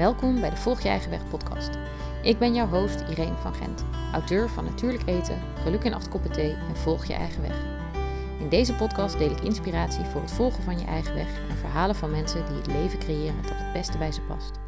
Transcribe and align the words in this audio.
Welkom 0.00 0.40
bij 0.40 0.50
de 0.50 0.56
Volg 0.56 0.80
Je 0.80 0.88
Eigen 0.88 1.10
Weg 1.10 1.28
podcast. 1.28 1.70
Ik 2.22 2.38
ben 2.38 2.54
jouw 2.54 2.66
host 2.66 3.00
Irene 3.00 3.36
van 3.36 3.54
Gent, 3.54 3.84
auteur 4.12 4.48
van 4.48 4.64
Natuurlijk 4.64 5.08
Eten, 5.08 5.38
Geluk 5.62 5.84
in 5.84 5.94
acht 5.94 6.08
koppen 6.08 6.32
thee 6.32 6.52
en 6.52 6.76
Volg 6.76 7.04
Je 7.04 7.12
Eigen 7.12 7.42
Weg. 7.42 7.56
In 8.38 8.48
deze 8.48 8.74
podcast 8.74 9.18
deel 9.18 9.30
ik 9.30 9.40
inspiratie 9.40 10.04
voor 10.04 10.20
het 10.20 10.32
volgen 10.32 10.62
van 10.62 10.78
je 10.78 10.84
eigen 10.84 11.14
weg 11.14 11.40
en 11.48 11.56
verhalen 11.56 11.94
van 11.94 12.10
mensen 12.10 12.46
die 12.46 12.56
het 12.56 12.66
leven 12.66 12.98
creëren 12.98 13.42
dat 13.42 13.52
het 13.54 13.72
beste 13.72 13.98
bij 13.98 14.12
ze 14.12 14.20
past. 14.20 14.58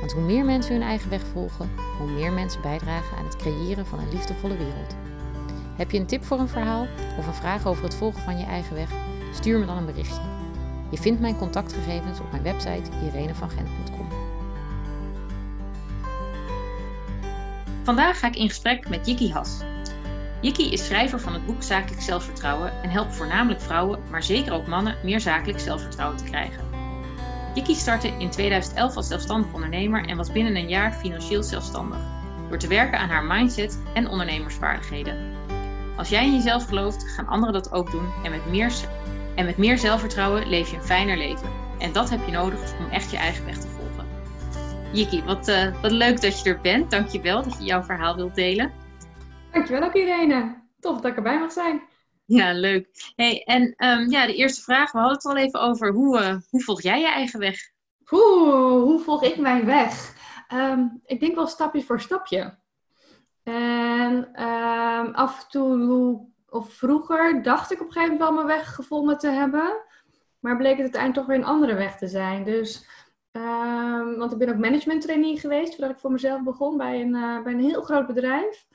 Want 0.00 0.12
hoe 0.12 0.22
meer 0.22 0.44
mensen 0.44 0.72
hun 0.72 0.82
eigen 0.82 1.10
weg 1.10 1.22
volgen, 1.32 1.70
hoe 1.98 2.10
meer 2.10 2.32
mensen 2.32 2.62
bijdragen 2.62 3.16
aan 3.16 3.24
het 3.24 3.36
creëren 3.36 3.86
van 3.86 3.98
een 3.98 4.12
liefdevolle 4.12 4.56
wereld. 4.56 4.96
Heb 5.76 5.90
je 5.90 5.98
een 5.98 6.06
tip 6.06 6.24
voor 6.24 6.38
een 6.38 6.48
verhaal 6.48 6.86
of 7.18 7.26
een 7.26 7.34
vraag 7.34 7.66
over 7.66 7.84
het 7.84 7.94
volgen 7.94 8.22
van 8.22 8.38
je 8.38 8.44
eigen 8.44 8.74
weg? 8.74 8.90
Stuur 9.32 9.58
me 9.58 9.66
dan 9.66 9.76
een 9.76 9.86
berichtje. 9.86 10.22
Je 10.90 10.98
vindt 10.98 11.20
mijn 11.20 11.36
contactgegevens 11.36 12.20
op 12.20 12.30
mijn 12.30 12.42
website 12.42 12.90
irenevangent.com. 13.04 13.97
Vandaag 17.88 18.18
ga 18.18 18.26
ik 18.26 18.36
in 18.36 18.48
gesprek 18.48 18.88
met 18.88 19.06
Jikki 19.06 19.32
Has. 19.32 19.60
Jikki 20.40 20.72
is 20.72 20.86
schrijver 20.86 21.20
van 21.20 21.32
het 21.32 21.46
boek 21.46 21.62
Zakelijk 21.62 22.02
Zelfvertrouwen 22.02 22.82
en 22.82 22.90
helpt 22.90 23.14
voornamelijk 23.14 23.60
vrouwen, 23.60 24.00
maar 24.10 24.22
zeker 24.22 24.52
ook 24.52 24.66
mannen, 24.66 24.96
meer 25.02 25.20
zakelijk 25.20 25.60
zelfvertrouwen 25.60 26.16
te 26.18 26.24
krijgen. 26.24 26.64
Jikki 27.54 27.74
startte 27.74 28.08
in 28.08 28.30
2011 28.30 28.96
als 28.96 29.08
zelfstandig 29.08 29.52
ondernemer 29.52 30.06
en 30.06 30.16
was 30.16 30.32
binnen 30.32 30.56
een 30.56 30.68
jaar 30.68 30.92
financieel 30.92 31.42
zelfstandig, 31.42 31.98
door 32.48 32.58
te 32.58 32.68
werken 32.68 32.98
aan 32.98 33.08
haar 33.08 33.24
mindset 33.24 33.78
en 33.94 34.08
ondernemersvaardigheden. 34.08 35.16
Als 35.96 36.08
jij 36.08 36.24
in 36.24 36.34
jezelf 36.34 36.64
gelooft, 36.64 37.08
gaan 37.08 37.26
anderen 37.26 37.54
dat 37.54 37.72
ook 37.72 37.90
doen 37.90 38.08
en 38.22 38.30
met 38.30 38.46
meer, 38.46 38.72
en 39.34 39.44
met 39.44 39.56
meer 39.56 39.78
zelfvertrouwen 39.78 40.48
leef 40.48 40.70
je 40.70 40.76
een 40.76 40.82
fijner 40.82 41.16
leven. 41.16 41.50
En 41.78 41.92
dat 41.92 42.10
heb 42.10 42.26
je 42.26 42.32
nodig 42.32 42.60
om 42.78 42.90
echt 42.90 43.10
je 43.10 43.16
eigen 43.16 43.44
weg 43.44 43.58
te 43.58 43.67
Jikki, 44.92 45.22
wat, 45.22 45.48
uh, 45.48 45.82
wat 45.82 45.90
leuk 45.90 46.20
dat 46.20 46.42
je 46.42 46.50
er 46.50 46.60
bent. 46.60 46.90
Dankjewel 46.90 47.42
dat 47.42 47.58
je 47.58 47.64
jouw 47.64 47.82
verhaal 47.82 48.16
wilt 48.16 48.34
delen. 48.34 48.72
Dankjewel 49.52 49.82
ook 49.82 49.94
Irene. 49.94 50.62
Tof 50.80 51.00
dat 51.00 51.10
ik 51.10 51.16
erbij 51.16 51.38
mag 51.38 51.52
zijn. 51.52 51.82
Ja, 52.24 52.52
leuk. 52.52 53.12
Hey, 53.16 53.42
en 53.44 53.62
um, 53.62 54.10
ja, 54.10 54.26
de 54.26 54.34
eerste 54.34 54.62
vraag, 54.62 54.92
we 54.92 54.98
hadden 54.98 55.16
het 55.16 55.26
al 55.26 55.36
even 55.36 55.60
over 55.60 55.92
hoe, 55.92 56.20
uh, 56.20 56.36
hoe 56.50 56.62
volg 56.62 56.82
jij 56.82 57.00
je 57.00 57.08
eigen 57.08 57.40
weg? 57.40 57.56
Oeh, 58.10 58.82
hoe 58.82 59.00
volg 59.00 59.22
ik 59.22 59.36
mijn 59.36 59.64
weg? 59.64 60.14
Um, 60.52 61.00
ik 61.04 61.20
denk 61.20 61.34
wel 61.34 61.46
stapje 61.46 61.82
voor 61.82 62.00
stapje. 62.00 62.58
En 63.42 64.42
um, 64.42 65.14
af 65.14 65.42
en 65.42 65.48
toe, 65.48 66.20
of 66.48 66.72
vroeger, 66.72 67.42
dacht 67.42 67.72
ik 67.72 67.80
op 67.80 67.86
een 67.86 67.92
gegeven 67.92 68.16
moment 68.16 68.30
wel 68.30 68.44
mijn 68.44 68.58
weg 68.58 68.74
gevonden 68.74 69.18
te 69.18 69.30
hebben. 69.30 69.76
Maar 70.40 70.56
bleek 70.56 70.72
het 70.76 70.80
uiteindelijk 70.80 71.20
toch 71.20 71.26
weer 71.26 71.44
een 71.44 71.52
andere 71.52 71.74
weg 71.74 71.96
te 71.96 72.08
zijn. 72.08 72.44
Dus, 72.44 72.86
um, 73.38 74.18
want 74.18 74.32
ik 74.32 74.38
ben 74.38 74.48
ook 74.48 74.58
management 74.58 75.02
trainee 75.02 75.38
geweest 75.38 75.74
voordat 75.74 75.90
ik 75.90 75.98
voor 75.98 76.12
mezelf 76.12 76.42
begon 76.42 76.76
bij 76.76 77.00
een, 77.00 77.14
uh, 77.14 77.42
bij 77.42 77.52
een 77.52 77.60
heel 77.60 77.82
groot 77.82 78.06
bedrijf. 78.06 78.66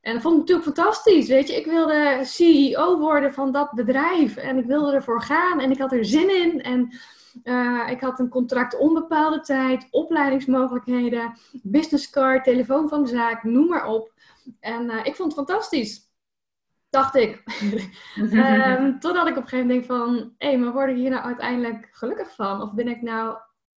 En 0.00 0.12
dat 0.12 0.22
vond 0.22 0.34
ik 0.34 0.40
natuurlijk 0.40 0.66
fantastisch, 0.66 1.28
weet 1.28 1.48
je. 1.48 1.56
Ik 1.56 1.66
wilde 1.66 2.20
CEO 2.22 2.98
worden 2.98 3.32
van 3.32 3.52
dat 3.52 3.72
bedrijf 3.72 4.36
en 4.36 4.58
ik 4.58 4.66
wilde 4.66 4.92
ervoor 4.92 5.22
gaan 5.22 5.60
en 5.60 5.70
ik 5.70 5.78
had 5.78 5.92
er 5.92 6.04
zin 6.04 6.42
in. 6.42 6.62
En 6.62 6.98
uh, 7.44 7.90
ik 7.90 8.00
had 8.00 8.18
een 8.18 8.28
contract 8.28 8.78
onbepaalde 8.78 9.40
tijd, 9.40 9.86
opleidingsmogelijkheden, 9.90 11.38
businesscard, 11.62 12.44
telefoon 12.44 12.88
van 12.88 13.02
de 13.02 13.08
zaak, 13.08 13.44
noem 13.44 13.68
maar 13.68 13.86
op. 13.86 14.12
En 14.60 14.84
uh, 14.84 15.04
ik 15.04 15.16
vond 15.16 15.36
het 15.36 15.46
fantastisch. 15.46 16.10
Dacht 16.90 17.14
ik. 17.14 17.42
um, 18.16 18.98
totdat 19.00 19.26
ik 19.26 19.36
op 19.36 19.42
een 19.42 19.48
gegeven 19.48 19.66
moment 19.66 19.68
denk 19.68 19.84
van, 19.84 20.34
hé, 20.38 20.48
hey, 20.48 20.58
maar 20.58 20.72
word 20.72 20.90
ik 20.90 20.96
hier 20.96 21.10
nou 21.10 21.22
uiteindelijk 21.24 21.88
gelukkig 21.92 22.34
van? 22.34 22.62
Of 22.62 22.74
ben 22.74 22.88
ik 22.88 23.02
nou 23.02 23.36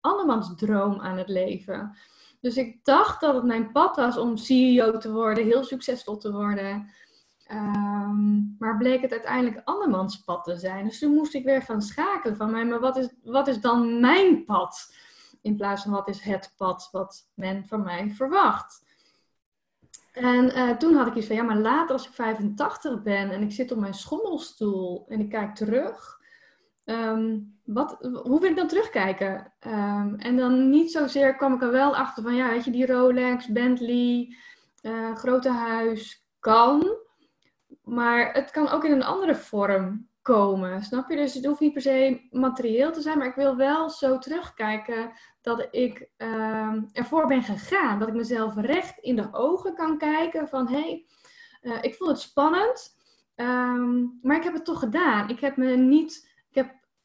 andermans 0.08 0.56
droom 0.56 1.02
aan 1.02 1.18
het 1.18 1.30
leven? 1.30 1.98
Dus 2.42 2.58
ik 2.58 2.86
dacht 2.86 3.22
dat 3.22 3.36
het 3.36 3.44
mijn 3.44 3.72
pad 3.72 3.96
was 3.96 4.18
om 4.18 4.38
CEO 4.38 4.98
te 4.98 5.12
worden, 5.12 5.44
heel 5.44 5.64
succesvol 5.64 6.18
te 6.18 6.32
worden. 6.32 6.90
Um, 7.52 8.56
maar 8.60 8.78
bleek 8.78 9.02
het 9.02 9.12
uiteindelijk 9.12 9.62
andermans 9.64 10.24
pad 10.24 10.44
te 10.44 10.58
zijn. 10.58 10.86
Dus 10.86 11.00
toen 11.00 11.14
moest 11.14 11.34
ik 11.34 11.46
weer 11.46 11.62
gaan 11.62 11.82
schakelen 11.82 12.38
van 12.38 12.52
mij, 12.52 12.66
maar 12.66 12.80
wat 12.80 12.98
is, 12.98 13.10
wat 13.24 13.48
is 13.48 13.62
dan 13.62 14.00
mijn 14.00 14.46
pad? 14.46 14.94
In 15.42 15.56
plaats 15.56 15.84
van 15.84 15.92
wat 15.92 16.08
is 16.08 16.22
het 16.22 16.54
pad 16.58 16.90
wat 16.92 17.30
men 17.34 17.66
van 17.66 17.84
mij 17.84 18.10
verwacht. 18.10 18.86
En 20.12 20.46
uh, 20.46 20.70
toen 20.70 20.96
had 20.96 21.08
ik 21.08 21.16
iets 21.16 21.28
van, 21.28 21.36
ja, 21.36 21.44
maar 21.44 21.58
later 21.58 21.94
als 21.94 22.08
ik 22.08 22.14
85 22.14 23.02
ben 23.04 23.32
en 23.32 23.42
ik 23.42 23.52
zit 23.52 23.72
op 23.72 23.78
mijn 23.78 23.94
schommelstoel 23.94 25.06
en 25.08 25.20
ik 25.20 25.30
kijk 25.30 25.56
terug, 25.56 26.17
um, 26.90 27.56
wat, 27.64 27.98
hoe 28.02 28.40
wil 28.40 28.50
ik 28.50 28.56
dan 28.56 28.68
terugkijken? 28.68 29.54
Um, 29.68 30.16
en 30.16 30.38
dan 30.38 30.70
niet 30.70 30.92
zozeer 30.92 31.36
kwam 31.36 31.54
ik 31.54 31.62
er 31.62 31.72
wel 31.72 31.96
achter 31.96 32.24
van, 32.24 32.36
ja, 32.36 32.50
weet 32.50 32.66
je, 32.66 32.72
die 32.72 32.86
Rolex, 32.86 33.48
Bentley, 33.48 34.36
uh, 34.82 35.16
grote 35.16 35.50
huis, 35.50 36.26
kan. 36.40 36.98
Maar 37.84 38.34
het 38.34 38.52
kan 38.52 38.70
ook 38.70 38.84
in 38.84 38.92
een 38.92 39.04
andere 39.04 39.36
vorm 39.36 40.08
komen, 40.22 40.84
snap 40.84 41.10
je? 41.10 41.16
Dus 41.16 41.34
het 41.34 41.46
hoeft 41.46 41.60
niet 41.60 41.74
per 41.74 41.82
se 41.82 42.28
materieel 42.32 42.92
te 42.92 43.02
zijn, 43.02 43.18
maar 43.18 43.28
ik 43.28 43.36
wil 43.36 43.56
wel 43.56 43.90
zo 43.90 44.18
terugkijken 44.18 45.12
dat 45.42 45.68
ik 45.72 46.10
uh, 46.18 46.74
ervoor 46.92 47.28
ben 47.28 47.44
gegaan. 47.44 48.00
Dat 48.00 48.08
ik 48.08 48.14
mezelf 48.14 48.56
recht 48.56 48.98
in 49.00 49.16
de 49.16 49.28
ogen 49.32 49.76
kan 49.76 49.98
kijken 49.98 50.48
van, 50.48 50.68
hé, 50.68 50.80
hey, 50.80 51.06
uh, 51.62 51.78
ik 51.82 51.96
vond 51.96 52.10
het 52.10 52.20
spannend, 52.20 52.96
maar 54.22 54.36
ik 54.36 54.44
heb 54.44 54.54
het 54.54 54.66
toch 54.66 54.80
gedaan. 54.80 55.30
Ik 55.30 55.40
heb 55.40 55.58
me 55.58 55.76
niet, 55.76 56.27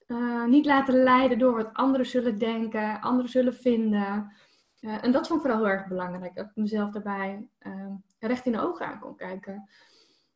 uh, 0.06 0.44
niet 0.44 0.66
laten 0.66 1.02
leiden 1.02 1.38
door 1.38 1.54
wat 1.54 1.70
anderen 1.72 2.06
zullen 2.06 2.38
denken, 2.38 3.00
anderen 3.00 3.30
zullen 3.30 3.54
vinden. 3.54 4.32
Uh, 4.80 5.04
en 5.04 5.12
dat 5.12 5.26
vond 5.26 5.40
ik 5.40 5.46
vooral 5.46 5.64
heel 5.64 5.74
erg 5.74 5.88
belangrijk, 5.88 6.34
dat 6.34 6.44
ik 6.44 6.50
mezelf 6.54 6.90
daarbij 6.90 7.48
recht 8.18 8.46
in 8.46 8.52
de 8.52 8.60
ogen 8.60 8.86
aan 8.86 9.00
kon 9.00 9.16
kijken. 9.16 9.68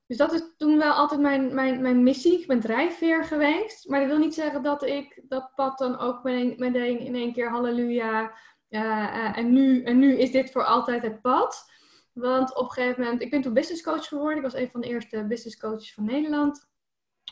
Dus 0.07 0.17
dat 0.17 0.33
is 0.33 0.43
toen 0.57 0.79
wel 0.79 0.93
altijd 0.93 1.21
mijn, 1.21 1.55
mijn, 1.55 1.83
mijn 1.83 2.03
missie. 2.03 2.41
Ik 2.41 2.47
ben 2.47 2.61
drijfveer 2.61 3.25
geweest. 3.25 3.89
Maar 3.89 4.01
dat 4.01 4.09
wil 4.09 4.19
niet 4.19 4.35
zeggen 4.35 4.63
dat 4.63 4.83
ik 4.85 5.23
dat 5.29 5.53
pad 5.55 5.79
dan 5.79 5.99
ook 5.99 6.23
meteen 6.23 6.99
in 6.99 7.15
één 7.15 7.33
keer 7.33 7.51
halleluja. 7.51 8.33
Uh, 8.71 9.39
en, 9.39 9.53
nu, 9.53 9.83
en 9.83 9.99
nu 9.99 10.19
is 10.19 10.31
dit 10.31 10.51
voor 10.51 10.65
altijd 10.65 11.03
het 11.03 11.21
pad. 11.21 11.71
Want 12.13 12.57
op 12.57 12.65
een 12.65 12.71
gegeven 12.71 13.03
moment, 13.03 13.23
ik 13.23 13.31
ben 13.31 13.43
toen 13.43 13.53
business 13.53 13.83
coach 13.83 14.09
geworden. 14.09 14.37
Ik 14.37 14.43
was 14.43 14.55
een 14.55 14.71
van 14.71 14.81
de 14.81 14.87
eerste 14.87 15.25
business 15.27 15.57
coaches 15.57 15.95
van 15.95 16.05
Nederland 16.05 16.69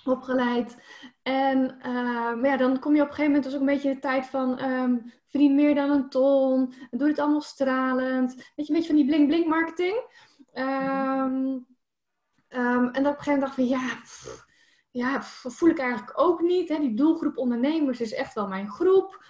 opgeleid. 0.04 0.76
En 1.22 1.76
uh, 1.78 2.34
maar 2.34 2.46
ja, 2.46 2.56
dan 2.56 2.78
kom 2.78 2.94
je 2.94 3.02
op 3.02 3.08
een 3.08 3.14
gegeven 3.14 3.32
moment 3.32 3.44
dus 3.44 3.54
ook 3.54 3.60
een 3.60 3.74
beetje 3.74 3.94
de 3.94 4.00
tijd 4.00 4.26
van 4.26 4.64
um, 4.64 5.12
verdien 5.28 5.54
meer 5.54 5.74
dan 5.74 5.90
een 5.90 6.08
ton. 6.08 6.74
Doe 6.90 7.08
het 7.08 7.18
allemaal 7.18 7.40
stralend. 7.40 8.34
Weet 8.34 8.66
je, 8.66 8.72
een 8.72 8.78
beetje 8.78 8.86
van 8.86 8.96
die 8.96 9.06
bling-bling 9.06 9.46
marketing. 9.46 9.96
Um, 10.54 11.66
Um, 12.48 12.88
en 12.90 13.06
op 13.06 13.18
een 13.18 13.22
gegeven 13.22 13.32
moment 13.32 13.40
dacht 13.40 13.58
ik 13.58 13.68
van 13.68 13.78
ja, 13.78 13.98
ja 14.90 15.22
voel 15.22 15.68
ik 15.68 15.78
eigenlijk 15.78 16.20
ook 16.20 16.40
niet. 16.40 16.68
Hè? 16.68 16.78
Die 16.78 16.94
doelgroep 16.94 17.38
ondernemers 17.38 18.00
is 18.00 18.12
echt 18.12 18.34
wel 18.34 18.48
mijn 18.48 18.68
groep. 18.68 19.24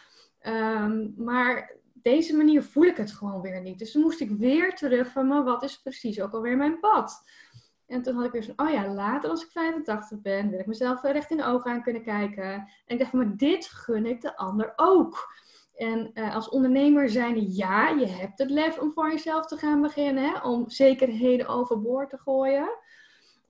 Maar 1.16 1.76
deze 1.92 2.36
manier 2.36 2.62
voel 2.62 2.84
ik 2.84 2.96
het 2.96 3.12
gewoon 3.12 3.40
weer 3.40 3.60
niet. 3.60 3.78
Dus 3.78 3.92
toen 3.92 4.02
moest 4.02 4.20
ik 4.20 4.30
weer 4.30 4.74
terug 4.74 5.08
van, 5.08 5.26
maar 5.26 5.44
wat 5.44 5.62
is 5.62 5.80
precies 5.82 6.20
ook 6.20 6.32
alweer 6.32 6.56
mijn 6.56 6.80
pad? 6.80 7.22
En 7.86 8.02
toen 8.02 8.14
had 8.14 8.24
ik 8.24 8.32
weer 8.32 8.44
van, 8.44 8.66
oh 8.66 8.72
ja, 8.72 8.88
later 8.88 9.30
als 9.30 9.44
ik 9.44 9.50
85 9.50 10.20
ben, 10.20 10.50
wil 10.50 10.58
ik 10.58 10.66
mezelf 10.66 11.02
recht 11.02 11.30
in 11.30 11.36
de 11.36 11.44
ogen 11.44 11.70
aan 11.70 11.82
kunnen 11.82 12.02
kijken. 12.02 12.52
En 12.52 12.68
ik 12.86 12.98
dacht 12.98 13.12
maar 13.12 13.36
dit 13.36 13.66
gun 13.66 14.06
ik 14.06 14.20
de 14.20 14.36
ander 14.36 14.72
ook. 14.76 15.32
En 15.74 16.10
uh, 16.14 16.34
als 16.34 16.48
ondernemer 16.48 17.08
zijn, 17.08 17.52
ja, 17.52 17.88
je 17.88 18.06
hebt 18.06 18.38
het 18.38 18.50
lef 18.50 18.78
om 18.78 18.92
voor 18.92 19.10
jezelf 19.10 19.46
te 19.46 19.56
gaan 19.56 19.80
beginnen, 19.80 20.24
hè? 20.24 20.40
om 20.40 20.70
zekerheden 20.70 21.46
overboord 21.46 22.10
te 22.10 22.18
gooien. 22.18 22.68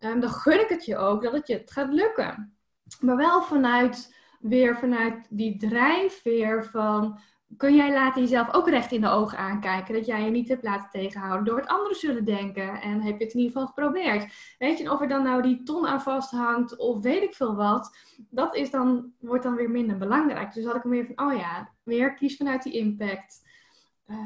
Um, 0.00 0.20
dan 0.20 0.30
gun 0.30 0.60
ik 0.60 0.68
het 0.68 0.84
je 0.84 0.96
ook 0.96 1.22
dat 1.22 1.32
het 1.32 1.46
je 1.46 1.62
gaat 1.64 1.92
lukken. 1.92 2.56
Maar 3.00 3.16
wel 3.16 3.42
vanuit, 3.42 4.16
weer 4.40 4.76
vanuit 4.76 5.26
die 5.30 5.56
drijfveer 5.56 6.64
van, 6.64 7.18
kun 7.56 7.74
jij 7.74 7.92
laten 7.92 8.22
jezelf 8.22 8.54
ook 8.54 8.68
recht 8.68 8.92
in 8.92 9.00
de 9.00 9.08
ogen 9.08 9.38
aankijken. 9.38 9.94
Dat 9.94 10.06
jij 10.06 10.24
je 10.24 10.30
niet 10.30 10.48
hebt 10.48 10.62
laten 10.62 10.90
tegenhouden 10.90 11.44
door 11.44 11.56
wat 11.60 11.68
anderen 11.68 11.96
zullen 11.96 12.24
denken. 12.24 12.80
En 12.80 13.00
heb 13.00 13.18
je 13.18 13.24
het 13.24 13.34
in 13.34 13.40
ieder 13.40 13.52
geval 13.52 13.66
geprobeerd. 13.66 14.54
Weet 14.58 14.78
je, 14.78 14.92
of 14.92 15.00
er 15.00 15.08
dan 15.08 15.22
nou 15.22 15.42
die 15.42 15.62
ton 15.62 15.86
aan 15.86 16.02
vasthangt 16.02 16.76
of 16.76 17.02
weet 17.02 17.22
ik 17.22 17.34
veel 17.34 17.54
wat. 17.54 17.96
Dat 18.30 18.54
is 18.54 18.70
dan, 18.70 19.12
wordt 19.20 19.42
dan 19.42 19.54
weer 19.54 19.70
minder 19.70 19.98
belangrijk. 19.98 20.54
Dus 20.54 20.64
had 20.64 20.74
ik 20.74 20.82
hem 20.82 20.90
weer 20.90 21.06
van, 21.14 21.26
oh 21.26 21.36
ja, 21.36 21.70
weer 21.82 22.14
kies 22.14 22.36
vanuit 22.36 22.62
die 22.62 22.72
impact. 22.72 23.42
Uh, 24.06 24.16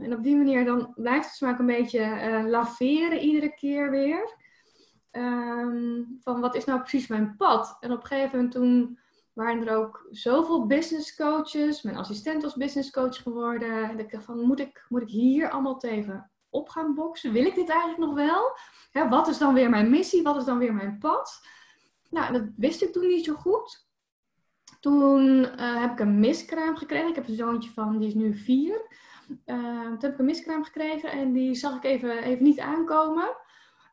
en 0.00 0.12
op 0.12 0.22
die 0.22 0.36
manier 0.36 0.64
dan 0.64 0.92
blijft 0.94 1.26
het 1.26 1.34
smaak 1.34 1.58
een 1.58 1.66
beetje 1.66 2.00
uh, 2.00 2.48
laveren 2.48 3.18
iedere 3.18 3.54
keer 3.54 3.90
weer. 3.90 4.36
Um, 5.12 6.18
van 6.20 6.40
wat 6.40 6.54
is 6.54 6.64
nou 6.64 6.80
precies 6.80 7.06
mijn 7.06 7.34
pad? 7.36 7.76
En 7.80 7.92
op 7.92 8.00
een 8.00 8.06
gegeven 8.06 8.36
moment 8.36 8.52
toen 8.54 8.98
waren 9.38 9.66
er 9.66 9.76
ook 9.76 10.06
zoveel 10.10 10.66
business 10.66 11.16
coaches. 11.16 11.82
Mijn 11.82 11.96
assistent 11.96 12.42
was 12.42 12.54
business 12.54 12.90
coach 12.90 13.22
geworden. 13.22 13.90
En 13.90 13.98
ik 13.98 14.10
dacht 14.10 14.24
van, 14.24 14.40
moet 14.40 14.60
ik, 14.60 14.84
moet 14.88 15.02
ik 15.02 15.08
hier 15.08 15.50
allemaal 15.50 15.78
tegen 15.78 16.30
op 16.50 16.68
gaan 16.68 16.94
boksen? 16.94 17.32
Wil 17.32 17.44
ik 17.44 17.54
dit 17.54 17.68
eigenlijk 17.68 18.00
nog 18.00 18.14
wel? 18.14 18.56
Wat 19.08 19.28
is 19.28 19.38
dan 19.38 19.54
weer 19.54 19.70
mijn 19.70 19.90
missie? 19.90 20.22
Wat 20.22 20.36
is 20.36 20.44
dan 20.44 20.58
weer 20.58 20.74
mijn 20.74 20.98
pad? 20.98 21.46
Nou, 22.10 22.32
dat 22.32 22.42
wist 22.56 22.82
ik 22.82 22.92
toen 22.92 23.06
niet 23.06 23.24
zo 23.24 23.34
goed. 23.34 23.86
Toen 24.80 25.38
uh, 25.38 25.80
heb 25.80 25.92
ik 25.92 26.00
een 26.00 26.18
miskraam 26.18 26.76
gekregen. 26.76 27.08
Ik 27.08 27.14
heb 27.14 27.28
een 27.28 27.34
zoontje 27.34 27.70
van, 27.70 27.98
die 27.98 28.08
is 28.08 28.14
nu 28.14 28.36
vier. 28.36 28.86
Uh, 29.46 29.82
toen 29.82 30.00
heb 30.00 30.12
ik 30.12 30.18
een 30.18 30.24
miskraam 30.24 30.64
gekregen 30.64 31.10
en 31.10 31.32
die 31.32 31.54
zag 31.54 31.76
ik 31.76 31.84
even, 31.84 32.22
even 32.22 32.44
niet 32.44 32.60
aankomen. 32.60 33.36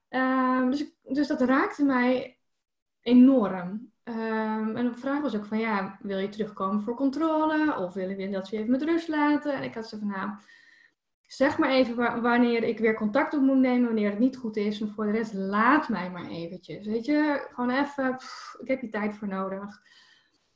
Uh, 0.09 0.69
dus, 0.69 0.85
dus 1.03 1.27
dat 1.27 1.41
raakte 1.41 1.83
mij 1.83 2.39
enorm. 3.01 3.93
Um, 4.07 4.75
en 4.75 4.85
de 4.85 4.93
vraag 4.95 5.21
was 5.21 5.35
ook 5.35 5.45
van, 5.45 5.57
ja, 5.57 5.97
wil 6.01 6.17
je 6.17 6.29
terugkomen 6.29 6.81
voor 6.81 6.95
controle? 6.95 7.75
Of 7.77 7.93
wil 7.93 8.09
je 8.09 8.29
dat 8.29 8.49
je 8.49 8.57
even 8.57 8.71
met 8.71 8.83
rust 8.83 9.07
laten? 9.07 9.53
En 9.53 9.63
ik 9.63 9.73
had 9.73 9.87
ze 9.87 9.97
van, 9.99 10.07
nou, 10.07 10.29
zeg 11.27 11.57
maar 11.57 11.69
even 11.69 12.21
wanneer 12.21 12.63
ik 12.63 12.79
weer 12.79 12.95
contact 12.95 13.33
op 13.33 13.41
moet 13.41 13.57
nemen, 13.57 13.85
wanneer 13.85 14.09
het 14.09 14.19
niet 14.19 14.37
goed 14.37 14.57
is. 14.57 14.81
En 14.81 14.89
voor 14.89 15.05
de 15.05 15.11
rest, 15.11 15.33
laat 15.33 15.89
mij 15.89 16.11
maar 16.11 16.27
eventjes. 16.27 16.85
Weet 16.85 17.05
je, 17.05 17.47
gewoon 17.51 17.69
even, 17.69 18.17
ik 18.59 18.67
heb 18.67 18.81
je 18.81 18.89
tijd 18.89 19.15
voor 19.15 19.27
nodig. 19.27 19.81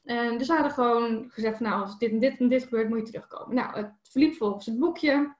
En 0.03 0.37
dus 0.37 0.47
ze 0.47 0.53
hadden 0.53 0.71
gewoon 0.71 1.29
gezegd 1.29 1.57
van, 1.57 1.65
nou, 1.65 1.81
als 1.81 1.97
dit 1.97 2.11
en 2.11 2.19
dit 2.19 2.39
en 2.39 2.47
dit 2.47 2.63
gebeurt, 2.63 2.89
moet 2.89 2.99
je 2.99 3.05
terugkomen. 3.05 3.55
Nou, 3.55 3.75
het 3.75 3.91
verliep 4.01 4.35
volgens 4.35 4.65
het 4.65 4.79
boekje. 4.79 5.35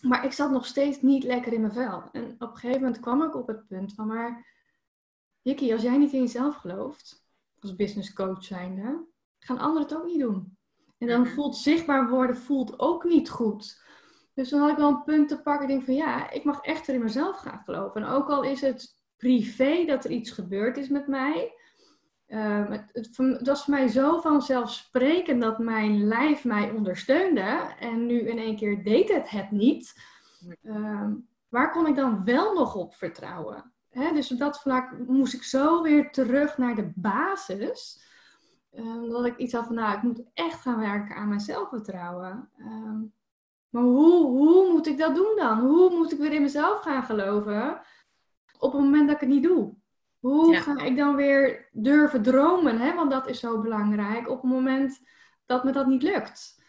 Maar 0.00 0.24
ik 0.24 0.32
zat 0.32 0.50
nog 0.50 0.66
steeds 0.66 1.02
niet 1.02 1.24
lekker 1.24 1.52
in 1.52 1.60
mijn 1.60 1.72
vel. 1.72 2.02
En 2.12 2.34
op 2.38 2.40
een 2.40 2.56
gegeven 2.56 2.82
moment 2.82 3.00
kwam 3.00 3.22
ik 3.22 3.34
op 3.34 3.46
het 3.46 3.66
punt 3.66 3.94
van, 3.94 4.06
maar 4.06 4.46
Jikki, 5.40 5.72
als 5.72 5.82
jij 5.82 5.96
niet 5.96 6.12
in 6.12 6.20
jezelf 6.20 6.56
gelooft, 6.56 7.28
als 7.62 7.76
business 7.76 8.12
coach 8.12 8.44
zijnde, 8.44 9.06
gaan 9.38 9.58
anderen 9.58 9.88
het 9.88 9.96
ook 9.96 10.06
niet 10.06 10.20
doen. 10.20 10.56
En 10.98 11.06
dan 11.06 11.20
mhm. 11.20 11.30
voelt 11.30 11.56
zichtbaar 11.56 12.08
worden 12.08 12.36
voelt 12.36 12.78
ook 12.78 13.04
niet 13.04 13.30
goed. 13.30 13.82
Dus 14.34 14.48
dan 14.48 14.60
had 14.60 14.70
ik 14.70 14.76
wel 14.76 14.88
een 14.88 15.04
punt 15.04 15.28
te 15.28 15.40
pakken. 15.40 15.62
Ik 15.62 15.68
denk 15.68 15.84
van 15.84 15.94
ja, 15.94 16.30
ik 16.30 16.44
mag 16.44 16.60
echt 16.60 16.88
er 16.88 16.94
in 16.94 17.02
mezelf 17.02 17.36
gaan 17.36 17.62
geloven. 17.64 18.02
En 18.02 18.08
ook 18.08 18.28
al 18.28 18.42
is 18.42 18.60
het 18.60 18.94
privé 19.16 19.84
dat 19.84 20.04
er 20.04 20.10
iets 20.10 20.30
gebeurd 20.30 20.76
is 20.76 20.88
met 20.88 21.06
mij. 21.06 21.54
Uh, 22.26 22.68
het, 22.68 22.90
het, 22.92 23.46
was 23.46 23.64
voor 23.64 23.74
mij 23.74 23.88
zo 23.88 24.20
vanzelfsprekend 24.20 25.42
dat 25.42 25.58
mijn 25.58 26.04
lijf 26.04 26.44
mij 26.44 26.70
ondersteunde. 26.70 27.74
En 27.78 28.06
nu 28.06 28.20
in 28.20 28.38
één 28.38 28.56
keer 28.56 28.84
deed 28.84 29.08
het 29.08 29.30
het 29.30 29.50
niet. 29.50 29.94
Uh, 30.62 31.06
waar 31.48 31.70
kon 31.70 31.86
ik 31.86 31.96
dan 31.96 32.24
wel 32.24 32.54
nog 32.54 32.74
op 32.74 32.94
vertrouwen? 32.94 33.72
Hè, 33.90 34.12
dus 34.12 34.32
op 34.32 34.38
dat 34.38 34.60
vlak 34.60 34.98
moest 35.06 35.34
ik 35.34 35.42
zo 35.42 35.82
weer 35.82 36.10
terug 36.10 36.58
naar 36.58 36.74
de 36.74 36.92
basis. 36.94 38.08
Uh, 38.72 39.10
dat 39.10 39.26
ik 39.26 39.36
iets 39.36 39.52
had 39.52 39.66
van, 39.66 39.74
nou, 39.74 39.96
ik 39.96 40.02
moet 40.02 40.22
echt 40.34 40.60
gaan 40.60 40.78
werken 40.78 41.16
aan 41.16 41.28
mijn 41.28 41.40
zelfvertrouwen. 41.40 42.50
Ehm, 42.58 43.00
maar 43.68 43.82
hoe, 43.82 44.26
hoe 44.26 44.72
moet 44.72 44.86
ik 44.86 44.98
dat 44.98 45.14
doen 45.14 45.36
dan? 45.36 45.60
Hoe 45.60 45.90
moet 45.90 46.12
ik 46.12 46.18
weer 46.18 46.32
in 46.32 46.42
mezelf 46.42 46.80
gaan 46.80 47.02
geloven 47.02 47.80
op 48.58 48.72
het 48.72 48.80
moment 48.80 49.06
dat 49.06 49.14
ik 49.14 49.20
het 49.20 49.30
niet 49.30 49.42
doe? 49.42 49.74
Hoe 50.18 50.56
ga 50.56 50.78
ik 50.78 50.96
dan 50.96 51.16
weer 51.16 51.68
durven 51.72 52.22
dromen? 52.22 52.78
Hè? 52.78 52.94
Want 52.94 53.10
dat 53.10 53.28
is 53.28 53.40
zo 53.40 53.60
belangrijk 53.60 54.28
op 54.28 54.42
het 54.42 54.50
moment 54.50 55.00
dat 55.46 55.64
me 55.64 55.72
dat 55.72 55.86
niet 55.86 56.02
lukt. 56.02 56.59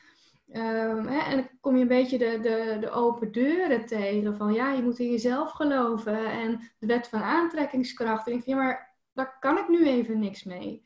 Um, 0.54 1.08
hè, 1.08 1.20
en 1.20 1.36
dan 1.36 1.50
kom 1.60 1.76
je 1.76 1.82
een 1.82 1.88
beetje 1.88 2.18
de, 2.18 2.40
de, 2.42 2.78
de 2.80 2.90
open 2.90 3.32
deuren 3.32 3.86
tegen 3.86 4.36
van 4.36 4.54
ja, 4.54 4.72
je 4.72 4.84
moet 4.84 5.00
in 5.00 5.12
jezelf 5.12 5.52
geloven 5.52 6.32
en 6.32 6.60
de 6.80 6.88
wet 6.88 7.08
van 7.08 7.22
aantrekkingskracht. 7.22 8.28
En 8.28 8.34
ik 8.34 8.44
vind, 8.44 8.58
ja, 8.58 8.64
maar 8.64 8.96
daar 9.14 9.38
kan 9.40 9.58
ik 9.58 9.68
nu 9.68 9.88
even 9.88 10.20
niks 10.20 10.44
mee. 10.44 10.84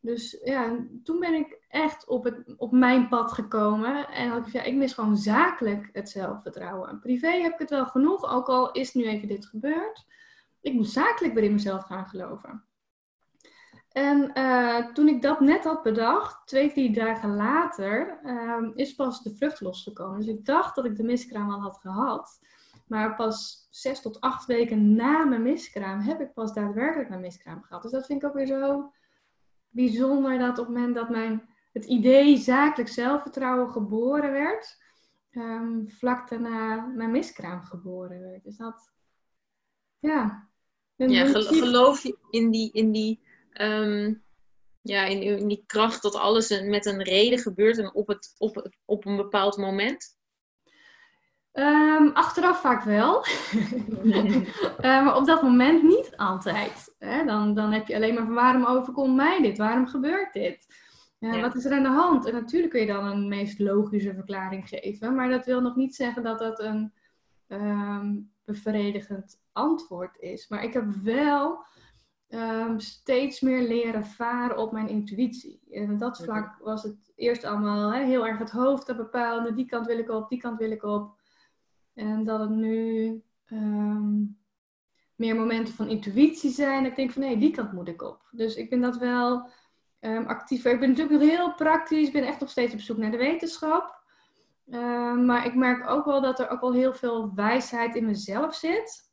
Dus 0.00 0.40
ja, 0.44 0.86
toen 1.04 1.20
ben 1.20 1.34
ik 1.34 1.58
echt 1.68 2.06
op, 2.06 2.24
het, 2.24 2.54
op 2.56 2.72
mijn 2.72 3.08
pad 3.08 3.32
gekomen. 3.32 4.08
En 4.08 4.28
had 4.28 4.46
ik 4.46 4.52
ja, 4.52 4.62
ik 4.62 4.74
mis 4.74 4.92
gewoon 4.92 5.16
zakelijk 5.16 5.88
het 5.92 6.08
zelfvertrouwen. 6.08 7.00
Privé 7.00 7.30
heb 7.30 7.52
ik 7.52 7.58
het 7.58 7.70
wel 7.70 7.86
genoeg, 7.86 8.30
ook 8.30 8.48
al 8.48 8.72
is 8.72 8.94
nu 8.94 9.04
even 9.04 9.28
dit 9.28 9.46
gebeurd. 9.46 10.06
Ik 10.60 10.72
moet 10.72 10.88
zakelijk 10.88 11.34
weer 11.34 11.44
in 11.44 11.52
mezelf 11.52 11.84
gaan 11.84 12.06
geloven. 12.06 12.64
En 13.92 14.30
uh, 14.34 14.92
toen 14.92 15.08
ik 15.08 15.22
dat 15.22 15.40
net 15.40 15.64
had 15.64 15.82
bedacht, 15.82 16.46
twee, 16.46 16.72
drie 16.72 16.92
dagen 16.92 17.36
later, 17.36 18.20
uh, 18.24 18.70
is 18.74 18.94
pas 18.94 19.22
de 19.22 19.34
vrucht 19.34 19.60
losgekomen. 19.60 20.18
Dus 20.18 20.28
ik 20.28 20.44
dacht 20.44 20.74
dat 20.74 20.84
ik 20.84 20.96
de 20.96 21.02
miskraam 21.02 21.50
al 21.50 21.60
had 21.60 21.78
gehad. 21.78 22.40
Maar 22.86 23.14
pas 23.14 23.66
zes 23.70 24.02
tot 24.02 24.20
acht 24.20 24.46
weken 24.46 24.94
na 24.94 25.24
mijn 25.24 25.42
miskraam 25.42 26.00
heb 26.00 26.20
ik 26.20 26.32
pas 26.32 26.54
daadwerkelijk 26.54 27.08
mijn 27.08 27.20
miskraam 27.20 27.62
gehad. 27.62 27.82
Dus 27.82 27.92
dat 27.92 28.06
vind 28.06 28.22
ik 28.22 28.28
ook 28.28 28.34
weer 28.34 28.46
zo 28.46 28.92
bijzonder 29.68 30.38
dat 30.38 30.58
op 30.58 30.66
het 30.66 30.74
moment 30.74 30.94
dat 30.94 31.08
mijn, 31.10 31.48
het 31.72 31.84
idee 31.84 32.36
zakelijk 32.36 32.90
zelfvertrouwen 32.90 33.70
geboren 33.70 34.32
werd, 34.32 34.80
um, 35.30 35.90
vlak 35.90 36.28
daarna 36.28 36.86
mijn 36.86 37.10
miskraam 37.10 37.62
geboren 37.62 38.20
werd. 38.20 38.44
Dus 38.44 38.56
dat, 38.56 38.92
ja. 39.98 40.50
Ja, 40.96 41.26
geloof 41.26 42.02
je 42.02 42.18
in 42.30 42.50
die, 42.50 42.72
in 42.72 42.92
die 42.92 43.20
um, 43.60 44.22
ja, 44.80 45.04
in, 45.04 45.22
in, 45.22 45.48
die 45.48 45.64
kracht 45.66 46.02
dat 46.02 46.14
alles 46.14 46.60
met 46.60 46.86
een 46.86 47.02
reden 47.02 47.38
gebeurt 47.38 47.78
en 47.78 47.94
op, 47.94 48.06
het, 48.06 48.34
op, 48.38 48.54
het, 48.54 48.76
op 48.84 49.06
een 49.06 49.16
bepaald 49.16 49.56
moment? 49.56 50.20
Um, 51.52 52.10
achteraf 52.12 52.60
vaak 52.60 52.82
wel. 52.82 53.24
uh, 54.04 54.34
maar 55.04 55.16
op 55.16 55.26
dat 55.26 55.42
moment 55.42 55.82
niet 55.82 56.16
altijd. 56.16 56.94
Hè? 56.98 57.24
Dan, 57.24 57.54
dan 57.54 57.72
heb 57.72 57.86
je 57.86 57.94
alleen 57.94 58.14
maar 58.14 58.24
van 58.24 58.34
waarom 58.34 58.64
overkomt 58.64 59.16
mij 59.16 59.42
dit? 59.42 59.58
Waarom 59.58 59.86
gebeurt 59.86 60.32
dit? 60.32 60.66
Uh, 61.20 61.34
ja. 61.34 61.40
Wat 61.40 61.54
is 61.54 61.64
er 61.64 61.72
aan 61.72 61.82
de 61.82 61.88
hand? 61.88 62.26
En 62.26 62.32
natuurlijk 62.32 62.72
kun 62.72 62.80
je 62.80 62.86
dan 62.86 63.06
een 63.06 63.28
meest 63.28 63.58
logische 63.58 64.14
verklaring 64.14 64.68
geven. 64.68 65.14
Maar 65.14 65.30
dat 65.30 65.44
wil 65.44 65.60
nog 65.60 65.76
niet 65.76 65.94
zeggen 65.94 66.22
dat 66.22 66.38
dat 66.38 66.60
een 66.60 66.92
um, 67.48 68.32
bevredigend 68.44 69.40
antwoord 69.52 70.16
is. 70.18 70.48
Maar 70.48 70.64
ik 70.64 70.72
heb 70.72 70.84
wel 71.02 71.64
um, 72.34 72.80
steeds 72.80 73.40
meer 73.40 73.62
leren 73.62 74.04
varen 74.04 74.56
op 74.56 74.72
mijn 74.72 74.88
intuïtie. 74.88 75.60
En 75.70 75.92
op 75.92 75.98
dat 75.98 76.22
vlak 76.22 76.58
was 76.58 76.82
het 76.82 77.12
eerst 77.16 77.44
allemaal 77.44 77.92
heel 77.92 78.26
erg 78.26 78.38
het 78.38 78.50
hoofd 78.50 78.86
dat 78.86 78.96
bepaalde. 78.96 79.54
Die 79.54 79.66
kant 79.66 79.86
wil 79.86 79.98
ik 79.98 80.10
op, 80.10 80.28
die 80.28 80.40
kant 80.40 80.58
wil 80.58 80.70
ik 80.70 80.82
op. 80.82 81.20
En 81.94 82.24
dat 82.24 82.40
het 82.40 82.50
nu 82.50 83.22
um, 83.46 84.38
meer 85.14 85.36
momenten 85.36 85.74
van 85.74 85.88
intuïtie 85.88 86.50
zijn. 86.50 86.84
Ik 86.84 86.96
denk 86.96 87.10
van 87.10 87.22
nee, 87.22 87.38
die 87.38 87.50
kant 87.50 87.72
moet 87.72 87.88
ik 87.88 88.02
op. 88.02 88.28
Dus 88.30 88.56
ik 88.56 88.70
ben 88.70 88.80
dat 88.80 88.96
wel 88.96 89.48
um, 90.00 90.26
actiever. 90.26 90.72
Ik 90.72 90.80
ben 90.80 90.88
natuurlijk 90.88 91.20
nog 91.20 91.30
heel 91.30 91.54
praktisch. 91.54 92.06
Ik 92.06 92.12
ben 92.12 92.26
echt 92.26 92.40
nog 92.40 92.50
steeds 92.50 92.72
op 92.72 92.80
zoek 92.80 92.96
naar 92.96 93.10
de 93.10 93.16
wetenschap. 93.16 94.00
maar 95.16 95.46
ik 95.46 95.54
merk 95.54 95.88
ook 95.88 96.04
wel 96.04 96.20
dat 96.20 96.40
er 96.40 96.48
ook 96.48 96.60
wel 96.60 96.72
heel 96.72 96.94
veel 96.94 97.34
wijsheid 97.34 97.94
in 97.94 98.06
mezelf 98.06 98.54
zit. 98.54 99.10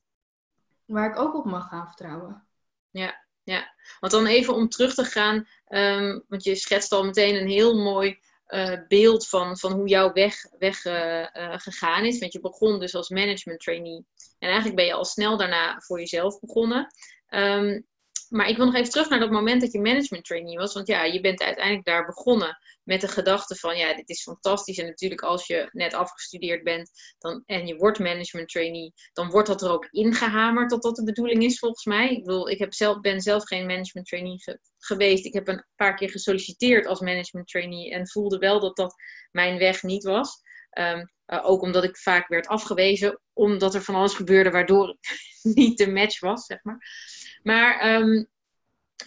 Waar 0.86 1.10
ik 1.10 1.20
ook 1.20 1.36
op 1.36 1.46
mag 1.46 1.68
gaan 1.68 1.88
vertrouwen 1.88 2.49
ja, 2.92 3.26
ja. 3.44 3.76
Want 4.00 4.14
dan 4.14 4.26
even 4.26 4.54
om 4.54 4.70
terug 4.70 4.94
te 4.94 5.04
gaan, 5.04 5.48
um, 5.68 6.24
want 6.28 6.44
je 6.44 6.56
schetst 6.56 6.92
al 6.92 7.06
meteen 7.06 7.36
een 7.36 7.50
heel 7.50 7.78
mooi 7.78 8.20
uh, 8.48 8.78
beeld 8.88 9.28
van, 9.28 9.58
van 9.58 9.72
hoe 9.72 9.88
jouw 9.88 10.14
weg, 10.14 10.36
weg 10.60 10.86
uh, 10.86 11.20
uh, 11.20 11.58
gegaan 11.58 12.06
is. 12.06 12.20
Want 12.20 12.34
je 12.34 12.40
begon 12.40 12.80
dus 12.80 12.96
als 12.96 13.10
management 13.10 13.60
trainee. 13.60 14.06
En 14.40 14.48
eigenlijk 14.48 14.76
ben 14.76 14.86
je 14.86 14.94
al 14.94 15.06
snel 15.06 15.38
daarna 15.38 15.80
voor 15.80 16.00
jezelf 16.00 16.40
begonnen. 16.40 16.94
Um, 17.30 17.88
maar 18.30 18.50
ik 18.50 18.58
wil 18.58 18.66
nog 18.66 18.76
even 18.76 18.92
terug 18.92 19.10
naar 19.10 19.20
dat 19.20 19.32
moment 19.32 19.62
dat 19.62 19.72
je 19.72 19.82
management 19.82 20.26
trainee 20.26 20.58
was. 20.58 20.74
Want 20.74 20.88
ja, 20.88 21.04
je 21.04 21.22
bent 21.22 21.42
uiteindelijk 21.42 21.86
daar 21.86 22.06
begonnen 22.06 22.58
met 22.84 23.02
de 23.02 23.08
gedachte 23.08 23.56
van 23.56 23.78
ja, 23.78 23.96
dit 23.96 24.10
is 24.10 24.22
fantastisch. 24.22 24.78
En 24.78 24.86
natuurlijk 24.86 25.22
als 25.22 25.48
je 25.48 25.70
net 25.72 25.94
afgestudeerd 25.94 26.64
bent 26.64 26.90
dan, 27.18 27.44
en 27.46 27.68
je 27.68 27.76
wordt 27.76 28.00
management 28.00 28.50
trainee, 28.50 28.94
dan 29.14 29.30
wordt 29.30 29.48
dat 29.48 29.62
er 29.62 29.72
ook 29.72 29.88
ingehamerd 29.92 30.70
dat 30.70 30.82
dat 30.82 30.96
de 30.96 31.04
bedoeling 31.04 31.44
is 31.44 31.60
volgens 31.60 31.86
mij. 31.86 32.10
Ik 32.10 32.26
bedoel, 32.26 32.50
ik 32.50 32.60
heb 32.60 32.74
zelf, 32.74 33.00
ben 33.00 33.22
zelf 33.22 33.44
geen 33.44 33.66
management 33.66 34.08
trainee 34.08 34.38
geweest. 34.78 35.26
Ik 35.26 35.34
heb 35.34 35.48
een 35.48 35.66
paar 35.76 35.96
keer 35.96 36.10
gesolliciteerd 36.10 36.86
als 36.86 37.00
management 37.00 37.48
trainee 37.48 37.92
en 37.92 38.08
voelde 38.08 38.38
wel 38.38 38.60
dat 38.60 38.76
dat 38.76 38.96
mijn 39.32 39.58
weg 39.58 39.84
niet 39.84 40.04
was. 40.04 40.42
Um, 40.78 41.12
uh, 41.28 41.40
ook 41.46 41.62
omdat 41.62 41.84
ik 41.84 41.98
vaak 41.98 42.28
werd 42.28 42.48
afgewezen, 42.48 43.20
omdat 43.34 43.76
er 43.76 43.82
van 43.82 43.96
alles 43.96 44.14
gebeurde 44.14 44.52
waardoor 44.52 44.88
het 44.88 44.98
niet 45.56 45.78
de 45.78 45.92
match 45.92 46.20
was, 46.20 46.46
zeg 46.46 46.64
maar. 46.64 46.78
Maar 47.50 47.96
um, 47.96 48.28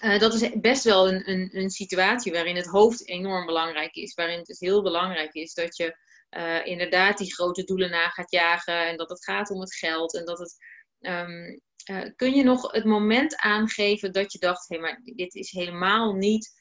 uh, 0.02 0.18
dat 0.18 0.34
is 0.34 0.60
best 0.60 0.84
wel 0.84 1.08
een, 1.08 1.30
een, 1.30 1.50
een, 1.52 1.70
situatie 1.70 2.32
waarin 2.32 2.56
het 2.56 2.66
hoofd 2.66 3.08
enorm 3.08 3.46
belangrijk 3.46 3.94
is. 3.94 4.14
Waarin 4.14 4.38
het 4.38 4.46
dus 4.46 4.60
heel 4.60 4.82
belangrijk 4.82 5.34
is 5.34 5.54
dat 5.54 5.76
je 5.76 5.96
uh, 6.30 6.66
inderdaad 6.66 7.18
die 7.18 7.34
grote 7.34 7.64
doelen 7.64 7.90
na 7.90 8.08
gaat 8.08 8.30
jagen. 8.30 8.86
En 8.86 8.96
dat 8.96 9.08
het 9.08 9.24
gaat 9.24 9.50
om 9.50 9.60
het 9.60 9.74
geld. 9.74 10.14
En 10.14 10.24
dat 10.24 10.38
het. 10.38 10.56
Um, 11.00 11.60
uh, 11.90 12.10
kun 12.16 12.34
je 12.34 12.42
nog 12.42 12.72
het 12.72 12.84
moment 12.84 13.36
aangeven 13.36 14.12
dat 14.12 14.32
je 14.32 14.38
dacht: 14.38 14.68
hé, 14.68 14.76
hey, 14.76 14.84
maar 14.84 15.00
dit 15.04 15.34
is 15.34 15.50
helemaal 15.50 16.12
niet 16.12 16.60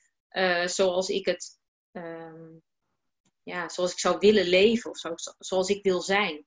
zoals 0.66 1.10
ik 1.10 1.26
het. 1.26 1.60
Um, 1.92 2.62
ja, 3.44 3.70
zoals 3.70 3.92
ik 3.92 4.00
zou 4.00 4.18
willen 4.20 4.46
leven 4.46 4.90
of 4.90 4.98
zo, 4.98 5.14
zoals 5.38 5.70
ik 5.70 5.84
wil 5.84 6.02
zijn? 6.02 6.46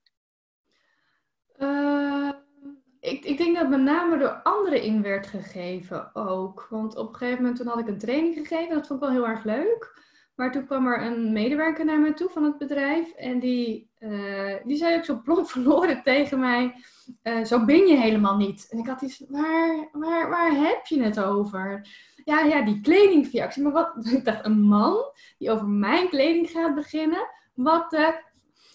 Ik, 3.04 3.24
ik 3.24 3.38
denk 3.38 3.56
dat 3.56 3.68
met 3.68 3.80
name 3.80 4.18
door 4.18 4.40
anderen 4.42 4.82
in 4.82 5.02
werd 5.02 5.26
gegeven 5.26 6.10
ook. 6.14 6.66
Want 6.70 6.96
op 6.96 7.08
een 7.08 7.14
gegeven 7.14 7.42
moment 7.42 7.56
toen 7.56 7.66
had 7.66 7.78
ik 7.78 7.88
een 7.88 7.98
training 7.98 8.34
gegeven. 8.34 8.74
Dat 8.74 8.86
vond 8.86 9.02
ik 9.02 9.08
wel 9.08 9.16
heel 9.16 9.28
erg 9.28 9.44
leuk. 9.44 10.02
Maar 10.34 10.52
toen 10.52 10.66
kwam 10.66 10.86
er 10.86 11.02
een 11.02 11.32
medewerker 11.32 11.84
naar 11.84 12.00
me 12.00 12.14
toe 12.14 12.28
van 12.28 12.44
het 12.44 12.58
bedrijf. 12.58 13.12
En 13.12 13.38
die, 13.38 13.90
uh, 13.98 14.54
die 14.64 14.76
zei 14.76 14.96
ook 14.96 15.04
zo 15.04 15.20
plomp 15.24 15.46
verloren 15.54 16.02
tegen 16.02 16.40
mij. 16.40 16.74
Uh, 17.22 17.44
zo 17.44 17.64
ben 17.64 17.86
je 17.86 17.96
helemaal 17.96 18.36
niet. 18.36 18.66
En 18.70 18.78
ik 18.78 18.86
had 18.86 19.02
iets, 19.02 19.24
waar, 19.28 19.88
waar, 19.92 20.28
waar 20.28 20.54
heb 20.54 20.86
je 20.86 21.02
het 21.02 21.20
over? 21.20 21.88
Ja, 22.24 22.40
ja, 22.40 22.62
die 22.62 22.80
kledingreactie. 22.80 23.62
Maar 23.62 23.72
wat, 23.72 24.06
ik 24.16 24.24
dacht, 24.24 24.44
een 24.44 24.62
man 24.62 24.96
die 25.38 25.50
over 25.50 25.66
mijn 25.66 26.08
kleding 26.08 26.50
gaat 26.50 26.74
beginnen. 26.74 27.28
Wat 27.54 27.90
de 27.90 28.22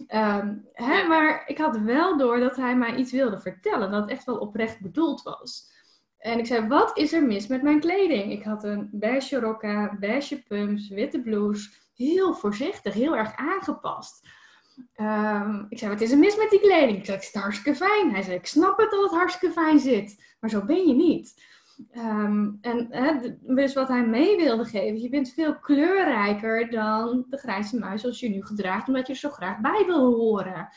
Ehm, 0.08 0.56
hè, 0.74 1.08
Maar 1.08 1.44
ik 1.48 1.58
had 1.58 1.78
wel 1.78 2.18
door 2.18 2.40
dat 2.40 2.56
hij 2.56 2.76
mij 2.76 2.96
iets 2.96 3.12
wilde 3.12 3.40
vertellen, 3.40 3.92
dat 3.92 4.02
het 4.02 4.10
echt 4.10 4.26
wel 4.26 4.38
oprecht 4.38 4.82
bedoeld 4.82 5.22
was. 5.22 5.78
En 6.18 6.40
ik 6.40 6.46
zei, 6.46 6.68
wat 6.68 6.98
is 6.98 7.14
er 7.14 7.24
mis 7.24 7.48
met 7.48 7.62
mijn 7.62 7.80
kleding? 7.80 8.32
Ik 8.32 8.44
had 8.44 8.64
een 8.64 8.90
beige 8.92 9.40
rokka, 9.40 9.98
beige 10.00 10.44
pumps, 10.44 10.90
witte 10.90 11.22
blouse. 11.22 11.70
Heel 11.96 12.34
voorzichtig, 12.34 12.94
heel 12.94 13.16
erg 13.16 13.36
aangepast. 13.36 14.28
Ehm, 14.94 15.66
ik 15.70 15.78
zei, 15.78 15.92
wat 15.92 16.02
is 16.02 16.12
er 16.12 16.18
mis 16.18 16.38
met 16.38 16.50
die 16.50 16.60
kleding? 16.60 16.98
Ik 16.98 17.06
zei, 17.06 17.18
het 17.18 17.26
zit 17.26 17.42
hartstikke 17.42 17.86
fijn. 17.86 18.12
Hij 18.12 18.22
zei, 18.22 18.36
ik 18.36 18.46
snap 18.46 18.78
het 18.78 18.92
dat 18.92 19.02
het 19.04 19.12
hartstikke 19.12 19.54
fijn 19.54 19.80
zit. 19.80 20.36
Maar 20.40 20.50
zo 20.50 20.66
ben 20.66 20.88
je 20.88 20.94
niet. 20.94 21.44
Um, 21.94 22.58
en 22.62 22.88
hè, 22.90 23.36
dus 23.56 23.74
wat 23.74 23.88
hij 23.88 24.08
mee 24.08 24.38
wilde 24.38 24.66
geven, 24.66 25.02
je 25.02 25.10
bent 25.10 25.34
veel 25.34 25.60
kleurrijker 25.60 26.70
dan 26.70 27.26
de 27.30 27.38
grijze 27.38 27.80
muis 27.80 28.02
zoals 28.02 28.20
je 28.20 28.30
nu 28.30 28.46
gedraagt, 28.46 28.88
omdat 28.88 29.08
je 29.08 29.14
er 29.14 29.20
zo 29.20 29.30
graag 29.30 29.60
bij 29.60 29.84
wil 29.86 30.14
horen. 30.16 30.70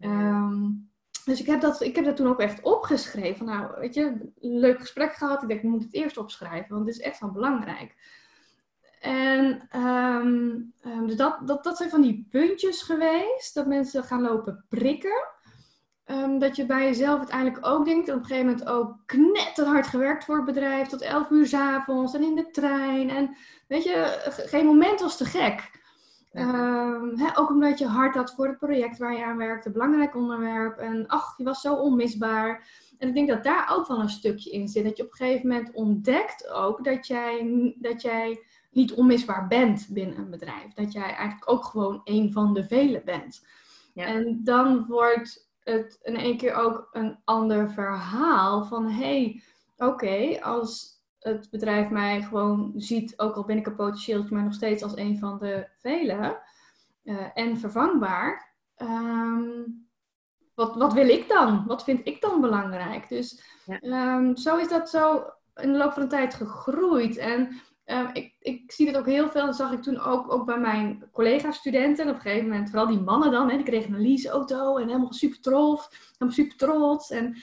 Um, 0.00 0.90
dus 1.24 1.40
ik 1.40 1.46
heb, 1.46 1.60
dat, 1.60 1.80
ik 1.80 1.96
heb 1.96 2.04
dat 2.04 2.16
toen 2.16 2.28
ook 2.28 2.40
echt 2.40 2.62
opgeschreven. 2.62 3.46
Nou, 3.46 3.80
weet 3.80 3.94
je, 3.94 4.30
leuk 4.38 4.80
gesprek 4.80 5.12
gehad. 5.12 5.42
Ik 5.42 5.48
denk, 5.48 5.62
ik 5.62 5.68
moet 5.68 5.82
het 5.82 5.94
eerst 5.94 6.18
opschrijven, 6.18 6.74
want 6.74 6.86
het 6.86 6.96
is 6.96 7.02
echt 7.02 7.20
wel 7.20 7.30
belangrijk. 7.30 7.94
En 9.00 9.68
um, 9.76 10.72
dus 11.06 11.16
dat, 11.16 11.38
dat, 11.46 11.64
dat 11.64 11.76
zijn 11.76 11.90
van 11.90 12.02
die 12.02 12.26
puntjes 12.30 12.82
geweest, 12.82 13.54
dat 13.54 13.66
mensen 13.66 14.04
gaan 14.04 14.22
lopen 14.22 14.64
prikken. 14.68 15.26
Um, 16.10 16.38
dat 16.38 16.56
je 16.56 16.66
bij 16.66 16.84
jezelf 16.84 17.18
uiteindelijk 17.18 17.66
ook 17.66 17.84
denkt, 17.84 18.08
op 18.08 18.14
een 18.14 18.24
gegeven 18.24 18.46
moment 18.46 18.68
ook 18.68 18.96
knetterhard 19.06 19.86
gewerkt 19.86 20.24
voor 20.24 20.36
het 20.36 20.44
bedrijf, 20.44 20.88
tot 20.88 21.00
11 21.00 21.30
uur 21.30 21.46
s 21.46 21.54
avonds 21.54 22.14
en 22.14 22.22
in 22.22 22.34
de 22.34 22.50
trein. 22.50 23.10
En 23.10 23.36
weet 23.66 23.84
je, 23.84 24.22
geen 24.46 24.66
moment 24.66 25.00
was 25.00 25.16
te 25.16 25.24
gek. 25.24 25.70
Um, 26.32 27.14
ook 27.34 27.48
omdat 27.48 27.78
je 27.78 27.86
hard 27.86 28.14
had 28.14 28.34
voor 28.34 28.46
het 28.46 28.58
project 28.58 28.98
waar 28.98 29.16
je 29.16 29.24
aan 29.24 29.36
werkte, 29.36 29.70
belangrijk 29.70 30.14
onderwerp. 30.14 30.78
En 30.78 31.06
ach, 31.06 31.34
je 31.36 31.44
was 31.44 31.60
zo 31.60 31.74
onmisbaar. 31.74 32.68
En 32.98 33.08
ik 33.08 33.14
denk 33.14 33.28
dat 33.28 33.44
daar 33.44 33.72
ook 33.76 33.86
wel 33.86 34.00
een 34.00 34.08
stukje 34.08 34.50
in 34.50 34.68
zit. 34.68 34.84
Dat 34.84 34.96
je 34.96 35.02
op 35.02 35.10
een 35.10 35.16
gegeven 35.16 35.48
moment 35.48 35.72
ontdekt 35.72 36.48
ook 36.48 36.84
dat 36.84 37.06
jij, 37.06 37.74
dat 37.78 38.02
jij 38.02 38.42
niet 38.70 38.92
onmisbaar 38.92 39.46
bent 39.46 39.86
binnen 39.90 40.18
een 40.18 40.30
bedrijf. 40.30 40.72
Dat 40.74 40.92
jij 40.92 41.14
eigenlijk 41.14 41.50
ook 41.50 41.64
gewoon 41.64 42.00
een 42.04 42.32
van 42.32 42.54
de 42.54 42.64
velen 42.64 43.02
bent. 43.04 43.46
Ja. 43.94 44.04
En 44.04 44.40
dan 44.44 44.86
wordt 44.86 45.47
het 45.68 45.98
in 46.02 46.16
één 46.16 46.36
keer 46.36 46.54
ook 46.54 46.88
een 46.92 47.18
ander 47.24 47.70
verhaal 47.70 48.64
van 48.64 48.90
hey, 48.90 49.42
oké, 49.76 50.40
als 50.40 51.02
het 51.18 51.50
bedrijf 51.50 51.90
mij 51.90 52.22
gewoon 52.22 52.72
ziet, 52.76 53.18
ook 53.18 53.34
al 53.34 53.44
ben 53.44 53.56
ik 53.56 53.66
een 53.66 53.74
potentieel, 53.74 54.26
maar 54.30 54.44
nog 54.44 54.54
steeds 54.54 54.82
als 54.82 54.96
een 54.96 55.18
van 55.18 55.38
de 55.38 55.68
velen 55.78 56.38
uh, 57.04 57.26
en 57.34 57.58
vervangbaar. 57.58 58.54
Um, 58.76 59.86
wat, 60.54 60.76
wat 60.76 60.92
wil 60.92 61.08
ik 61.08 61.28
dan? 61.28 61.64
Wat 61.66 61.84
vind 61.84 62.06
ik 62.06 62.20
dan 62.20 62.40
belangrijk? 62.40 63.08
Dus 63.08 63.42
ja. 63.64 64.16
um, 64.16 64.36
zo 64.36 64.56
is 64.56 64.68
dat 64.68 64.90
zo 64.90 65.24
in 65.54 65.72
de 65.72 65.78
loop 65.78 65.92
van 65.92 66.02
de 66.02 66.08
tijd 66.08 66.34
gegroeid. 66.34 67.16
En 67.16 67.60
um, 67.90 68.10
ik, 68.12 68.34
ik 68.40 68.72
zie 68.72 68.86
dit 68.86 68.96
ook 68.96 69.06
heel 69.06 69.28
veel. 69.28 69.46
Dat 69.46 69.56
zag 69.56 69.72
ik 69.72 69.82
toen 69.82 70.00
ook, 70.00 70.32
ook 70.32 70.46
bij 70.46 70.58
mijn 70.58 71.08
collega-studenten. 71.12 72.04
En 72.04 72.10
op 72.10 72.16
een 72.16 72.22
gegeven 72.22 72.48
moment, 72.48 72.70
vooral 72.70 72.88
die 72.88 73.00
mannen 73.00 73.30
dan, 73.30 73.50
hè, 73.50 73.56
die 73.56 73.64
kregen 73.64 73.94
een 73.94 74.02
leaseauto 74.02 74.76
en 74.76 74.86
helemaal 74.86 75.12
super 75.12 75.40
trots. 75.40 75.88
Helemaal 76.12 76.34
super 76.34 76.56
trots. 76.56 77.10
En 77.10 77.36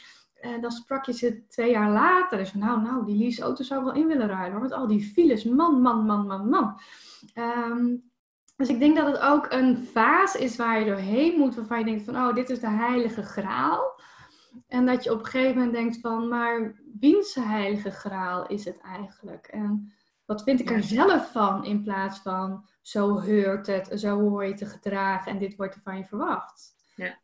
en 0.46 0.62
dan 0.62 0.72
sprak 0.72 1.06
je 1.06 1.14
ze 1.14 1.48
twee 1.48 1.72
jaar 1.72 1.92
later. 1.92 2.38
Dus 2.38 2.54
nou, 2.54 2.82
nou, 2.82 3.06
die 3.06 3.18
leaseauto 3.18 3.64
zou 3.64 3.80
ik 3.80 3.86
wel 3.86 4.02
in 4.02 4.08
willen 4.08 4.28
ruilen. 4.28 4.52
Hoor, 4.52 4.62
met 4.62 4.72
al 4.72 4.88
die 4.88 5.04
files. 5.04 5.44
Man, 5.44 5.82
man, 5.82 6.06
man, 6.06 6.28
man, 6.28 6.50
man. 6.50 6.80
Um, 7.36 8.12
dus 8.56 8.70
ik 8.70 8.80
denk 8.80 8.96
dat 8.96 9.08
het 9.08 9.20
ook 9.20 9.52
een 9.52 9.78
fase 9.78 10.40
is 10.40 10.56
waar 10.56 10.80
je 10.80 10.86
doorheen 10.86 11.38
moet. 11.38 11.56
Waarvan 11.56 11.80
je 11.80 11.86
denkt 11.86 12.04
van, 12.04 12.16
oh, 12.16 12.36
dit 12.36 12.50
is 12.50 12.60
de 12.60 12.70
heilige 12.70 13.24
graal. 13.24 14.02
En 14.68 14.86
dat 14.86 15.04
je 15.04 15.12
op 15.12 15.20
een 15.20 15.25
gegeven 15.25 15.54
moment 15.54 15.74
denkt 15.74 16.00
van, 16.00 16.28
maar 16.28 16.75
wiens 17.00 17.36
heilige 17.36 17.92
graal 17.92 18.48
is 18.48 18.66
het 18.66 18.80
eigenlijk? 18.80 19.48
En 19.48 19.94
wat 20.25 20.44
vind 20.44 20.60
ik 20.60 20.72
er 20.72 20.84
zelf 20.84 21.32
van 21.32 21.65
in 21.65 21.84
plaats 21.84 22.20
van, 22.20 22.65
zo 22.82 23.20
heurt 23.20 23.67
het, 23.67 24.00
zo 24.00 24.20
hoor 24.20 24.46
je 24.46 24.53
te 24.53 24.65
gedragen 24.65 25.32
en 25.32 25.38
dit 25.38 25.55
wordt 25.55 25.75
er 25.75 25.82
van 25.84 25.98
je 25.98 26.05
verwacht. 26.05 26.74
Ja. 26.96 27.20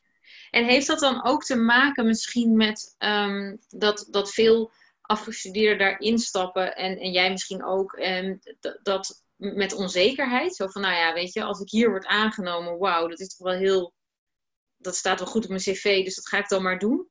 En 0.51 0.65
heeft 0.65 0.87
dat 0.87 0.99
dan 0.99 1.25
ook 1.25 1.43
te 1.43 1.55
maken 1.55 2.05
misschien 2.05 2.55
met 2.55 2.95
um, 2.99 3.59
dat, 3.69 4.07
dat 4.09 4.33
veel 4.33 4.71
afgestudeerden 5.01 5.77
daar 5.77 5.99
instappen 5.99 6.75
en, 6.75 6.97
en 6.97 7.11
jij 7.11 7.31
misschien 7.31 7.65
ook, 7.65 7.93
en 7.93 8.39
dat 8.83 9.23
met 9.35 9.73
onzekerheid? 9.73 10.55
Zo 10.55 10.67
van, 10.67 10.81
nou 10.81 10.93
ja, 10.93 11.13
weet 11.13 11.33
je, 11.33 11.43
als 11.43 11.59
ik 11.59 11.69
hier 11.69 11.89
word 11.89 12.05
aangenomen, 12.05 12.77
wauw, 12.77 13.07
dat 13.07 13.19
is 13.19 13.35
toch 13.35 13.47
wel 13.47 13.57
heel, 13.57 13.93
dat 14.77 14.95
staat 14.95 15.19
wel 15.19 15.27
goed 15.27 15.43
op 15.43 15.49
mijn 15.49 15.61
cv, 15.61 16.03
dus 16.03 16.15
dat 16.15 16.27
ga 16.27 16.37
ik 16.37 16.47
dan 16.47 16.63
maar 16.63 16.79
doen? 16.79 17.09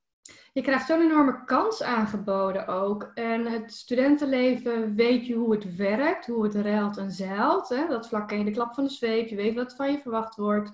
Je 0.53 0.61
krijgt 0.61 0.87
zo'n 0.87 1.01
enorme 1.01 1.43
kans 1.45 1.83
aangeboden 1.83 2.67
ook. 2.67 3.11
En 3.13 3.45
het 3.45 3.73
studentenleven 3.73 4.95
weet 4.95 5.27
je 5.27 5.33
hoe 5.33 5.51
het 5.51 5.75
werkt, 5.75 6.27
hoe 6.27 6.43
het 6.43 6.55
ruilt 6.55 6.97
en 6.97 7.11
zeilt. 7.11 7.69
Hè? 7.69 7.87
Dat 7.87 8.07
vlak 8.07 8.27
ken 8.27 8.37
je 8.37 8.45
de 8.45 8.51
klap 8.51 8.73
van 8.73 8.83
de 8.83 8.89
zweep, 8.89 9.27
je 9.27 9.35
weet 9.35 9.55
wat 9.55 9.75
van 9.75 9.91
je 9.91 9.99
verwacht 9.99 10.35
wordt. 10.35 10.69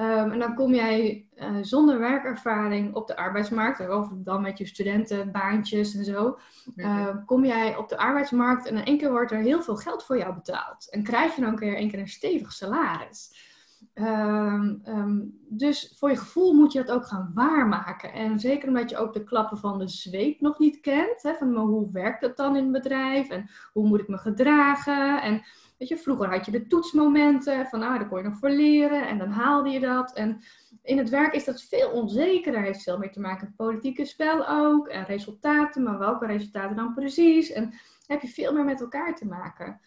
Um, 0.00 0.30
en 0.30 0.38
dan 0.38 0.54
kom 0.54 0.74
jij 0.74 1.28
uh, 1.34 1.56
zonder 1.60 1.98
werkervaring 1.98 2.94
op 2.94 3.06
de 3.06 3.16
arbeidsmarkt, 3.16 3.88
of 3.88 4.08
dan 4.12 4.42
met 4.42 4.58
je 4.58 4.66
studentenbaantjes 4.66 5.94
en 5.94 6.04
zo, 6.04 6.38
uh, 6.76 7.16
kom 7.26 7.44
jij 7.44 7.76
op 7.76 7.88
de 7.88 7.96
arbeidsmarkt 7.96 8.66
en 8.66 8.76
in 8.76 8.84
één 8.84 8.98
keer 8.98 9.10
wordt 9.10 9.32
er 9.32 9.38
heel 9.38 9.62
veel 9.62 9.76
geld 9.76 10.04
voor 10.04 10.18
jou 10.18 10.34
betaald. 10.34 10.90
En 10.90 11.02
krijg 11.02 11.34
je 11.34 11.40
dan 11.40 11.50
een 11.50 11.58
keer, 11.58 11.78
een, 11.78 11.90
keer 11.90 11.98
een 11.98 12.08
stevig 12.08 12.52
salaris. 12.52 13.50
Um, 13.94 14.82
um, 14.86 15.38
dus 15.48 15.94
voor 15.98 16.10
je 16.10 16.16
gevoel 16.16 16.52
moet 16.52 16.72
je 16.72 16.84
dat 16.84 16.96
ook 16.96 17.06
gaan 17.06 17.30
waarmaken. 17.34 18.12
En 18.12 18.40
zeker 18.40 18.68
omdat 18.68 18.90
je 18.90 18.96
ook 18.96 19.12
de 19.12 19.24
klappen 19.24 19.58
van 19.58 19.78
de 19.78 19.88
zweep 19.88 20.40
nog 20.40 20.58
niet 20.58 20.80
kent. 20.80 21.22
Hè, 21.22 21.34
van 21.34 21.56
hoe 21.56 21.90
werkt 21.92 22.22
het 22.22 22.36
dan 22.36 22.56
in 22.56 22.62
het 22.62 22.72
bedrijf? 22.72 23.28
En 23.28 23.50
hoe 23.72 23.86
moet 23.86 24.00
ik 24.00 24.08
me 24.08 24.18
gedragen? 24.18 25.22
En 25.22 25.42
Weet 25.82 25.90
je, 25.90 25.96
vroeger 25.98 26.30
had 26.30 26.44
je 26.44 26.50
de 26.52 26.66
toetsmomenten 26.66 27.66
van, 27.66 27.82
ah, 27.82 27.98
daar 27.98 28.08
kon 28.08 28.18
je 28.18 28.28
nog 28.28 28.38
voor 28.38 28.50
leren 28.50 29.08
en 29.08 29.18
dan 29.18 29.30
haalde 29.30 29.70
je 29.70 29.80
dat. 29.80 30.12
En 30.12 30.40
in 30.82 30.98
het 30.98 31.08
werk 31.08 31.34
is 31.34 31.44
dat 31.44 31.62
veel 31.62 31.90
onzekerder, 31.90 32.62
heeft 32.62 32.82
veel 32.82 32.98
meer 32.98 33.12
te 33.12 33.20
maken 33.20 33.46
met 33.46 33.56
politieke 33.56 34.04
spel 34.04 34.48
ook 34.48 34.88
en 34.88 35.04
resultaten, 35.04 35.82
maar 35.82 35.98
welke 35.98 36.26
resultaten 36.26 36.76
dan 36.76 36.94
precies? 36.94 37.52
En 37.52 37.72
heb 38.06 38.20
je 38.20 38.28
veel 38.28 38.52
meer 38.52 38.64
met 38.64 38.80
elkaar 38.80 39.14
te 39.16 39.26
maken. 39.26 39.80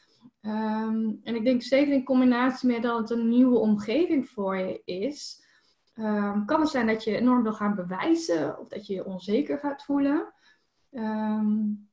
Um, 0.45 1.19
en 1.23 1.35
ik 1.35 1.43
denk 1.43 1.61
zeker 1.61 1.93
in 1.93 2.03
combinatie 2.03 2.67
met 2.69 2.83
dat 2.83 2.97
het 2.97 3.09
een 3.09 3.29
nieuwe 3.29 3.57
omgeving 3.57 4.29
voor 4.29 4.57
je 4.57 4.81
is, 4.85 5.43
um, 5.95 6.45
kan 6.45 6.59
het 6.59 6.69
zijn 6.69 6.87
dat 6.87 7.03
je 7.03 7.17
enorm 7.17 7.43
wil 7.43 7.53
gaan 7.53 7.75
bewijzen 7.75 8.59
of 8.59 8.67
dat 8.67 8.87
je 8.87 8.93
je 8.93 9.05
onzeker 9.05 9.59
gaat 9.59 9.83
voelen. 9.83 10.33
Um, 10.91 11.89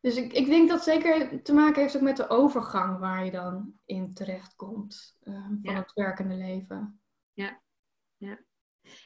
dus 0.00 0.16
ik, 0.16 0.32
ik 0.32 0.46
denk 0.46 0.68
dat 0.68 0.84
zeker 0.84 1.42
te 1.42 1.52
maken 1.52 1.82
heeft 1.82 1.96
ook 1.96 2.02
met 2.02 2.16
de 2.16 2.28
overgang 2.28 2.98
waar 2.98 3.24
je 3.24 3.30
dan 3.30 3.72
in 3.84 4.14
terechtkomt 4.14 5.16
van 5.62 5.74
het 5.74 5.92
werkende 5.92 6.34
leven. 6.34 7.00
Ja, 7.32 7.60
ja. 8.16 8.38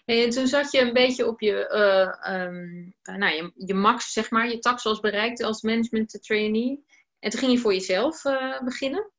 En 0.04 0.30
toen 0.30 0.46
zat 0.46 0.70
je 0.70 0.80
een 0.80 0.92
beetje 0.92 1.26
op 1.26 1.40
je, 1.40 1.70
uh, 2.24 2.42
um, 2.42 2.94
nou, 3.02 3.34
je, 3.34 3.52
je, 3.54 3.74
max, 3.74 4.12
zeg 4.12 4.30
maar, 4.30 4.48
je 4.48 4.58
tak 4.58 4.80
zoals 4.80 5.00
bereikt 5.00 5.42
als 5.42 5.62
management 5.62 6.22
trainee. 6.22 6.84
En 7.18 7.30
toen 7.30 7.40
ging 7.40 7.52
je 7.52 7.58
voor 7.58 7.72
jezelf 7.72 8.24
uh, 8.24 8.60
beginnen. 8.60 9.10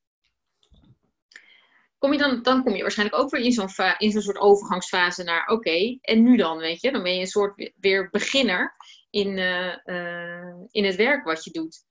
Kom 1.97 2.11
je 2.11 2.17
dan, 2.17 2.41
dan 2.41 2.63
kom 2.63 2.75
je 2.75 2.81
waarschijnlijk 2.81 3.21
ook 3.21 3.29
weer 3.29 3.41
in 3.41 3.51
zo'n, 3.51 3.69
in 3.97 4.11
zo'n 4.11 4.21
soort 4.21 4.37
overgangsfase 4.37 5.23
naar, 5.23 5.47
oké, 5.47 5.97
en 6.01 6.23
nu 6.23 6.37
dan, 6.37 6.57
weet 6.57 6.81
je? 6.81 6.91
Dan 6.91 7.03
ben 7.03 7.13
je 7.13 7.19
een 7.19 7.27
soort 7.27 7.71
weer 7.75 8.09
beginner 8.09 8.75
in, 9.09 9.37
uh, 9.37 9.77
uh, 9.85 10.53
in 10.71 10.85
het 10.85 10.95
werk 10.95 11.23
wat 11.23 11.43
je 11.43 11.51
doet. 11.51 11.85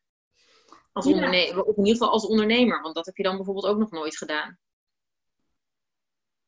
Als 0.92 1.04
ja. 1.06 1.12
ondernemer, 1.12 1.62
of 1.62 1.76
in 1.76 1.84
ieder 1.84 1.96
geval 1.96 2.10
als 2.12 2.26
ondernemer, 2.26 2.82
want 2.82 2.94
dat 2.94 3.06
heb 3.06 3.16
je 3.16 3.22
dan 3.22 3.36
bijvoorbeeld 3.36 3.66
ook 3.66 3.78
nog 3.78 3.90
nooit 3.90 4.16
gedaan. 4.16 4.58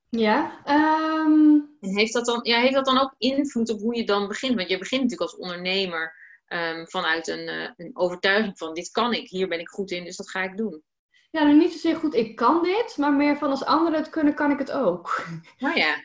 Ja. 0.08 0.62
Um... 0.66 1.76
En 1.80 1.96
heeft 1.96 2.12
dat, 2.12 2.26
dan, 2.26 2.40
ja, 2.42 2.60
heeft 2.60 2.74
dat 2.74 2.84
dan 2.84 2.98
ook 2.98 3.14
invloed 3.18 3.70
op 3.70 3.80
hoe 3.80 3.96
je 3.96 4.04
dan 4.04 4.28
begint? 4.28 4.54
Want 4.54 4.68
je 4.68 4.78
begint 4.78 5.02
natuurlijk 5.02 5.30
als 5.30 5.40
ondernemer 5.40 6.14
um, 6.52 6.88
vanuit 6.88 7.28
een, 7.28 7.49
uh, 7.49 7.69
een 7.76 7.90
overtuiging 7.92 8.59
van 8.59 8.75
dit 8.75 8.90
kan 8.90 9.12
ik, 9.12 9.28
hier 9.28 9.49
ben 9.49 9.61
ik 9.61 9.69
goed 9.69 9.90
in, 9.90 10.04
dus 10.04 10.16
dat 10.16 10.30
ga 10.30 10.42
ik 10.42 10.57
doen. 10.57 10.83
Ja, 11.30 11.45
nu 11.45 11.54
niet 11.54 11.73
zozeer 11.73 11.97
goed, 11.97 12.14
ik 12.14 12.37
kan 12.37 12.62
dit, 12.62 12.95
maar 12.97 13.12
meer 13.12 13.37
van 13.37 13.50
als 13.50 13.64
anderen 13.64 13.99
het 13.99 14.11
kunnen, 14.11 14.35
kan 14.35 14.50
ik 14.50 14.59
het 14.59 14.73
ook. 14.73 15.25
Oh 15.59 15.75
ja. 15.75 15.95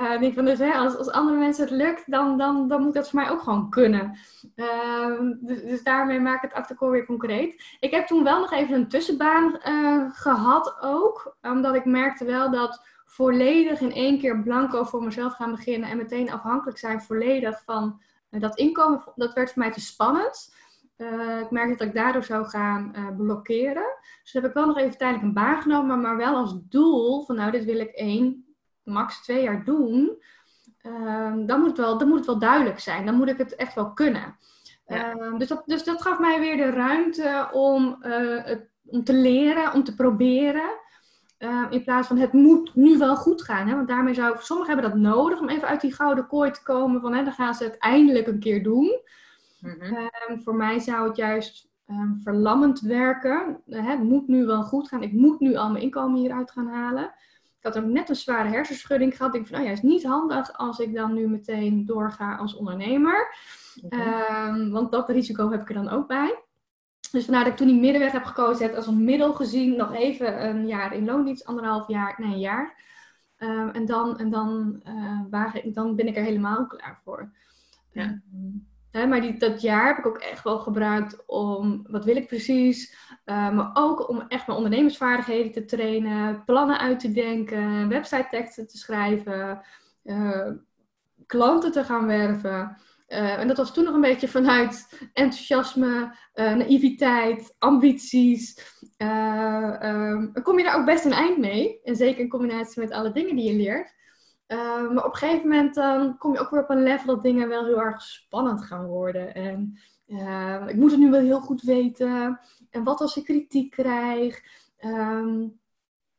Uh, 0.00 0.22
uh, 0.22 0.34
van 0.34 0.44
dus, 0.44 0.58
hè, 0.58 0.72
als, 0.72 0.96
als 0.96 1.10
andere 1.10 1.38
mensen 1.38 1.64
het 1.64 1.72
lukt, 1.72 2.10
dan, 2.10 2.38
dan, 2.38 2.68
dan 2.68 2.82
moet 2.82 2.94
dat 2.94 3.10
voor 3.10 3.20
mij 3.20 3.30
ook 3.30 3.42
gewoon 3.42 3.70
kunnen. 3.70 4.18
Uh, 4.56 5.20
dus, 5.40 5.62
dus, 5.62 5.82
daarmee 5.82 6.20
maak 6.20 6.36
ik 6.36 6.48
het 6.48 6.58
achterkoor 6.58 6.90
weer 6.90 7.06
concreet. 7.06 7.76
Ik 7.80 7.90
heb 7.90 8.06
toen 8.06 8.24
wel 8.24 8.40
nog 8.40 8.52
even 8.52 8.74
een 8.74 8.88
tussenbaan 8.88 9.60
gehad 10.12 10.76
ook, 10.80 11.36
omdat 11.42 11.74
ik 11.74 11.84
merkte 11.84 12.24
wel 12.24 12.50
dat 12.50 12.82
volledig 13.04 13.80
in 13.80 13.92
één 13.92 14.18
keer 14.18 14.42
blanco 14.42 14.84
voor 14.84 15.02
mezelf 15.02 15.34
gaan 15.34 15.50
beginnen 15.50 15.88
en 15.88 15.96
meteen 15.96 16.30
afhankelijk 16.30 16.78
zijn 16.78 17.02
volledig 17.02 17.62
van 17.64 18.00
dat 18.30 18.58
inkomen, 18.58 19.02
dat 19.14 19.34
werd 19.34 19.52
voor 19.52 19.62
mij 19.62 19.72
te 19.72 19.80
spannend. 19.80 20.54
Uh, 20.96 21.40
ik 21.40 21.50
merkte 21.50 21.76
dat 21.76 21.86
ik 21.86 21.94
daardoor 21.94 22.24
zou 22.24 22.46
gaan 22.46 22.92
uh, 22.96 23.16
blokkeren. 23.16 23.86
Dus 24.22 24.32
heb 24.32 24.44
ik 24.44 24.52
wel 24.52 24.66
nog 24.66 24.78
even 24.78 24.98
tijdelijk 24.98 25.24
een 25.24 25.32
baan 25.32 25.62
genomen, 25.62 25.86
maar, 25.86 25.98
maar 25.98 26.16
wel 26.16 26.36
als 26.36 26.58
doel 26.62 27.24
van 27.24 27.36
nou, 27.36 27.50
dit 27.50 27.64
wil 27.64 27.78
ik 27.78 27.90
één 27.90 28.46
max 28.82 29.22
twee 29.22 29.42
jaar 29.42 29.64
doen, 29.64 30.22
ehm, 30.82 31.46
dan, 31.46 31.58
moet 31.60 31.68
het 31.68 31.78
wel, 31.78 31.98
dan 31.98 32.08
moet 32.08 32.16
het 32.16 32.26
wel 32.26 32.38
duidelijk 32.38 32.78
zijn. 32.78 33.06
Dan 33.06 33.14
moet 33.14 33.28
ik 33.28 33.38
het 33.38 33.54
echt 33.54 33.74
wel 33.74 33.92
kunnen. 33.92 34.36
Ehm, 34.86 35.38
dus, 35.38 35.48
dat, 35.48 35.62
dus 35.66 35.84
dat 35.84 36.02
gaf 36.02 36.18
mij 36.18 36.40
weer 36.40 36.56
de 36.56 36.70
ruimte 36.70 37.48
om, 37.52 38.02
eh, 38.02 38.44
het, 38.44 38.68
om 38.86 39.04
te 39.04 39.14
leren, 39.14 39.72
om 39.72 39.84
te 39.84 39.94
proberen. 39.94 40.70
Ehm, 41.38 41.70
in 41.70 41.84
plaats 41.84 42.08
van 42.08 42.18
het 42.18 42.32
moet 42.32 42.74
nu 42.74 42.98
wel 42.98 43.16
goed 43.16 43.42
gaan. 43.42 43.68
Hè? 43.68 43.74
Want 43.74 43.88
daarmee 43.88 44.14
zou 44.14 44.36
sommigen 44.38 44.72
hebben 44.72 44.90
dat 44.90 45.00
nodig 45.00 45.40
om 45.40 45.48
even 45.48 45.68
uit 45.68 45.80
die 45.80 45.94
gouden 45.94 46.26
kooi 46.26 46.50
te 46.50 46.62
komen. 46.62 47.00
Van 47.00 47.14
hè, 47.14 47.24
dan 47.24 47.32
gaan 47.32 47.54
ze 47.54 47.64
het 47.64 47.78
eindelijk 47.78 48.26
een 48.26 48.40
keer 48.40 48.62
doen. 48.62 49.00
Mhm. 49.60 50.40
voor 50.44 50.54
mij 50.54 50.78
zou 50.78 51.08
het 51.08 51.16
juist 51.16 51.68
um, 51.90 52.20
verlammend 52.22 52.80
werken. 52.80 53.60
Uh, 53.66 53.86
het 53.86 54.02
moet 54.02 54.28
nu 54.28 54.46
wel 54.46 54.62
goed 54.62 54.88
gaan. 54.88 55.02
Ik 55.02 55.12
moet 55.12 55.40
nu 55.40 55.56
al 55.56 55.70
mijn 55.70 55.84
inkomen 55.84 56.20
hieruit 56.20 56.50
gaan 56.50 56.68
halen. 56.68 57.04
Ik 57.58 57.74
had 57.74 57.78
ook 57.78 57.90
net 57.90 58.08
een 58.08 58.16
zware 58.16 58.48
hersenschudding 58.48 59.16
gehad. 59.16 59.34
Ik 59.34 59.40
denk 59.40 59.46
van, 59.46 59.56
nou 59.56 59.68
ja, 59.68 59.74
het 59.74 59.84
is 59.84 59.90
niet 59.90 60.04
handig 60.04 60.58
als 60.58 60.78
ik 60.78 60.94
dan 60.94 61.14
nu 61.14 61.28
meteen 61.28 61.86
doorga 61.86 62.36
als 62.36 62.54
ondernemer. 62.54 63.34
Ehm, 63.88 64.70
want 64.70 64.92
dat 64.92 65.08
risico 65.08 65.50
heb 65.50 65.60
ik 65.60 65.68
er 65.68 65.74
dan 65.74 65.88
ook 65.88 66.06
bij. 66.06 66.45
Dus 67.16 67.24
vandaar 67.24 67.44
dat 67.44 67.52
ik 67.52 67.58
toen 67.58 67.68
die 67.68 67.80
middenweg 67.80 68.12
heb 68.12 68.24
gekozen, 68.24 68.66
heb 68.66 68.74
als 68.74 68.86
een 68.86 69.04
middel 69.04 69.34
gezien 69.34 69.76
nog 69.76 69.94
even 69.94 70.48
een 70.48 70.66
jaar 70.66 70.94
in 70.94 71.04
loondienst, 71.04 71.46
anderhalf 71.46 71.88
jaar, 71.88 72.14
nee, 72.18 72.32
een 72.32 72.38
jaar. 72.38 72.84
Um, 73.38 73.70
en 73.70 73.86
dan, 73.86 74.18
en 74.18 74.30
dan, 74.30 74.82
uh, 75.30 75.54
dan 75.64 75.96
ben 75.96 76.06
ik 76.06 76.16
er 76.16 76.22
helemaal 76.22 76.66
klaar 76.66 77.00
voor. 77.04 77.32
Ja 77.92 78.20
maar 79.04 79.20
die, 79.20 79.38
dat 79.38 79.60
jaar 79.60 79.86
heb 79.86 79.98
ik 79.98 80.06
ook 80.06 80.18
echt 80.18 80.44
wel 80.44 80.58
gebruikt 80.58 81.26
om, 81.26 81.86
wat 81.90 82.04
wil 82.04 82.16
ik 82.16 82.26
precies? 82.26 82.96
Uh, 83.24 83.50
maar 83.50 83.70
ook 83.74 84.08
om 84.08 84.20
echt 84.28 84.46
mijn 84.46 84.58
ondernemersvaardigheden 84.58 85.52
te 85.52 85.64
trainen, 85.64 86.44
plannen 86.44 86.78
uit 86.78 87.00
te 87.00 87.12
denken, 87.12 87.88
website 87.88 88.26
teksten 88.30 88.66
te 88.66 88.78
schrijven, 88.78 89.60
uh, 90.04 90.50
klanten 91.26 91.72
te 91.72 91.84
gaan 91.84 92.06
werven. 92.06 92.76
Uh, 93.08 93.38
en 93.38 93.48
dat 93.48 93.56
was 93.56 93.74
toen 93.74 93.84
nog 93.84 93.94
een 93.94 94.00
beetje 94.00 94.28
vanuit 94.28 94.88
enthousiasme, 95.12 96.14
naïviteit, 96.34 97.54
ambities. 97.58 98.74
Um, 98.98 100.32
dan 100.32 100.42
kom 100.42 100.58
je 100.58 100.64
daar 100.64 100.78
ook 100.78 100.86
best 100.86 101.04
een 101.04 101.12
eind 101.12 101.38
mee. 101.38 101.80
En 101.84 101.96
zeker 101.96 102.20
in 102.20 102.28
combinatie 102.28 102.82
met 102.82 102.90
alle 102.90 103.12
dingen 103.12 103.36
die 103.36 103.52
je 103.52 103.56
leert. 103.56 103.94
Maar 104.92 105.04
op 105.04 105.12
een 105.12 105.18
gegeven 105.18 105.48
moment 105.48 105.74
dan 105.74 106.18
kom 106.18 106.32
je 106.32 106.38
ook 106.38 106.50
weer 106.50 106.62
op 106.62 106.70
een 106.70 106.82
level 106.82 107.06
dat 107.06 107.22
dingen 107.22 107.48
wel 107.48 107.64
heel 107.64 107.80
erg 107.80 108.02
spannend 108.02 108.64
gaan 108.64 108.86
worden. 108.86 109.34
En 109.34 109.78
ik 110.66 110.76
moet 110.76 110.90
het 110.90 111.00
nu 111.00 111.10
wel 111.10 111.20
heel 111.20 111.40
goed 111.40 111.62
weten. 111.62 112.40
En 112.70 112.84
wat 112.84 113.00
als 113.00 113.16
ik 113.16 113.24
kritiek 113.24 113.70
krijg? 113.70 114.42
Um, 114.84 115.60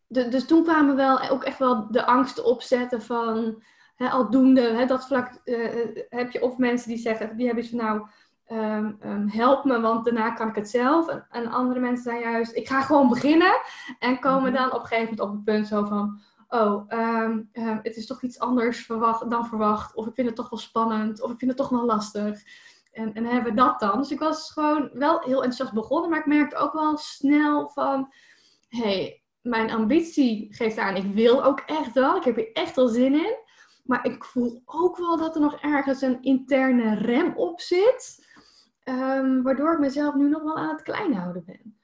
de, 0.07 0.27
dus 0.27 0.45
toen 0.45 0.63
kwamen 0.63 0.95
wel 0.95 1.29
ook 1.29 1.43
echt 1.43 1.59
wel 1.59 1.91
de 1.91 2.05
angsten 2.05 2.45
opzetten 2.45 3.01
van 3.01 3.63
hè, 3.97 4.09
aldoende. 4.09 4.61
Hè, 4.61 4.85
dat 4.85 5.07
vlak 5.07 5.41
uh, 5.45 5.69
heb 6.09 6.31
je 6.31 6.41
of 6.41 6.57
mensen 6.57 6.89
die 6.89 6.97
zeggen, 6.97 7.37
die 7.37 7.45
hebben 7.45 7.63
iets 7.63 7.73
van 7.73 7.85
nou, 7.85 8.07
um, 8.51 8.97
um, 9.05 9.29
help 9.29 9.63
me, 9.65 9.79
want 9.79 10.05
daarna 10.05 10.31
kan 10.31 10.47
ik 10.47 10.55
het 10.55 10.69
zelf. 10.69 11.07
En, 11.07 11.27
en, 11.29 11.47
andere 11.47 11.79
mensen 11.79 12.03
zijn 12.03 12.19
juist, 12.19 12.55
ik 12.55 12.67
ga 12.67 12.81
gewoon 12.81 13.09
beginnen. 13.09 13.61
En 13.99 14.19
komen 14.19 14.51
mhm. 14.51 14.61
dan 14.61 14.73
op 14.73 14.81
een 14.81 14.87
gegeven 14.87 15.03
moment 15.03 15.19
op 15.19 15.31
het 15.31 15.43
punt 15.43 15.67
zo 15.67 15.85
van, 15.85 16.21
oh, 16.47 16.83
ehm, 16.87 17.41
ehm, 17.51 17.79
het 17.81 17.95
is 17.95 18.05
toch 18.05 18.21
iets 18.21 18.39
anders 18.39 18.85
verwacht, 18.85 19.29
dan 19.29 19.45
verwacht. 19.45 19.95
Of 19.95 20.07
ik 20.07 20.13
vind 20.13 20.27
het 20.27 20.35
toch 20.35 20.49
wel 20.49 20.59
spannend. 20.59 21.21
Of 21.21 21.31
ik 21.31 21.37
vind 21.37 21.51
het 21.51 21.59
toch 21.59 21.69
wel 21.69 21.85
lastig. 21.85 22.41
En, 22.91 23.13
en 23.13 23.25
hebben 23.25 23.51
we 23.53 23.57
dat 23.57 23.79
dan. 23.79 23.97
Dus 23.97 24.11
ik 24.11 24.19
was 24.19 24.51
gewoon 24.51 24.89
wel 24.93 25.19
heel 25.19 25.43
enthousiast 25.43 25.73
begonnen. 25.73 26.09
Maar 26.09 26.19
ik 26.19 26.25
merkte 26.25 26.55
ook 26.55 26.73
wel 26.73 26.97
snel 26.97 27.69
van... 27.69 28.13
hey, 28.69 29.23
mijn 29.41 29.71
ambitie 29.71 30.47
geeft 30.49 30.77
aan. 30.77 30.95
Ik 30.95 31.13
wil 31.13 31.43
ook 31.43 31.59
echt 31.59 31.93
wel. 31.93 32.15
Ik 32.15 32.23
heb 32.23 32.35
hier 32.35 32.51
echt 32.51 32.75
wel 32.75 32.87
zin 32.87 33.13
in. 33.13 33.45
Maar 33.87 34.05
ik 34.05 34.23
voel 34.23 34.61
ook 34.65 34.97
wel 34.97 35.17
dat 35.17 35.35
er 35.35 35.41
nog 35.41 35.61
ergens 35.61 36.01
een 36.01 36.21
interne 36.21 36.95
rem 36.95 37.35
op 37.35 37.61
zit. 37.61 38.25
Um, 38.83 39.43
waardoor 39.43 39.73
ik 39.73 39.79
mezelf 39.79 40.15
nu 40.15 40.29
nog 40.29 40.43
wel 40.43 40.57
aan 40.57 40.69
het 40.69 40.81
klein 40.81 41.13
houden 41.13 41.43
ben. 41.45 41.79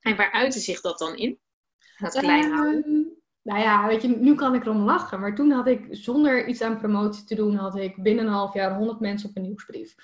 en 0.00 0.16
waar 0.16 0.32
uitte 0.32 0.58
zich 0.58 0.80
dat 0.80 0.98
dan 0.98 1.16
in? 1.16 1.38
Dat 1.98 2.18
klein 2.18 2.52
houden? 2.52 2.84
Ehm, 2.84 3.02
nou 3.42 3.60
ja, 3.60 3.86
weet 3.86 4.02
je, 4.02 4.08
nu 4.08 4.34
kan 4.34 4.54
ik 4.54 4.62
erom 4.64 4.82
lachen. 4.82 5.20
Maar 5.20 5.34
toen 5.34 5.50
had 5.50 5.66
ik, 5.66 5.86
zonder 5.90 6.46
iets 6.46 6.62
aan 6.62 6.78
promotie 6.78 7.24
te 7.24 7.34
doen, 7.34 7.54
had 7.54 7.76
ik 7.76 8.02
binnen 8.02 8.26
een 8.26 8.32
half 8.32 8.54
jaar 8.54 8.76
100 8.76 9.00
mensen 9.00 9.28
op 9.28 9.36
een 9.36 9.42
nieuwsbrief. 9.42 9.94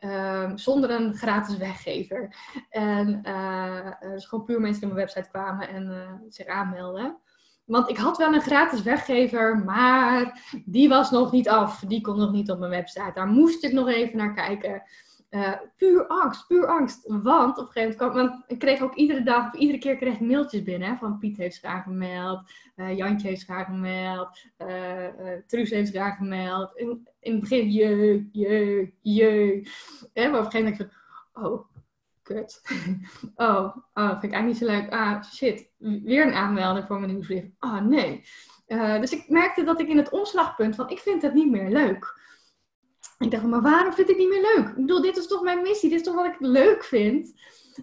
Um, 0.00 0.58
zonder 0.58 0.90
een 0.90 1.14
gratis 1.14 1.56
weggever. 1.56 2.36
En 2.70 3.20
uh, 3.26 3.90
dus 4.00 4.26
gewoon 4.26 4.44
puur 4.44 4.60
mensen 4.60 4.80
die 4.80 4.90
op 4.90 4.94
mijn 4.94 5.06
website 5.06 5.30
kwamen 5.30 5.68
en 5.68 5.86
uh, 5.90 6.12
zich 6.28 6.46
aanmelden. 6.46 7.18
Want 7.64 7.88
ik 7.90 7.96
had 7.96 8.16
wel 8.16 8.34
een 8.34 8.40
gratis 8.40 8.82
weggever, 8.82 9.58
maar 9.64 10.42
die 10.64 10.88
was 10.88 11.10
nog 11.10 11.32
niet 11.32 11.48
af. 11.48 11.80
Die 11.80 12.00
kon 12.00 12.18
nog 12.18 12.32
niet 12.32 12.50
op 12.50 12.58
mijn 12.58 12.70
website. 12.70 13.10
Daar 13.14 13.26
moest 13.26 13.64
ik 13.64 13.72
nog 13.72 13.88
even 13.88 14.16
naar 14.16 14.34
kijken. 14.34 14.82
Uh, 15.30 15.52
puur 15.76 16.06
angst, 16.06 16.46
puur 16.46 16.66
angst. 16.66 17.04
Want 17.06 17.58
op 17.58 17.66
een 17.66 17.72
gegeven 17.72 18.06
moment 18.06 18.28
kwam, 18.28 18.44
ik 18.46 18.58
kreeg 18.58 18.80
ook 18.80 18.94
iedere 18.94 19.22
dag, 19.22 19.46
of 19.46 19.54
iedere 19.54 19.78
keer 19.78 19.96
kreeg 19.96 20.20
mailtjes 20.20 20.62
binnen. 20.62 20.88
Hè, 20.88 20.96
van 20.96 21.18
Piet 21.18 21.36
heeft 21.36 21.54
zich 21.54 21.64
aangemeld, 21.70 22.40
uh, 22.76 22.96
Jantje 22.96 23.28
heeft 23.28 23.40
zich 23.40 23.56
aangemeld, 23.56 24.28
uh, 24.58 25.06
Truus 25.46 25.70
heeft 25.70 25.90
zich 25.90 26.00
aangemeld. 26.00 26.76
In, 26.76 27.08
in 27.20 27.32
het 27.32 27.40
begin, 27.40 27.72
je, 27.72 28.28
je, 28.32 28.92
je. 29.00 29.62
Hè, 30.12 30.28
maar 30.28 30.40
op 30.40 30.44
een 30.44 30.50
gegeven 30.50 30.72
moment 30.72 30.92
van, 31.32 31.44
oh, 31.44 31.73
kut. 32.24 32.62
oh, 33.34 33.76
oh, 33.94 34.10
vind 34.10 34.22
ik 34.22 34.32
eigenlijk 34.32 34.46
niet 34.46 34.56
zo 34.56 34.66
leuk. 34.66 34.90
Ah, 34.90 35.22
shit, 35.22 35.70
weer 35.78 36.26
een 36.26 36.34
aanmelding 36.34 36.86
voor 36.86 37.00
mijn 37.00 37.12
nieuwsbrief. 37.12 37.44
Ah, 37.58 37.80
nee. 37.80 38.24
dus 39.00 39.12
ik 39.12 39.28
merkte 39.28 39.64
dat 39.64 39.80
ik 39.80 39.88
in 39.88 39.96
het 39.96 40.10
omslagpunt 40.10 40.74
van, 40.74 40.90
ik 40.90 40.98
vind 40.98 41.22
het 41.22 41.34
niet 41.34 41.50
meer 41.50 41.70
leuk. 41.70 42.22
Ik 43.18 43.30
dacht, 43.30 43.44
maar 43.44 43.62
waarom 43.62 43.92
vind 43.92 44.08
ik 44.08 44.16
het 44.16 44.24
niet 44.24 44.28
meer 44.28 44.54
leuk? 44.54 44.68
Ik 44.68 44.74
bedoel, 44.74 45.00
dit 45.00 45.16
is 45.16 45.26
toch 45.26 45.42
mijn 45.42 45.62
missie, 45.62 45.90
dit 45.90 45.98
is 45.98 46.06
toch 46.06 46.14
wat 46.14 46.26
ik 46.26 46.36
leuk 46.38 46.84
vind? 46.84 47.32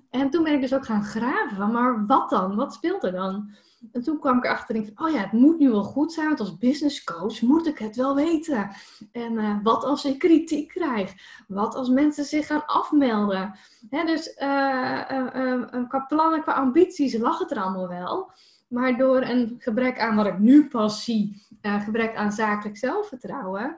En 0.10 0.30
toen 0.30 0.44
ben 0.44 0.54
ik 0.54 0.62
dus 0.62 0.74
ook 0.74 0.86
gaan 0.86 1.04
graven, 1.04 1.72
maar 1.72 2.06
wat 2.06 2.30
dan? 2.30 2.56
Wat 2.56 2.74
speelt 2.74 3.04
er 3.04 3.12
dan? 3.12 3.56
En 3.92 4.02
toen 4.02 4.20
kwam 4.20 4.38
ik 4.38 4.44
erachter 4.44 4.92
oh 4.96 5.10
ja, 5.12 5.18
het 5.18 5.32
moet 5.32 5.60
nu 5.60 5.70
wel 5.70 5.84
goed 5.84 6.14
zijn, 6.14 6.28
want 6.28 6.40
als 6.40 6.58
business 6.58 7.04
coach 7.04 7.42
moet 7.42 7.68
ik 7.68 7.78
het 7.78 7.96
wel 7.96 8.16
weten. 8.16 8.72
En 9.12 9.34
uh, 9.34 9.58
wat 9.64 9.84
als 9.84 10.06
ik 10.06 10.20
kritiek 10.20 10.68
krijg? 10.68 11.14
Wat 11.48 11.76
als 11.76 11.90
mensen 11.90 12.26
zich 12.26 12.48
gaan 12.48 12.66
afmelden? 12.66 13.60
Hè, 13.90 14.06
dus 14.06 14.38
uh, 14.38 15.02
uh, 15.36 15.88
qua 15.88 16.00
plannen, 16.08 16.42
qua 16.42 16.54
ambities 16.54 17.18
lag 17.18 17.40
het 17.40 17.52
er 17.52 17.62
allemaal 17.62 17.88
wel. 17.88 18.32
Maar 18.68 18.98
door 18.98 19.22
een 19.22 19.56
gebrek 19.58 20.00
aan 20.00 20.16
wat 20.16 20.26
ik 20.26 20.40
nu 20.40 20.68
pas 20.68 21.04
zie, 21.04 21.46
gebrek 21.62 22.16
aan 22.16 22.32
zakelijk 22.32 22.78
zelfvertrouwen, 22.78 23.78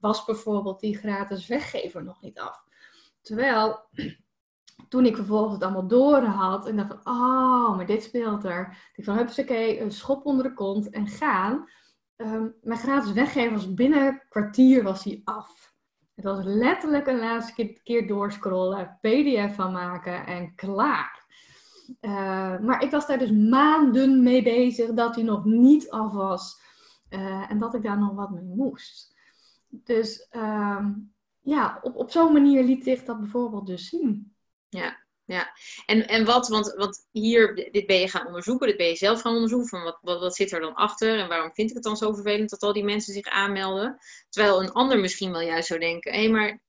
was 0.00 0.24
bijvoorbeeld 0.24 0.80
die 0.80 0.96
gratis 0.96 1.46
weggever 1.46 2.04
nog 2.04 2.22
niet 2.22 2.38
af. 2.38 2.62
Terwijl 3.22 3.80
toen 4.88 5.06
ik 5.06 5.16
vervolgens 5.16 5.54
het 5.54 5.62
allemaal 5.62 5.86
door 5.86 6.22
had 6.22 6.66
en 6.66 6.76
dacht 6.76 6.88
van, 7.02 7.14
oh, 7.14 7.76
maar 7.76 7.86
dit 7.86 8.02
speelt 8.02 8.44
er. 8.44 8.90
Ik 8.94 9.04
van, 9.04 9.18
oké, 9.18 9.80
een 9.80 9.90
schop 9.90 10.26
onder 10.26 10.44
de 10.44 10.52
kont 10.52 10.90
en 10.90 11.06
gaan. 11.06 11.68
Um, 12.16 12.54
mijn 12.62 12.78
gratis 12.78 13.12
weggever 13.12 13.52
was 13.52 13.74
binnen 13.74 14.06
een 14.06 14.22
kwartier 14.28 14.82
was 14.82 15.04
hij 15.04 15.20
af. 15.24 15.74
Het 16.14 16.24
was 16.24 16.44
letterlijk 16.44 17.06
een 17.06 17.18
laatste 17.18 17.80
keer 17.82 18.06
doorscrollen, 18.06 18.98
pdf 19.00 19.54
van 19.54 19.72
maken 19.72 20.26
en 20.26 20.54
klaar. 20.54 21.26
Uh, 22.00 22.58
maar 22.58 22.82
ik 22.82 22.90
was 22.90 23.06
daar 23.06 23.18
dus 23.18 23.30
maanden 23.30 24.22
mee 24.22 24.42
bezig 24.42 24.92
dat 24.92 25.14
hij 25.14 25.24
nog 25.24 25.44
niet 25.44 25.90
af 25.90 26.12
was. 26.12 26.60
Uh, 27.10 27.50
en 27.50 27.58
dat 27.58 27.74
ik 27.74 27.82
daar 27.82 27.98
nog 27.98 28.14
wat 28.14 28.30
mee 28.30 28.44
moest. 28.44 29.16
Dus 29.68 30.28
ehm, 30.28 30.92
ja, 31.40 31.78
op, 31.82 31.96
op 31.96 32.10
zo'n 32.10 32.32
manier 32.32 32.64
liet 32.64 32.84
zich 32.84 33.04
dat 33.04 33.20
bijvoorbeeld 33.20 33.66
dus 33.66 33.88
zien. 33.88 34.34
Ja, 34.70 35.04
ja. 35.24 35.52
En, 35.86 36.08
en 36.08 36.24
wat, 36.24 36.48
want, 36.48 36.74
want 36.76 37.06
hier, 37.10 37.54
dit 37.70 37.86
ben 37.86 38.00
je 38.00 38.08
gaan 38.08 38.26
onderzoeken, 38.26 38.66
dit 38.66 38.76
ben 38.76 38.86
je 38.86 38.96
zelf 38.96 39.20
gaan 39.20 39.34
onderzoeken, 39.34 39.68
van 39.68 39.82
wat, 39.82 39.98
wat, 40.00 40.20
wat 40.20 40.36
zit 40.36 40.52
er 40.52 40.60
dan 40.60 40.74
achter 40.74 41.18
en 41.18 41.28
waarom 41.28 41.54
vind 41.54 41.68
ik 41.68 41.74
het 41.74 41.84
dan 41.84 41.96
zo 41.96 42.12
vervelend 42.12 42.50
dat 42.50 42.62
al 42.62 42.72
die 42.72 42.84
mensen 42.84 43.12
zich 43.12 43.26
aanmelden? 43.26 43.98
Terwijl 44.28 44.62
een 44.62 44.72
ander 44.72 44.98
misschien 44.98 45.32
wel 45.32 45.40
juist 45.40 45.68
zou 45.68 45.80
denken, 45.80 46.12
hé, 46.12 46.18
hey, 46.18 46.28
maar 46.28 46.62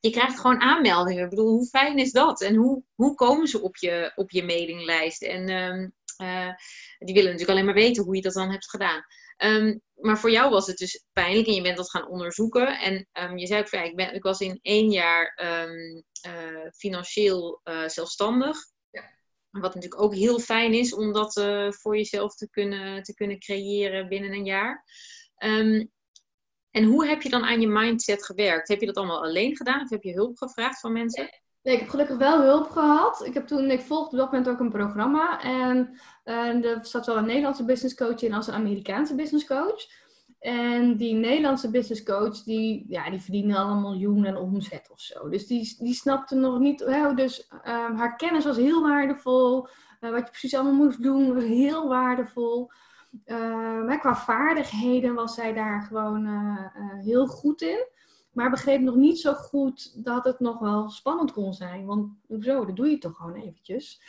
je 0.00 0.10
krijgt 0.10 0.40
gewoon 0.40 0.60
aanmeldingen. 0.60 1.24
Ik 1.24 1.30
bedoel, 1.30 1.50
hoe 1.50 1.66
fijn 1.66 1.98
is 1.98 2.12
dat? 2.12 2.40
En 2.40 2.54
hoe, 2.54 2.82
hoe 2.94 3.14
komen 3.14 3.46
ze 3.46 3.62
op 3.62 3.76
je, 3.76 4.12
op 4.14 4.30
je 4.30 4.44
mailinglijst? 4.44 5.22
En 5.22 5.50
um, 5.50 5.94
uh, 6.22 6.52
die 6.98 7.14
willen 7.14 7.30
natuurlijk 7.30 7.50
alleen 7.50 7.64
maar 7.64 7.74
weten 7.74 8.04
hoe 8.04 8.16
je 8.16 8.22
dat 8.22 8.32
dan 8.32 8.50
hebt 8.50 8.70
gedaan. 8.70 9.04
Um, 9.36 9.80
maar 9.94 10.18
voor 10.18 10.30
jou 10.30 10.50
was 10.50 10.66
het 10.66 10.76
dus 10.76 11.04
pijnlijk 11.12 11.46
en 11.46 11.54
je 11.54 11.62
bent 11.62 11.76
dat 11.76 11.90
gaan 11.90 12.08
onderzoeken. 12.08 12.78
En 12.78 13.08
um, 13.12 13.38
je 13.38 13.46
zei 13.46 13.60
ook, 13.60 13.68
ja, 13.68 13.82
ik, 13.82 13.96
ben, 13.96 14.14
ik 14.14 14.22
was 14.22 14.40
in 14.40 14.58
één 14.62 14.90
jaar 14.90 15.40
um, 15.42 16.04
uh, 16.26 16.70
financieel 16.76 17.60
uh, 17.64 17.88
zelfstandig. 17.88 18.58
Ja. 18.90 19.02
Wat 19.50 19.74
natuurlijk 19.74 20.02
ook 20.02 20.14
heel 20.14 20.38
fijn 20.38 20.72
is 20.72 20.94
om 20.94 21.12
dat 21.12 21.36
uh, 21.36 21.70
voor 21.70 21.96
jezelf 21.96 22.34
te 22.34 22.50
kunnen, 22.50 23.02
te 23.02 23.14
kunnen 23.14 23.38
creëren 23.38 24.08
binnen 24.08 24.32
een 24.32 24.44
jaar. 24.44 24.84
En 26.70 26.84
hoe 26.84 27.06
heb 27.06 27.22
je 27.22 27.28
dan 27.28 27.44
aan 27.44 27.60
je 27.60 27.68
mindset 27.68 28.24
gewerkt? 28.24 28.68
Heb 28.68 28.80
je 28.80 28.86
dat 28.86 28.96
allemaal 28.96 29.22
alleen 29.22 29.56
gedaan 29.56 29.82
of 29.82 29.90
heb 29.90 30.02
je 30.02 30.12
hulp 30.12 30.36
gevraagd 30.36 30.80
van 30.80 30.92
mensen? 30.92 31.28
Ik 31.72 31.78
heb 31.78 31.88
gelukkig 31.88 32.16
wel 32.16 32.42
hulp 32.42 32.70
gehad. 32.70 33.24
Ik, 33.24 33.34
heb 33.34 33.46
toen, 33.46 33.70
ik 33.70 33.80
volgde 33.80 34.10
op 34.12 34.18
dat 34.18 34.32
moment 34.32 34.48
ook 34.48 34.60
een 34.60 34.70
programma. 34.70 35.42
En 35.42 35.98
uh, 36.24 36.64
er 36.64 36.86
zat 36.86 37.06
wel 37.06 37.16
een 37.16 37.26
Nederlandse 37.26 37.64
business 37.64 37.94
coach 37.94 38.22
in 38.22 38.34
als 38.34 38.46
een 38.46 38.54
Amerikaanse 38.54 39.14
business 39.14 39.46
coach. 39.46 39.86
En 40.38 40.96
die 40.96 41.14
Nederlandse 41.14 41.70
business 41.70 42.02
coach, 42.02 42.42
die, 42.42 42.84
ja, 42.88 43.10
die 43.10 43.20
verdiende 43.20 43.56
al 43.56 43.68
een 43.68 43.80
miljoen 43.80 44.24
en 44.24 44.36
omzet 44.36 44.90
of 44.92 45.00
zo. 45.00 45.28
Dus 45.28 45.46
die, 45.46 45.76
die 45.78 45.94
snapte 45.94 46.34
nog 46.34 46.58
niet. 46.58 46.80
Hè, 46.80 47.14
dus 47.14 47.48
uh, 47.50 47.98
haar 47.98 48.16
kennis 48.16 48.44
was 48.44 48.56
heel 48.56 48.82
waardevol. 48.82 49.68
Uh, 50.00 50.10
wat 50.10 50.24
je 50.24 50.30
precies 50.30 50.54
allemaal 50.54 50.84
moest 50.84 51.02
doen 51.02 51.34
was 51.34 51.44
heel 51.44 51.88
waardevol. 51.88 52.70
maar 53.86 53.98
qua 53.98 54.16
vaardigheden 54.16 55.14
was 55.14 55.34
zij 55.34 55.52
daar 55.52 55.82
gewoon 55.82 56.28
heel 57.02 57.26
goed 57.26 57.62
in. 57.62 57.86
Maar 58.36 58.50
begreep 58.50 58.80
nog 58.80 58.94
niet 58.94 59.20
zo 59.20 59.32
goed 59.32 60.04
dat 60.04 60.24
het 60.24 60.40
nog 60.40 60.58
wel 60.58 60.90
spannend 60.90 61.32
kon 61.32 61.54
zijn. 61.54 61.86
Want 61.86 62.12
hoezo, 62.26 62.64
dat 62.64 62.76
doe 62.76 62.88
je 62.88 62.98
toch 62.98 63.16
gewoon 63.16 63.34
eventjes. 63.34 64.02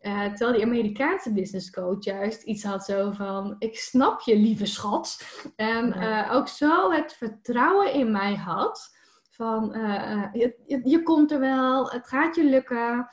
Uh, 0.00 0.24
terwijl 0.24 0.52
die 0.52 0.64
Amerikaanse 0.64 1.32
business 1.32 1.70
coach 1.70 2.04
juist 2.04 2.42
iets 2.42 2.64
had 2.64 2.84
zo 2.84 3.10
van... 3.10 3.56
Ik 3.58 3.78
snap 3.78 4.20
je, 4.20 4.36
lieve 4.36 4.66
schat. 4.66 5.24
En 5.56 5.88
uh, 5.88 6.30
ook 6.32 6.48
zo 6.48 6.90
het 6.90 7.12
vertrouwen 7.12 7.92
in 7.92 8.12
mij 8.12 8.34
had. 8.34 8.96
Van, 9.30 9.76
uh, 9.76 10.24
je, 10.32 10.54
je, 10.66 10.80
je, 10.84 11.02
komt 11.02 11.32
er 11.32 11.40
wel, 11.40 11.90
het 11.90 12.08
gaat 12.08 12.34
je 12.34 12.44
lukken. 12.44 13.10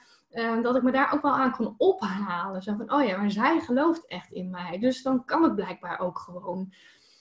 dat 0.62 0.75
ik 0.75 0.84
me 0.84 0.91
daar 0.91 1.13
ook 1.13 1.21
wel 1.21 1.36
aan 1.36 1.51
kon 1.51 1.73
ophalen. 1.77 2.62
Zo 2.62 2.75
van, 2.75 2.93
oh 2.93 3.05
ja, 3.05 3.17
maar 3.17 3.31
zij 3.31 3.60
gelooft 3.60 4.07
echt 4.07 4.31
in 4.31 4.49
mij. 4.49 4.79
Dus 4.79 5.03
dan 5.03 5.25
kan 5.25 5.43
het 5.43 5.55
blijkbaar 5.55 5.99
ook 5.99 6.19
gewoon. 6.19 6.73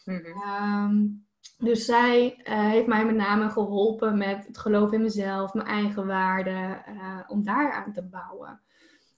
Mm 0.04 0.24
-hmm. 0.24 1.28
Dus 1.58 1.84
zij 1.84 2.40
uh, 2.44 2.68
heeft 2.70 2.86
mij 2.86 3.04
met 3.04 3.14
name 3.14 3.50
geholpen 3.50 4.18
met 4.18 4.46
het 4.46 4.58
geloof 4.58 4.92
in 4.92 5.02
mezelf, 5.02 5.54
mijn 5.54 5.66
eigen 5.66 6.06
waarde, 6.06 6.82
uh, 6.88 7.20
om 7.26 7.44
daaraan 7.44 7.92
te 7.92 8.02
bouwen. 8.02 8.60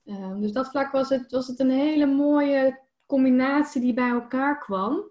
Uh, 0.05 0.41
dus 0.41 0.53
dat 0.53 0.71
vlak 0.71 0.93
was 0.93 1.09
het, 1.09 1.31
was 1.31 1.47
het 1.47 1.61
een 1.61 1.71
hele 1.71 2.07
mooie 2.07 2.81
combinatie 3.07 3.81
die 3.81 3.95
bij 3.95 4.09
elkaar 4.09 4.59
kwam. 4.59 5.11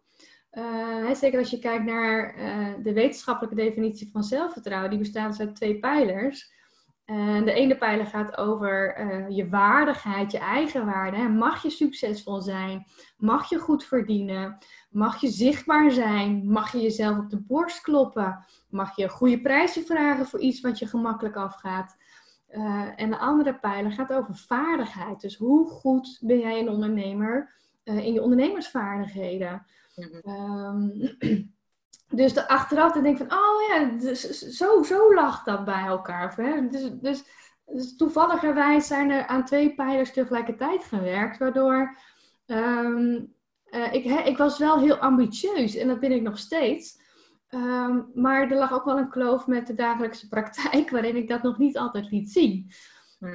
Zeker 1.13 1.39
als 1.39 1.49
je 1.49 1.59
kijkt 1.59 1.85
naar 1.85 2.35
de 2.83 2.93
wetenschappelijke 2.93 3.55
definitie 3.55 4.11
van 4.11 4.23
zelfvertrouwen, 4.23 4.89
die 4.89 4.99
bestaat 4.99 5.29
dus 5.29 5.39
uit 5.39 5.55
twee 5.55 5.79
pijlers. 5.79 6.53
En 7.11 7.45
de 7.45 7.53
ene 7.53 7.77
pijler 7.77 8.05
gaat 8.05 8.37
over 8.37 9.01
je 9.31 9.49
waardigheid, 9.49 10.31
je 10.31 10.37
eigen 10.37 10.85
waarde. 10.85 11.17
Mag 11.17 11.63
je 11.63 11.69
succesvol 11.69 12.41
zijn? 12.41 12.85
Mag 13.17 13.49
je 13.49 13.59
goed 13.59 13.83
verdienen? 13.83 14.57
Mag 14.89 15.21
je 15.21 15.27
zichtbaar 15.27 15.91
zijn? 15.91 16.51
Mag 16.51 16.71
je 16.71 16.81
jezelf 16.81 17.17
op 17.17 17.29
de 17.29 17.41
borst 17.41 17.81
kloppen? 17.81 18.45
Mag 18.69 18.95
je 18.95 19.09
goede 19.09 19.41
prijzen 19.41 19.85
vragen 19.85 20.25
voor 20.25 20.39
iets 20.39 20.61
wat 20.61 20.79
je 20.79 20.85
gemakkelijk 20.85 21.35
afgaat? 21.35 21.97
Uh, 22.51 22.89
en 22.95 23.09
de 23.09 23.17
andere 23.17 23.59
pijler 23.59 23.91
gaat 23.91 24.13
over 24.13 24.35
vaardigheid. 24.35 25.21
Dus 25.21 25.37
hoe 25.37 25.69
goed 25.69 26.19
ben 26.21 26.39
jij 26.39 26.59
een 26.59 26.69
ondernemer 26.69 27.53
uh, 27.83 28.05
in 28.05 28.13
je 28.13 28.21
ondernemersvaardigheden? 28.21 29.65
Mm 30.23 30.91
dus 32.11 32.33
de, 32.33 32.47
achteraf 32.47 32.91
dan 32.91 33.03
denk 33.03 33.19
ik 33.19 33.27
van, 33.27 33.37
oh 33.37 33.67
ja, 33.69 33.85
dus, 33.85 34.39
zo, 34.39 34.83
zo 34.83 35.13
lag 35.13 35.43
dat 35.43 35.65
bij 35.65 35.85
elkaar. 35.85 36.35
Hè? 36.35 36.67
Dus, 36.67 36.89
dus, 37.01 37.23
dus 37.65 37.95
toevalligerwijs 37.95 38.87
zijn 38.87 39.09
er 39.09 39.27
aan 39.27 39.45
twee 39.45 39.75
pijlers 39.75 40.13
tegelijkertijd 40.13 40.83
gewerkt, 40.83 41.37
waardoor 41.37 41.97
um, 42.45 43.33
uh, 43.65 43.93
ik, 43.93 44.05
ik, 44.05 44.37
was 44.37 44.57
wel 44.57 44.79
heel 44.79 44.95
ambitieus 44.95 45.75
en 45.75 45.87
dat 45.87 45.99
ben 45.99 46.11
ik 46.11 46.21
nog 46.21 46.37
steeds. 46.37 46.99
Um, 47.49 48.11
maar 48.13 48.51
er 48.51 48.57
lag 48.57 48.73
ook 48.73 48.85
wel 48.85 48.97
een 48.97 49.09
kloof 49.09 49.47
met 49.47 49.67
de 49.67 49.73
dagelijkse 49.73 50.27
praktijk, 50.27 50.89
waarin 50.95 51.15
ik 51.15 51.27
dat 51.27 51.43
nog 51.43 51.57
niet 51.57 51.77
altijd 51.77 52.11
liet 52.11 52.31
zien. 52.31 52.71
Hmm. 53.19 53.33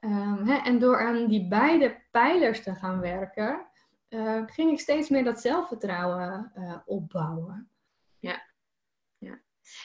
Um, 0.00 0.48
hè, 0.48 0.54
en 0.54 0.78
door 0.78 1.06
aan 1.06 1.26
die 1.26 1.48
beide 1.48 1.96
pijlers 2.10 2.62
te 2.62 2.74
gaan 2.74 3.00
werken, 3.00 3.66
uh, 4.14 4.42
ging 4.46 4.72
ik 4.72 4.80
steeds 4.80 5.08
meer 5.08 5.24
dat 5.24 5.40
zelfvertrouwen 5.40 6.52
uh, 6.56 6.76
opbouwen. 6.84 7.70
Ja. 8.18 8.42
ja. 9.18 9.40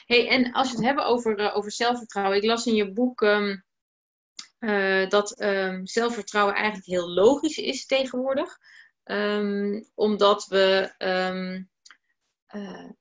Hey, 0.06 0.28
en 0.28 0.52
als 0.52 0.70
we 0.70 0.76
het 0.76 0.84
hebben 0.84 1.04
over, 1.04 1.52
over 1.52 1.72
zelfvertrouwen, 1.72 2.36
ik 2.36 2.44
las 2.44 2.66
in 2.66 2.74
je 2.74 2.92
boek 2.92 3.20
dat 5.08 5.34
zelfvertrouwen 5.82 6.54
eigenlijk 6.54 6.86
heel 6.86 7.10
logisch 7.10 7.58
is 7.58 7.86
tegenwoordig. 7.86 8.58
Um, 9.04 9.88
omdat 9.94 10.46
we, 10.46 10.92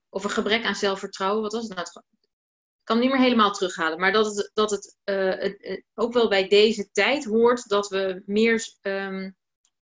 of 0.09 0.23
een 0.23 0.29
gebrek 0.29 0.65
aan 0.65 0.75
zelfvertrouwen, 0.75 1.41
wat 1.41 1.53
was 1.53 1.67
het 1.67 1.75
nou? 1.75 1.87
Ik 1.87 2.95
kan 2.95 2.95
het 2.95 3.05
niet 3.05 3.15
meer 3.15 3.23
helemaal 3.23 3.51
terughalen, 3.51 3.99
maar 3.99 4.11
dat 4.11 4.25
het, 4.25 4.51
dat 4.53 4.71
het, 4.71 4.97
het 5.03 5.83
ook 5.93 6.13
wel 6.13 6.29
bij 6.29 6.47
deze 6.47 6.91
tijd 6.91 7.25
hoort 7.25 7.69
dat 7.69 7.87
we 7.87 8.23
meer 8.25 8.59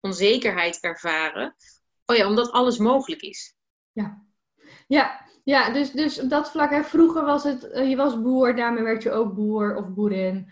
onzekerheid 0.07 0.79
ervaren. 0.81 1.55
Oh 2.05 2.15
ja, 2.15 2.27
omdat 2.27 2.51
alles 2.51 2.77
mogelijk 2.77 3.21
is. 3.21 3.55
Ja, 3.91 4.23
ja, 4.87 5.21
ja 5.43 5.69
dus, 5.69 5.91
dus 5.91 6.21
op 6.21 6.29
dat 6.29 6.51
vlak, 6.51 6.69
hè, 6.69 6.83
vroeger 6.83 7.25
was 7.25 7.43
het, 7.43 7.63
uh, 7.63 7.89
je 7.89 7.95
was 7.95 8.21
boer, 8.21 8.55
daarmee 8.55 8.83
werd 8.83 9.03
je 9.03 9.11
ook 9.11 9.33
boer 9.33 9.75
of 9.75 9.93
boerin. 9.93 10.49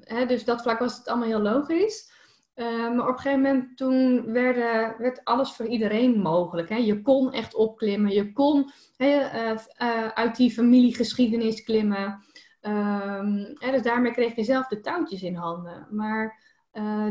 Hè, 0.00 0.26
dus 0.26 0.44
dat 0.44 0.62
vlak 0.62 0.78
was 0.78 0.96
het 0.96 1.08
allemaal 1.08 1.28
heel 1.28 1.40
logisch. 1.40 2.10
Uh, 2.54 2.66
maar 2.66 3.08
op 3.08 3.14
een 3.14 3.18
gegeven 3.18 3.40
moment 3.40 3.76
toen 3.76 4.32
werden, 4.32 4.94
werd 4.98 5.24
alles 5.24 5.52
voor 5.52 5.66
iedereen 5.66 6.20
mogelijk. 6.20 6.68
Hè? 6.68 6.76
Je 6.76 7.02
kon 7.02 7.32
echt 7.32 7.54
opklimmen. 7.54 8.12
Je 8.12 8.32
kon 8.32 8.70
hè, 8.96 9.18
uh, 9.52 9.58
uh, 9.78 10.08
uit 10.08 10.36
die 10.36 10.50
familiegeschiedenis 10.50 11.64
klimmen. 11.64 12.24
Um, 12.60 13.54
dus 13.60 13.82
daarmee 13.82 14.12
kreeg 14.12 14.36
je 14.36 14.44
zelf 14.44 14.66
de 14.66 14.80
touwtjes 14.80 15.22
in 15.22 15.34
handen. 15.34 15.86
Maar 15.90 16.41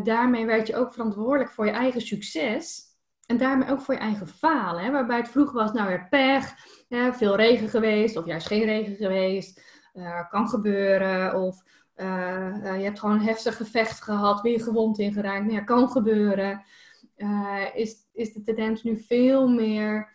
daarmee 0.04 0.46
werd 0.46 0.68
je 0.68 0.76
ook 0.76 0.94
verantwoordelijk 0.94 1.52
voor 1.52 1.66
je 1.66 1.72
eigen 1.72 2.02
succes. 2.02 2.90
En 3.26 3.38
daarmee 3.38 3.70
ook 3.70 3.82
voor 3.82 3.94
je 3.94 4.00
eigen 4.00 4.28
falen. 4.28 4.84
Hè? 4.84 4.92
Waarbij 4.92 5.18
het 5.18 5.30
vroeger 5.30 5.54
was, 5.54 5.72
nou 5.72 5.88
weer 5.88 6.08
pech, 6.10 6.54
veel 7.12 7.36
regen 7.36 7.70
geweest 7.70 8.18
of 8.18 8.26
juist 8.26 8.48
geen 8.48 8.64
regen 8.64 8.96
geweest. 8.96 9.62
kan 10.30 10.50
gebeuren. 10.50 11.42
Of 11.42 11.64
uh, 11.96 12.78
je 12.78 12.84
hebt 12.84 13.00
gewoon 13.00 13.16
een 13.16 13.26
heftig 13.26 13.58
gevecht 13.58 14.02
gehad, 14.02 14.42
weer 14.42 14.62
gewond 14.62 15.00
in 15.00 15.14
geraakt. 15.14 15.44
Nou 15.44 15.54
ja, 15.54 15.62
kan 15.62 15.90
gebeuren. 15.90 16.64
Uh, 17.18 17.66
is, 17.74 17.96
is 18.14 18.34
de 18.34 18.42
tendens 18.42 18.84
nu 18.84 18.98
veel 18.98 19.48
meer. 19.48 20.10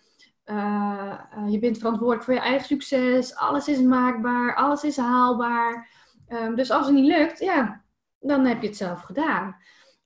je 1.46 1.58
bent 1.60 1.78
verantwoordelijk 1.78 2.24
voor 2.24 2.34
je 2.34 2.40
eigen 2.40 2.66
succes. 2.66 3.34
Alles 3.34 3.68
is 3.68 3.80
maakbaar, 3.80 4.54
alles 4.54 4.84
is 4.84 4.96
haalbaar. 4.96 5.88
Um, 6.28 6.54
dus 6.54 6.70
als 6.70 6.86
het 6.86 6.94
niet 6.94 7.06
lukt, 7.06 7.38
ja, 7.38 7.84
dan 8.20 8.44
heb 8.44 8.60
je 8.62 8.68
het 8.68 8.76
zelf 8.76 9.00
gedaan. 9.00 9.56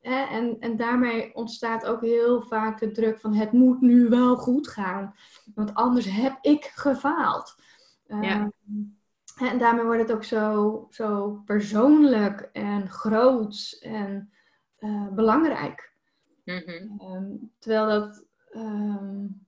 En, 0.00 0.56
en 0.60 0.76
daarmee 0.76 1.34
ontstaat 1.34 1.86
ook 1.86 2.00
heel 2.00 2.42
vaak 2.42 2.78
de 2.78 2.90
druk 2.90 3.20
van 3.20 3.34
het 3.34 3.52
moet 3.52 3.80
nu 3.80 4.08
wel 4.08 4.36
goed 4.36 4.68
gaan. 4.68 5.14
Want 5.54 5.74
anders 5.74 6.06
heb 6.06 6.38
ik 6.40 6.64
gefaald. 6.64 7.54
Ja. 8.06 8.22
Ehm, 8.22 8.48
en 9.48 9.58
daarmee 9.58 9.84
wordt 9.84 10.00
het 10.00 10.12
ook 10.12 10.24
zo, 10.24 10.86
zo 10.90 11.42
persoonlijk 11.44 12.48
en 12.52 12.88
groot 12.88 13.78
en 13.80 14.32
uh, 14.78 15.08
belangrijk. 15.08 15.94
Mm-hmm. 16.44 17.00
Um, 17.00 17.52
terwijl 17.58 17.86
dat, 17.86 18.24
um, 18.54 19.46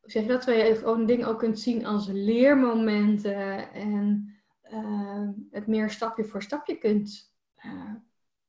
hoe 0.00 0.10
zeg 0.10 0.22
je 0.22 0.28
dat, 0.28 0.42
terwijl 0.42 0.68
je 0.68 0.74
gewoon 0.74 1.06
dingen 1.06 1.26
ook 1.26 1.38
kunt 1.38 1.60
zien 1.60 1.86
als 1.86 2.06
leermomenten 2.06 3.72
en 3.72 4.34
uh, 4.72 5.28
het 5.50 5.66
meer 5.66 5.90
stapje 5.90 6.24
voor 6.24 6.42
stapje 6.42 6.78
kunt 6.78 7.31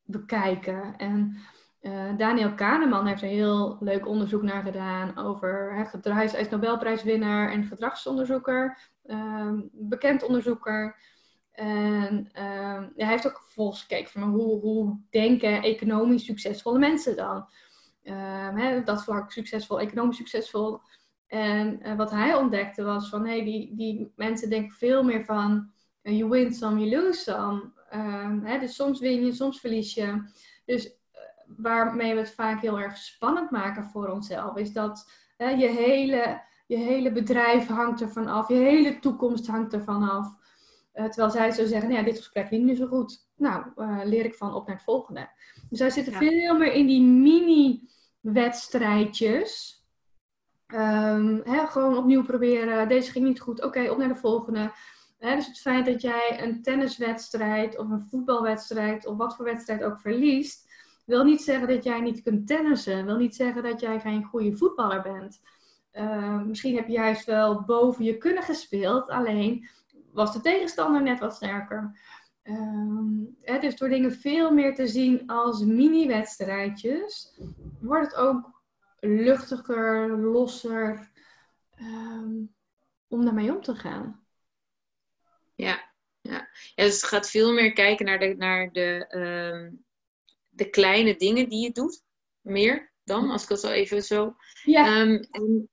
bekijken. 0.04 0.97
En 0.97 1.38
uh, 1.82 2.17
Daniel 2.17 2.54
Kahneman 2.54 3.06
heeft 3.06 3.21
een 3.21 3.28
heel 3.28 3.78
leuk 3.80 4.08
onderzoek 4.08 4.41
naar 4.41 4.63
gedaan 4.63 5.17
over 5.17 5.86
gedrag. 5.89 6.15
Hij 6.15 6.41
is 6.41 6.49
Nobelprijswinnaar 6.49 7.52
en 7.52 7.63
gedragsonderzoeker, 7.63 8.78
uh, 9.06 9.52
bekend 9.71 10.23
onderzoeker. 10.23 10.95
En 11.52 12.30
uh, 12.38 12.84
hij 12.95 13.08
heeft 13.08 13.28
ook 13.28 13.41
vervolgens 13.43 13.82
gekeken 13.82 14.12
van 14.12 14.30
hoe, 14.30 14.60
hoe 14.60 14.99
denken 15.10 15.62
economisch 15.62 16.26
succesvolle 16.26 16.80
mensen 16.80 17.15
dan? 17.15 17.47
Ehm, 18.04 18.56
hè, 18.58 18.84
dat 18.84 19.04
vlak 19.04 19.32
succesvol, 19.32 19.80
economisch 19.80 20.17
succesvol. 20.17 20.82
En 21.28 21.82
eh, 21.82 21.95
wat 21.95 22.12
hij 22.12 22.36
ontdekte 22.36 22.84
was 22.84 23.10
van 23.10 23.26
hey, 23.26 23.43
die, 23.43 23.76
die 23.76 24.12
mensen 24.15 24.49
denken 24.49 24.76
veel 24.76 25.04
meer 25.04 25.26
van 25.26 25.71
you 26.02 26.30
win 26.30 26.54
some, 26.54 26.80
you 26.80 27.04
lose 27.04 27.19
some. 27.19 27.73
Hè, 28.43 28.60
dus 28.60 28.75
soms 28.75 28.99
win 28.99 29.25
je, 29.25 29.34
soms 29.34 29.60
verlies 29.60 29.93
je. 29.93 30.23
Dus 30.65 30.91
waarmee 31.58 32.13
we 32.13 32.19
het 32.19 32.34
vaak 32.34 32.62
heel 32.62 32.79
erg 32.79 32.97
spannend 32.97 33.51
maken 33.51 33.84
voor 33.84 34.08
onszelf, 34.08 34.58
is 34.58 34.71
dat 34.71 35.12
hè, 35.38 35.49
je, 35.49 35.67
hele, 35.67 36.41
je 36.67 36.77
hele 36.77 37.12
bedrijf 37.12 37.67
hangt 37.67 38.01
ervan 38.01 38.27
af, 38.27 38.47
je 38.47 38.56
hele 38.56 38.99
toekomst 38.99 39.47
hangt 39.47 39.73
ervan 39.73 40.10
af. 40.10 40.41
Uh, 40.95 41.06
terwijl 41.06 41.32
zij 41.32 41.51
zo 41.51 41.65
zeggen, 41.65 41.89
nou 41.89 41.99
ja, 41.99 42.06
dit 42.06 42.17
gesprek 42.17 42.47
ging 42.47 42.63
nu 42.63 42.75
zo 42.75 42.88
goed. 42.88 43.27
Nou, 43.36 43.65
uh, 43.75 43.99
leer 44.03 44.25
ik 44.25 44.36
van 44.36 44.53
op 44.53 44.67
naar 44.67 44.75
het 44.75 44.86
volgende. 44.86 45.29
Dus 45.69 45.77
zij 45.77 45.89
zitten 45.89 46.13
veel 46.13 46.58
meer 46.58 46.73
in 46.73 46.88
die 46.88 47.01
mini-wedstrijdjes. 47.01 49.82
Um, 50.67 51.41
gewoon 51.45 51.97
opnieuw 51.97 52.23
proberen. 52.23 52.88
Deze 52.88 53.12
ging 53.12 53.25
niet 53.25 53.41
goed. 53.41 53.63
Oké, 53.63 53.89
op 53.89 53.97
naar 53.97 54.08
de 54.08 54.15
volgende. 54.15 54.71
Dus 55.31 55.47
het 55.47 55.59
feit 55.59 55.86
dat 55.86 56.01
jij 56.01 56.43
een 56.43 56.62
tenniswedstrijd 56.62 57.77
of 57.77 57.89
een 57.89 58.05
voetbalwedstrijd 58.09 59.05
of 59.05 59.17
wat 59.17 59.36
voor 59.36 59.45
wedstrijd 59.45 59.83
ook 59.83 59.99
verliest, 59.99 60.71
wil 61.05 61.23
niet 61.23 61.41
zeggen 61.41 61.67
dat 61.67 61.83
jij 61.83 62.01
niet 62.01 62.21
kunt 62.21 62.47
tennissen. 62.47 63.05
Wil 63.05 63.17
niet 63.17 63.36
zeggen 63.36 63.63
dat 63.63 63.79
jij 63.79 63.99
geen 63.99 64.23
goede 64.23 64.57
voetballer 64.57 65.01
bent. 65.01 65.41
Uh, 65.93 66.41
misschien 66.41 66.75
heb 66.75 66.88
je 66.88 66.93
juist 66.93 67.25
wel 67.25 67.62
boven 67.62 68.03
je 68.03 68.17
kunnen 68.17 68.43
gespeeld, 68.43 69.09
alleen 69.09 69.69
was 70.12 70.33
de 70.33 70.41
tegenstander 70.41 71.01
net 71.01 71.19
wat 71.19 71.36
sterker. 71.36 71.99
Um, 72.43 73.38
hè, 73.41 73.59
dus 73.59 73.75
door 73.75 73.89
dingen 73.89 74.12
veel 74.12 74.53
meer 74.53 74.75
te 74.75 74.88
zien 74.88 75.27
als 75.27 75.63
mini-wedstrijdjes, 75.63 77.39
wordt 77.79 78.05
het 78.05 78.15
ook 78.15 78.62
luchtiger, 78.99 80.17
losser 80.17 81.12
um, 81.79 82.53
om 83.07 83.25
daarmee 83.25 83.55
om 83.55 83.62
te 83.62 83.75
gaan. 83.75 84.22
Ja, 86.29 86.49
dus 86.75 86.93
het 86.93 87.03
gaat 87.03 87.29
veel 87.29 87.53
meer 87.53 87.73
kijken 87.73 88.05
naar 88.05 88.19
de, 88.19 88.36
naar 88.38 88.71
de, 88.71 89.15
um, 89.17 89.86
de 90.49 90.69
kleine 90.69 91.15
dingen 91.15 91.49
die 91.49 91.63
je 91.63 91.71
doet. 91.71 92.01
Meer 92.41 92.93
dan, 93.03 93.29
als 93.29 93.43
ik 93.43 93.49
het 93.49 93.59
zo 93.59 93.69
even 93.69 94.03
zo. 94.03 94.36
Ja. 94.63 95.01
Um, 95.01 95.27
en, 95.31 95.69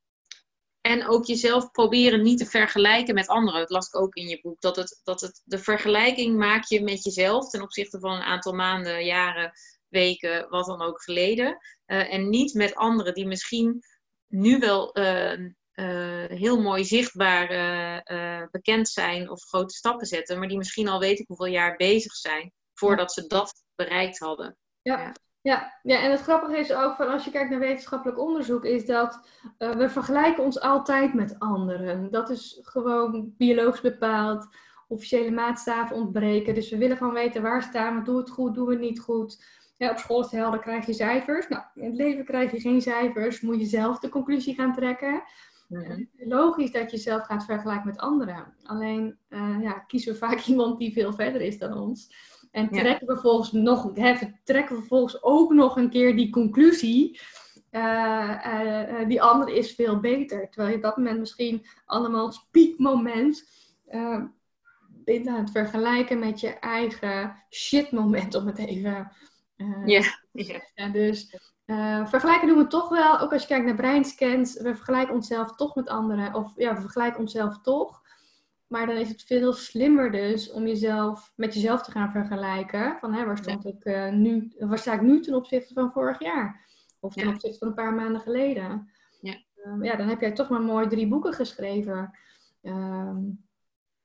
en 0.81 1.07
ook 1.07 1.27
jezelf 1.27 1.71
proberen 1.71 2.23
niet 2.23 2.39
te 2.39 2.47
vergelijken 2.47 3.15
met 3.15 3.29
anderen. 3.29 3.61
Dat 3.61 3.71
las 3.71 3.87
ik 3.87 3.97
ook 3.97 4.15
in 4.15 4.29
je 4.29 4.41
boek. 4.41 4.61
Dat, 4.61 4.77
het, 4.77 5.01
dat 5.05 5.21
het, 5.21 5.43
de 5.45 5.59
vergelijking 5.59 6.37
maak 6.37 6.65
je 6.65 6.83
met 6.83 7.05
jezelf 7.05 7.51
ten 7.51 7.63
opzichte 7.63 8.01
van 8.01 8.13
een 8.13 8.23
aantal 8.23 8.53
maanden, 8.53 9.05
jaren, 9.05 9.53
weken, 9.89 10.49
wat 10.49 10.67
dan 10.67 10.83
ook 10.83 11.03
geleden. 11.03 11.59
Uh, 11.87 12.13
en 12.13 12.29
niet 12.29 12.55
met 12.55 12.75
anderen 12.75 13.15
die 13.15 13.27
misschien 13.27 13.83
nu 14.27 14.59
wel 14.59 14.99
uh, 14.99 15.51
heel 16.29 16.61
mooi 16.61 16.85
zichtbaar 16.85 17.49
bekend 18.51 18.89
zijn 18.89 19.31
of 19.31 19.43
grote 19.43 19.75
stappen 19.75 20.07
zetten, 20.07 20.39
maar 20.39 20.49
die 20.49 20.59
misschien 20.59 20.89
al 20.89 21.01
weet 21.01 21.19
ik 21.19 21.27
hoeveel 21.27 21.47
jaar 21.47 21.77
bezig 21.77 22.13
zijn 22.13 22.53
voordat 22.75 23.13
ze 23.13 23.27
dat 23.27 23.65
bereikt 23.75 24.19
hadden. 24.19 24.57
Ja. 24.83 25.13
ja. 25.41 25.79
Ja, 25.83 26.03
en 26.03 26.11
het 26.11 26.21
grappige 26.21 26.59
is 26.59 26.73
ook 26.73 26.97
van 26.97 27.09
als 27.09 27.25
je 27.25 27.31
kijkt 27.31 27.51
naar 27.51 27.59
wetenschappelijk 27.59 28.19
onderzoek, 28.19 28.65
is 28.65 28.87
dat 28.87 29.21
uh, 29.59 29.71
we 29.71 29.89
vergelijken 29.89 30.45
ons 30.45 30.61
altijd 30.61 31.15
met 31.15 31.39
anderen. 31.39 32.11
Dat 32.11 32.31
is 32.31 32.59
gewoon 32.63 33.35
biologisch 33.37 33.81
bepaald. 33.81 34.49
Officiële 34.89 35.31
maatstaven 35.31 35.97
ontbreken. 35.97 36.55
Dus 36.55 36.71
we 36.71 36.77
willen 36.77 36.97
gewoon 36.97 37.15
weten 37.15 37.43
waar 37.43 37.63
staan 37.63 37.99
we, 37.99 38.05
doen 38.05 38.15
we 38.15 38.21
het 38.21 38.31
goed, 38.31 38.55
doen 38.55 38.67
we 38.67 38.73
het 38.73 38.81
niet 38.81 39.01
goed. 39.01 39.45
Ja, 39.77 39.91
op 39.91 39.99
school 39.99 40.21
is 40.21 40.25
het 40.25 40.35
helder, 40.35 40.61
krijg 40.61 40.87
je 40.87 40.93
cijfers. 40.93 41.49
Nou, 41.49 41.63
in 41.75 41.85
het 41.85 41.95
leven 41.95 42.25
krijg 42.25 42.51
je 42.51 42.61
geen 42.61 42.81
cijfers, 42.81 43.41
moet 43.41 43.61
je 43.61 43.67
zelf 43.67 43.99
de 43.99 44.09
conclusie 44.09 44.55
gaan 44.55 44.75
trekken. 44.75 45.23
Mm 45.71 46.09
Logisch 46.19 46.73
dat 46.73 46.91
je 46.91 46.97
zelf 46.97 47.23
gaat 47.23 47.45
vergelijken 47.45 47.87
met 47.87 47.99
anderen. 47.99 48.55
Alleen 48.63 49.19
uh, 49.29 49.63
ja, 49.63 49.73
kiezen 49.73 50.13
we 50.13 50.19
vaak 50.19 50.41
iemand 50.47 50.79
die 50.79 50.93
veel 50.93 51.13
verder 51.13 51.41
is 51.41 51.59
dan 51.59 51.79
ons. 51.79 52.15
En 52.51 52.69
trekken 52.69 53.07
we 53.07 53.13
vervolgens 53.13 53.53
nog, 53.53 53.91
hè, 53.95 54.15
trekken 54.45 54.75
we 54.75 54.81
vervolgens 54.81 55.23
ook 55.23 55.53
nog 55.53 55.77
een 55.77 55.91
keer 55.91 56.17
die 56.17 56.31
conclusie. 56.31 57.21
Uh, 57.71 59.07
die 59.09 59.23
andere 59.23 59.57
is 59.57 59.75
veel 59.75 60.01
beter. 60.01 60.49
Terwijl 60.49 60.71
je 60.71 60.77
op 60.77 60.83
dat 60.83 60.97
moment 60.97 61.19
misschien 61.19 61.67
andermans 61.85 62.49
piekmoment 62.51 63.49
uh, 63.91 64.23
bent 64.89 65.27
aan 65.27 65.41
het 65.41 65.51
vergelijken 65.51 66.19
met 66.19 66.41
je 66.41 66.49
eigen 66.49 67.35
shitmoment, 67.51 68.35
om 68.35 68.47
het 68.47 68.59
even. 68.59 69.13
ja, 69.85 70.03
ja. 70.75 70.89
Dus 70.89 71.37
vergelijken 72.09 72.49
doen 72.49 72.59
we 72.59 72.67
toch 72.67 72.89
wel, 72.89 73.19
ook 73.19 73.33
als 73.33 73.43
je 73.43 73.49
kijkt 73.49 73.67
naar 73.67 73.75
breinscans, 73.75 74.61
we 74.61 74.75
vergelijken 74.75 75.15
onszelf 75.15 75.57
toch 75.57 75.75
met 75.75 75.89
anderen. 75.89 76.35
Of 76.35 76.53
ja, 76.57 76.75
we 76.75 76.81
vergelijken 76.81 77.21
onszelf 77.21 77.61
toch. 77.61 78.03
Maar 78.67 78.87
dan 78.87 78.97
is 78.97 79.09
het 79.09 79.23
veel 79.23 79.53
slimmer 79.53 80.11
dus 80.11 80.51
om 80.51 80.67
jezelf 80.67 81.33
met 81.37 81.55
jezelf 81.55 81.83
te 81.83 81.91
gaan 81.91 82.11
vergelijken. 82.11 82.97
Van 83.01 83.15
hè, 83.15 83.25
waar, 83.25 83.39
stond 83.39 83.67
ik, 83.67 83.85
uh, 83.85 84.13
nu, 84.13 84.53
waar 84.59 84.79
sta 84.79 84.93
ik 84.93 85.01
nu 85.01 85.21
ten 85.21 85.35
opzichte 85.35 85.75
van 85.75 85.93
vorig 85.93 86.21
jaar? 86.21 86.67
Of 87.01 87.15
ten 87.15 87.29
opzichte 87.29 87.59
van 87.59 87.69
een 87.69 87.75
paar 87.75 87.95
maanden 87.95 88.21
geleden. 88.21 88.91
Ja. 89.21 89.37
Um, 89.67 89.85
ja, 89.85 89.97
dan 89.97 90.09
heb 90.09 90.21
jij 90.21 90.33
toch 90.33 90.49
maar 90.49 90.61
mooi 90.61 90.89
drie 90.89 91.09
boeken 91.09 91.33
geschreven. 91.33 92.19
Um, 92.63 93.45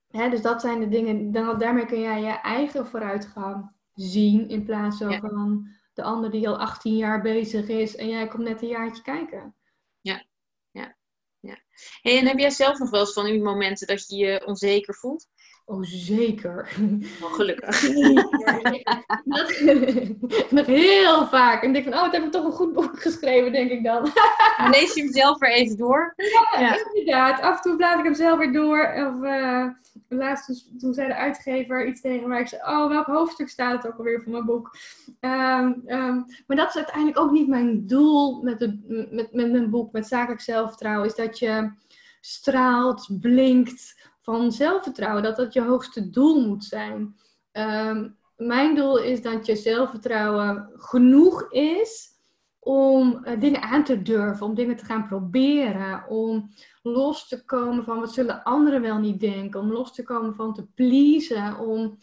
hè, 0.09 0.29
dus 0.29 0.41
dat 0.41 0.61
zijn 0.61 0.79
de 0.79 0.89
dingen, 0.89 1.31
dan, 1.31 1.57
daarmee 1.57 1.85
kun 1.85 1.99
jij 1.99 2.21
je 2.21 2.39
eigen 2.41 2.87
vooruitgang 2.87 3.71
zien. 3.93 4.49
In 4.49 4.65
plaats 4.65 4.97
van 4.97 5.67
de 5.95 6.03
ander 6.03 6.31
die 6.31 6.49
al 6.49 6.59
18 6.59 6.95
jaar 6.95 7.21
bezig 7.21 7.67
is 7.67 7.95
en 7.95 8.09
jij 8.09 8.27
komt 8.27 8.43
net 8.43 8.61
een 8.61 8.67
jaartje 8.67 9.03
kijken. 9.03 9.55
Ja, 10.01 10.25
ja. 10.71 10.95
Hey, 12.01 12.19
en 12.19 12.27
heb 12.27 12.37
jij 12.37 12.49
zelf 12.49 12.79
nog 12.79 12.89
wel 12.89 12.99
eens 12.99 13.13
van 13.13 13.25
die 13.25 13.41
momenten 13.41 13.87
dat 13.87 14.07
je 14.07 14.15
je 14.15 14.45
onzeker 14.45 14.95
voelt? 14.95 15.27
Oh, 15.67 15.83
zeker. 15.83 16.69
Oh, 17.21 17.33
gelukkig. 17.33 17.89
nog 20.49 20.65
heel 20.85 21.27
vaak. 21.27 21.63
En 21.63 21.73
denk 21.73 21.83
van, 21.83 21.93
oh, 21.93 22.01
wat 22.01 22.11
heb 22.11 22.23
ik 22.23 22.31
toch 22.31 22.45
een 22.45 22.51
goed 22.51 22.73
boek 22.73 23.01
geschreven, 23.01 23.51
denk 23.51 23.71
ik 23.71 23.83
dan. 23.83 24.03
Lees 24.71 24.93
je 24.93 25.01
hem 25.01 25.11
zelf 25.11 25.39
weer 25.39 25.51
even 25.51 25.77
door? 25.77 26.13
Ja, 26.57 26.77
inderdaad. 26.93 27.41
Af 27.41 27.55
en 27.55 27.61
toe 27.61 27.75
blaad 27.75 27.99
ik 27.99 28.05
hem 28.05 28.15
zelf 28.15 28.37
weer 28.37 28.53
door. 28.53 28.79
Of 28.79 29.23
uh, 29.23 29.67
laatst 30.07 30.69
toen 30.79 30.93
zei 30.93 31.07
de 31.07 31.15
uitgever 31.15 31.87
iets 31.87 32.01
tegen 32.01 32.27
mij. 32.27 32.39
Ik 32.39 32.47
zei, 32.47 32.61
oh, 32.61 32.87
welk 32.87 33.05
hoofdstuk 33.05 33.49
staat 33.49 33.83
het 33.83 33.91
ook 33.91 33.97
alweer 33.97 34.21
van 34.23 34.31
mijn 34.31 34.45
boek? 34.45 34.75
Um, 35.19 35.83
um, 35.87 36.25
maar 36.47 36.57
dat 36.57 36.69
is 36.69 36.75
uiteindelijk 36.75 37.19
ook 37.19 37.31
niet 37.31 37.47
mijn 37.47 37.87
doel 37.87 38.41
met, 38.41 38.59
de, 38.59 38.79
met, 39.11 39.33
met 39.33 39.51
mijn 39.51 39.69
boek, 39.69 39.91
met 39.91 40.07
zakelijk 40.07 40.41
zelfvertrouwen. 40.41 41.07
Is 41.07 41.15
dat 41.15 41.39
je 41.39 41.71
straalt, 42.21 43.07
blinkt 43.21 43.94
van 44.25 44.51
zelfvertrouwen. 44.51 45.23
Dat 45.23 45.35
dat 45.35 45.53
je 45.53 45.61
hoogste 45.61 46.09
doel 46.09 46.45
moet 46.47 46.63
zijn. 46.63 47.15
Um, 47.51 48.17
mijn 48.35 48.75
doel 48.75 48.97
is 48.97 49.21
dat 49.21 49.45
je 49.45 49.55
zelfvertrouwen 49.55 50.69
genoeg 50.73 51.51
is 51.51 52.13
om 52.59 53.21
uh, 53.23 53.39
dingen 53.39 53.61
aan 53.61 53.83
te 53.83 54.01
durven, 54.01 54.45
om 54.45 54.55
dingen 54.55 54.75
te 54.75 54.85
gaan 54.85 55.07
proberen, 55.07 56.07
om 56.07 56.49
los 56.83 57.27
te 57.27 57.45
komen 57.45 57.83
van 57.83 57.99
wat 57.99 58.13
zullen 58.13 58.43
anderen 58.43 58.81
wel 58.81 58.97
niet 58.97 59.19
denken, 59.19 59.59
om 59.59 59.71
los 59.71 59.93
te 59.93 60.03
komen 60.03 60.35
van 60.35 60.53
te 60.53 60.65
pleasen, 60.75 61.59
om, 61.59 61.97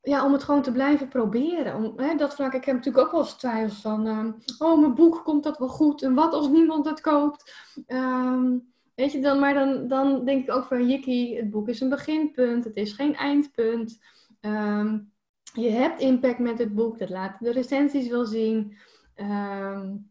ja, 0.00 0.24
om 0.24 0.32
het 0.32 0.42
gewoon 0.42 0.62
te 0.62 0.72
blijven 0.72 1.08
proberen. 1.08 1.74
Om, 1.74 1.92
hè, 1.96 2.14
dat 2.14 2.34
vlak, 2.34 2.52
ik 2.52 2.64
heb 2.64 2.74
natuurlijk 2.74 3.04
ook 3.06 3.12
wel 3.12 3.20
eens 3.20 3.34
twijfels 3.34 3.80
van, 3.80 4.06
um, 4.06 4.36
oh 4.58 4.80
mijn 4.80 4.94
boek, 4.94 5.24
komt 5.24 5.44
dat 5.44 5.58
wel 5.58 5.68
goed 5.68 6.02
en 6.02 6.14
wat 6.14 6.32
als 6.32 6.48
niemand 6.48 6.86
het 6.86 7.00
koopt? 7.00 7.54
Um, 7.86 8.72
Weet 9.00 9.12
je, 9.12 9.20
dan, 9.20 9.38
maar 9.38 9.54
dan, 9.54 9.88
dan 9.88 10.24
denk 10.24 10.42
ik 10.42 10.54
ook 10.54 10.64
van 10.64 10.88
Jikki, 10.88 11.36
het 11.36 11.50
boek 11.50 11.68
is 11.68 11.80
een 11.80 11.88
beginpunt, 11.88 12.64
het 12.64 12.76
is 12.76 12.92
geen 12.92 13.14
eindpunt. 13.14 14.00
Um, 14.40 15.12
je 15.52 15.70
hebt 15.70 16.00
impact 16.00 16.38
met 16.38 16.58
het 16.58 16.74
boek, 16.74 16.98
dat 16.98 17.08
laten 17.08 17.44
de 17.44 17.52
recensies 17.52 18.08
wel 18.08 18.24
zien. 18.24 18.76
Um, 19.16 20.10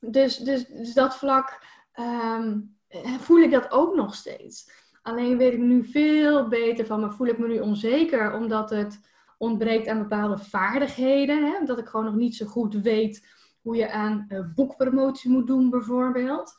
dus, 0.00 0.36
dus, 0.36 0.66
dus 0.66 0.94
dat 0.94 1.16
vlak 1.16 1.62
um, 2.00 2.76
voel 3.18 3.38
ik 3.38 3.50
dat 3.50 3.70
ook 3.70 3.94
nog 3.94 4.14
steeds. 4.14 4.70
Alleen 5.02 5.36
weet 5.36 5.52
ik 5.52 5.58
nu 5.58 5.84
veel 5.84 6.48
beter 6.48 6.86
van, 6.86 7.00
maar 7.00 7.14
voel 7.14 7.26
ik 7.26 7.38
me 7.38 7.46
nu 7.46 7.58
onzeker 7.58 8.34
omdat 8.34 8.70
het 8.70 9.00
ontbreekt 9.38 9.88
aan 9.88 9.98
bepaalde 9.98 10.38
vaardigheden. 10.38 11.44
Hè? 11.44 11.76
Ik 11.76 11.86
gewoon 11.88 12.06
nog 12.06 12.14
niet 12.14 12.36
zo 12.36 12.46
goed 12.46 12.74
weet 12.74 13.26
hoe 13.62 13.76
je 13.76 13.90
aan 13.90 14.26
uh, 14.28 14.40
boekpromotie 14.54 15.30
moet 15.30 15.46
doen, 15.46 15.70
bijvoorbeeld. 15.70 16.54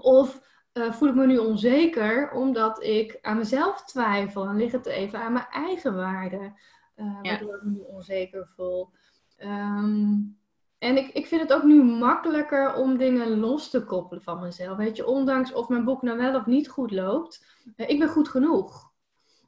Of 0.00 0.42
uh, 0.72 0.92
voel 0.92 1.08
ik 1.08 1.14
me 1.14 1.26
nu 1.26 1.38
onzeker 1.38 2.30
omdat 2.30 2.82
ik 2.82 3.18
aan 3.22 3.36
mezelf 3.36 3.84
twijfel 3.84 4.46
en 4.46 4.56
ligt 4.56 4.72
het 4.72 4.86
even 4.86 5.20
aan 5.20 5.32
mijn 5.32 5.46
eigen 5.50 5.94
waarde, 5.94 6.52
uh, 6.96 7.20
waardoor 7.22 7.54
ik 7.54 7.62
me 7.62 7.70
nu 7.70 7.80
onzeker 7.80 8.48
voel. 8.56 8.90
Um, 9.38 10.38
en 10.78 10.96
ik, 10.96 11.08
ik 11.08 11.26
vind 11.26 11.40
het 11.40 11.52
ook 11.52 11.62
nu 11.62 11.82
makkelijker 11.82 12.74
om 12.74 12.96
dingen 12.96 13.38
los 13.38 13.70
te 13.70 13.84
koppelen 13.84 14.22
van 14.22 14.40
mezelf. 14.40 14.76
Weet 14.76 14.96
je, 14.96 15.06
ondanks 15.06 15.52
of 15.52 15.68
mijn 15.68 15.84
boek 15.84 16.02
nou 16.02 16.18
wel 16.18 16.36
of 16.36 16.46
niet 16.46 16.68
goed 16.68 16.90
loopt, 16.90 17.46
uh, 17.76 17.88
ik 17.88 17.98
ben 17.98 18.08
goed 18.08 18.28
genoeg. 18.28 18.92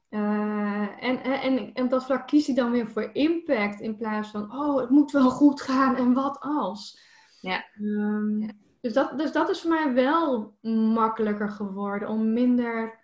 Uh, 0.09 1.03
en, 1.03 1.23
en, 1.23 1.73
en 1.73 1.83
op 1.83 1.89
dat 1.89 2.05
vlak 2.05 2.27
kies 2.27 2.49
ik 2.49 2.55
dan 2.55 2.71
weer 2.71 2.87
voor 2.87 3.09
impact 3.13 3.79
in 3.79 3.95
plaats 3.95 4.29
van, 4.29 4.55
oh, 4.55 4.79
het 4.79 4.89
moet 4.89 5.11
wel 5.11 5.29
goed 5.29 5.61
gaan 5.61 5.95
en 5.95 6.13
wat 6.13 6.39
als. 6.39 6.99
Ja. 7.41 7.65
Um, 7.81 8.41
ja. 8.41 8.51
Dus 8.81 8.93
dat, 8.93 9.17
dus 9.17 9.31
dat 9.31 9.49
is 9.49 9.61
voor 9.61 9.69
mij 9.69 9.93
wel 9.93 10.57
makkelijker 10.71 11.49
geworden 11.49 12.09
om 12.09 12.33
minder 12.33 12.99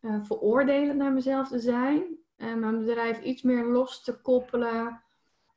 uh, 0.00 0.24
veroordelend 0.24 0.96
naar 0.98 1.12
mezelf 1.12 1.48
te 1.48 1.58
zijn. 1.58 2.18
En 2.36 2.58
mijn 2.60 2.78
bedrijf 2.78 3.20
iets 3.20 3.42
meer 3.42 3.64
los 3.64 4.02
te 4.02 4.20
koppelen 4.20 5.02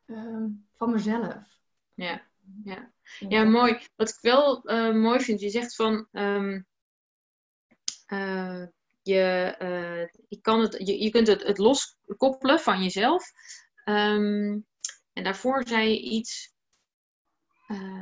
uh, 0.05 0.45
van 0.75 0.91
mezelf. 0.91 1.59
Ja, 1.93 2.21
ja. 2.63 2.91
ja, 3.19 3.43
mooi. 3.43 3.79
Wat 3.95 4.09
ik 4.09 4.17
wel 4.21 4.71
uh, 4.71 4.93
mooi 4.93 5.19
vind, 5.19 5.39
je 5.39 5.49
zegt 5.49 5.75
van 5.75 6.07
um, 6.11 6.67
je, 9.01 9.55
je, 10.27 10.41
kan 10.41 10.59
het, 10.59 10.87
je, 10.87 11.03
je 11.03 11.09
kunt 11.09 11.27
het, 11.27 11.43
het 11.43 11.57
loskoppelen 11.57 12.59
van 12.59 12.83
jezelf. 12.83 13.31
Um, 13.85 14.65
en 15.13 15.23
daarvoor 15.23 15.67
zei 15.67 15.89
je 15.89 15.99
iets. 15.99 16.53
Uh, 17.67 17.98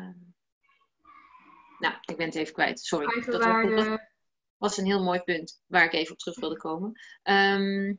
nou, 1.78 1.96
ik 2.02 2.18
ben 2.18 2.26
het 2.26 2.36
even 2.36 2.54
kwijt. 2.54 2.80
Sorry. 2.80 3.06
Eigenwaarde. 3.06 4.10
was 4.58 4.78
een 4.78 4.86
heel 4.86 5.04
mooi 5.04 5.20
punt 5.20 5.62
waar 5.66 5.86
ik 5.86 5.94
even 5.94 6.12
op 6.12 6.18
terug 6.18 6.40
wilde 6.40 6.58
komen. 6.58 6.92
Ehm, 7.24 7.94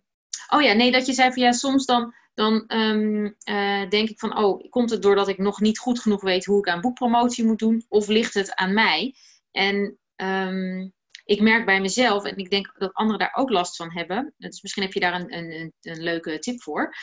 oh 0.49 0.62
ja, 0.62 0.73
nee, 0.73 0.93
dat 0.93 1.07
je 1.07 1.12
zei 1.12 1.33
van 1.33 1.43
ja, 1.43 1.53
soms 1.53 1.87
dan, 1.87 2.14
dan 2.35 2.67
ehm, 2.67 3.31
eh, 3.43 3.88
denk 3.88 4.09
ik 4.09 4.19
van, 4.19 4.38
oh, 4.38 4.71
komt 4.71 4.91
het 4.91 5.03
doordat 5.03 5.29
ik 5.29 5.38
nog 5.38 5.61
niet 5.61 5.79
goed 5.79 6.01
genoeg 6.01 6.23
weet 6.23 6.45
hoe 6.45 6.59
ik 6.59 6.69
aan 6.69 6.81
boekpromotie 6.81 7.45
moet 7.45 7.59
doen? 7.59 7.85
Of 7.88 8.07
ligt 8.07 8.35
het 8.35 8.55
aan 8.55 8.75
mij? 8.75 9.14
En 9.51 9.99
um, 10.17 10.93
ik 11.25 11.41
merk 11.41 11.67
bij 11.67 11.81
mezelf, 11.81 12.25
en 12.25 12.37
ik 12.37 12.51
denk 12.51 12.79
dat 12.79 12.93
anderen 12.93 13.19
daar 13.19 13.35
ook 13.35 13.51
last 13.51 13.77
van 13.77 13.93
hebben, 13.93 14.35
dus 14.37 14.62
misschien 14.62 14.83
heb 14.83 14.93
je 14.93 15.01
daar 15.01 15.14
een, 15.14 15.35
een, 15.35 15.73
een 15.81 16.03
leuke 16.03 16.38
tip 16.38 16.62
voor, 16.62 16.95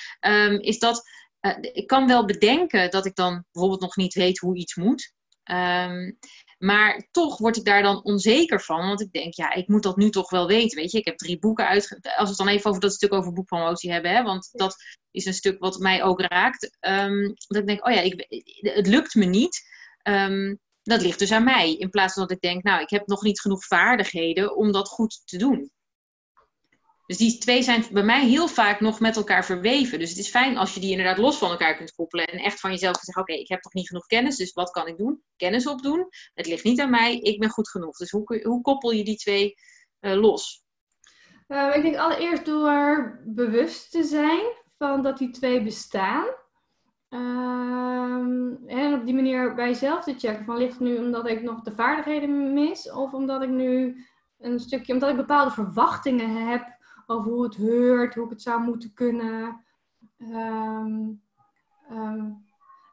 is 0.60 0.80
dat 0.80 1.04
uh, 1.46 1.58
ik 1.60 1.88
kan 1.88 2.08
wel 2.08 2.26
bedenken 2.26 2.92
dat 2.92 3.06
ik 3.06 3.16
dan 3.16 3.46
bijvoorbeeld 3.52 3.82
nog 3.82 3.96
niet 3.96 4.14
weet 4.14 4.40
hoe 4.40 4.56
iets 4.56 4.76
moet. 4.76 5.14
Um, 5.52 6.18
maar 6.58 7.08
toch 7.12 7.38
word 7.38 7.58
ik 7.58 7.65
daar 7.65 7.82
dan 7.82 8.04
onzeker 8.04 8.62
van. 8.62 8.88
Want 8.88 9.02
ik 9.02 9.12
denk, 9.12 9.34
ja, 9.34 9.54
ik 9.54 9.68
moet 9.68 9.84
dat 9.84 9.98
nu 9.98 10.10
toch 10.10 10.30
wel 10.30 10.48
weten. 10.48 10.78
Weet 10.78 10.91
je, 10.91 10.98
ik 10.98 11.06
heb 11.06 11.18
drie 11.18 11.39
boeken 11.39 11.68
uit. 11.68 12.00
Als 12.02 12.24
we 12.24 12.28
het 12.28 12.38
dan 12.38 12.48
even 12.48 12.70
over 12.70 12.82
dat 12.82 12.94
stuk 12.94 13.13
over 13.13 13.34
boekpromotie 13.34 13.91
hebben. 13.91 14.12
Hè, 14.12 14.24
want 14.24 14.50
dat 14.52 14.76
is 15.12 15.26
een 15.26 15.34
stuk 15.34 15.60
wat 15.60 15.80
mij 15.80 16.04
ook 16.04 16.22
raakt. 16.22 16.78
Um, 16.80 17.34
dat 17.48 17.62
ik 17.62 17.68
denk, 17.68 17.88
oh 17.88 17.94
ja, 17.94 18.02
ik, 18.02 18.26
het 18.60 18.88
lukt 18.88 19.15
me 19.15 19.26
niet. 19.26 19.62
Um, 20.04 20.60
dat 20.84 21.02
ligt 21.02 21.20
dus 21.20 21.32
aan 21.32 21.44
mij. 21.44 21.76
In 21.76 21.89
plaats 21.89 22.13
van 22.13 22.22
dat 22.22 22.32
ik 22.32 22.41
denk, 22.41 22.63
nou, 22.63 22.82
ik 22.82 22.89
heb 22.89 23.08
nog 23.08 23.22
niet 23.22 23.41
genoeg 23.41 23.65
vaardigheden 23.65 24.56
om 24.56 24.72
dat 24.72 24.88
goed 24.88 25.22
te 25.26 25.38
doen. 25.38 25.72
Dus 27.06 27.18
die 27.18 27.38
twee 27.38 27.63
zijn 27.63 27.86
bij 27.91 28.04
mij 28.04 28.26
heel 28.26 28.48
vaak 28.48 28.80
nog 28.80 29.00
met 29.00 29.15
elkaar 29.15 29.46
verweven. 29.46 30.00
Dus 30.00 30.10
het 30.10 30.18
is 30.18 30.30
fijn 30.30 30.58
als 30.58 30.74
je 30.74 30.80
die 30.80 30.91
inderdaad 30.91 31.18
los 31.18 31.38
van 31.38 31.50
elkaar 31.50 31.76
kunt 31.78 31.96
koppelen. 31.96 32.28
En 32.28 32.39
echt 32.39 32.60
van 32.60 32.72
jezelf 32.72 32.98
zeggen, 32.98 33.24
oké, 33.24 33.34
ik 33.34 33.50
heb 33.50 33.62
toch 33.62 33.74
niet 33.74 33.88
genoeg 33.88 34.06
kennis, 34.06 34.38
dus 34.38 34.54
wat 34.54 34.72
kan 34.72 34.88
ik 34.88 34.98
doen? 34.98 35.24
Kennis 35.36 35.68
opdoen. 35.68 36.08
Het 36.34 36.48
ligt 36.48 36.63
niet 36.63 36.82
aan 36.82 36.89
mij, 36.89 37.18
ik 37.18 37.39
ben 37.39 37.50
goed 37.50 37.70
genoeg. 37.70 37.98
Dus 37.98 38.12
hoe, 38.12 38.41
hoe 38.44 38.62
koppel 38.62 38.91
je 38.91 39.04
die 39.04 39.18
twee 39.18 39.54
uh, 40.02 40.13
los? 40.13 40.63
Uh, 41.48 41.76
ik 41.76 41.82
denk 41.82 41.96
allereerst 41.96 42.46
door 42.46 43.20
bewust 43.26 43.91
te 43.91 44.04
zijn 44.04 44.44
van 44.78 45.04
dat 45.04 45.18
die 45.18 45.30
twee 45.30 45.63
bestaan. 45.63 46.26
Um, 47.10 48.68
en 48.68 48.94
op 48.94 49.06
die 49.06 49.15
manier 49.15 49.56
bij 49.56 49.68
jezelf 49.68 50.04
te 50.04 50.15
checken 50.18 50.46
van 50.46 50.58
ligt 50.58 50.72
het 50.72 50.80
nu 50.80 50.98
omdat 50.98 51.28
ik 51.28 51.41
nog 51.41 51.62
de 51.62 51.76
vaardigheden 51.76 52.54
mis 52.54 52.91
of 52.91 53.13
omdat 53.13 53.41
ik 53.41 53.50
nu 53.50 54.04
een 54.39 54.60
stukje, 54.60 54.94
omdat 54.94 55.10
ik 55.10 55.15
bepaalde 55.15 55.52
verwachtingen 55.52 56.48
heb 56.48 56.75
over 57.06 57.32
hoe 57.32 57.44
het 57.44 57.56
heurt, 57.56 58.15
hoe 58.15 58.24
ik 58.24 58.30
het 58.30 58.41
zou 58.41 58.62
moeten 58.62 58.94
kunnen. 58.94 59.63
Um, 60.18 61.22
um, 61.91 62.45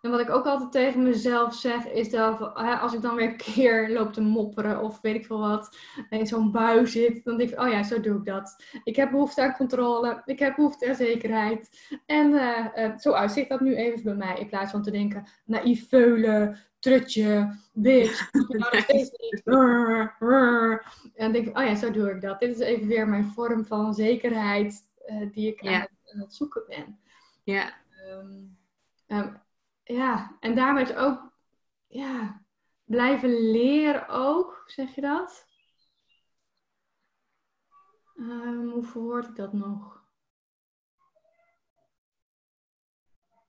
en 0.03 0.11
wat 0.11 0.21
ik 0.21 0.31
ook 0.31 0.47
altijd 0.47 0.73
tegen 0.73 1.03
mezelf 1.03 1.55
zeg, 1.55 1.87
is 1.87 2.11
dat 2.11 2.55
als 2.55 2.95
ik 2.95 3.03
dan 3.03 3.15
weer 3.15 3.29
een 3.29 3.37
keer 3.37 3.91
loop 3.91 4.12
te 4.12 4.21
mopperen 4.21 4.81
of 4.81 5.01
weet 5.01 5.15
ik 5.15 5.27
veel 5.27 5.38
wat, 5.38 5.77
in 6.11 6.27
zo'n 6.27 6.51
bui 6.51 6.87
zit, 6.87 7.25
dan 7.25 7.37
denk 7.37 7.51
ik, 7.51 7.61
oh 7.61 7.69
ja, 7.69 7.83
zo 7.83 8.01
doe 8.01 8.17
ik 8.17 8.25
dat. 8.25 8.65
Ik 8.85 8.97
heb 8.97 9.11
behoefte 9.11 9.43
aan 9.43 9.57
controle, 9.57 10.23
ik 10.25 10.38
heb 10.38 10.57
behoefte 10.57 10.88
aan 10.88 10.95
zekerheid. 10.95 11.91
En 12.07 12.31
uh, 12.31 12.67
uh, 12.77 12.99
zo 12.99 13.12
uitzicht 13.12 13.49
dat 13.49 13.61
nu 13.61 13.75
even 13.75 14.03
bij 14.03 14.15
mij, 14.15 14.38
in 14.38 14.49
plaats 14.49 14.71
van 14.71 14.83
te 14.83 14.91
denken, 14.91 15.27
naïef 15.45 15.88
veulen, 15.88 16.59
trutje, 16.79 17.57
bitch, 17.73 18.33
nou 18.33 18.81
steeds 18.83 19.11
niet. 19.11 19.43
En 19.45 20.81
dan 21.15 21.33
denk 21.33 21.47
ik, 21.47 21.59
oh 21.59 21.65
ja, 21.65 21.75
zo 21.75 21.91
doe 21.91 22.11
ik 22.11 22.21
dat. 22.21 22.41
Dit 22.41 22.51
is 22.51 22.59
even 22.59 22.87
weer 22.87 23.09
mijn 23.09 23.25
vorm 23.25 23.65
van 23.65 23.95
zekerheid 23.95 24.88
uh, 25.07 25.33
die 25.33 25.49
ik 25.49 25.67
aan, 25.67 25.73
het, 25.73 25.91
aan, 26.12 26.21
het, 26.21 26.35
zoeken 26.35 26.62
ben. 26.69 26.99
Ja. 27.43 27.73
Um, 28.11 28.57
um, 29.07 29.41
ja, 29.83 30.37
en 30.40 30.55
daarmee 30.55 30.97
ook 30.97 31.33
ja, 31.87 32.45
blijven 32.85 33.51
leren 33.51 34.09
ook, 34.09 34.62
zeg 34.66 34.95
je 34.95 35.01
dat? 35.01 35.47
Um, 38.16 38.71
hoe 38.71 38.83
verwoord 38.83 39.29
ik 39.29 39.37
dat 39.37 39.53
nog? 39.53 40.01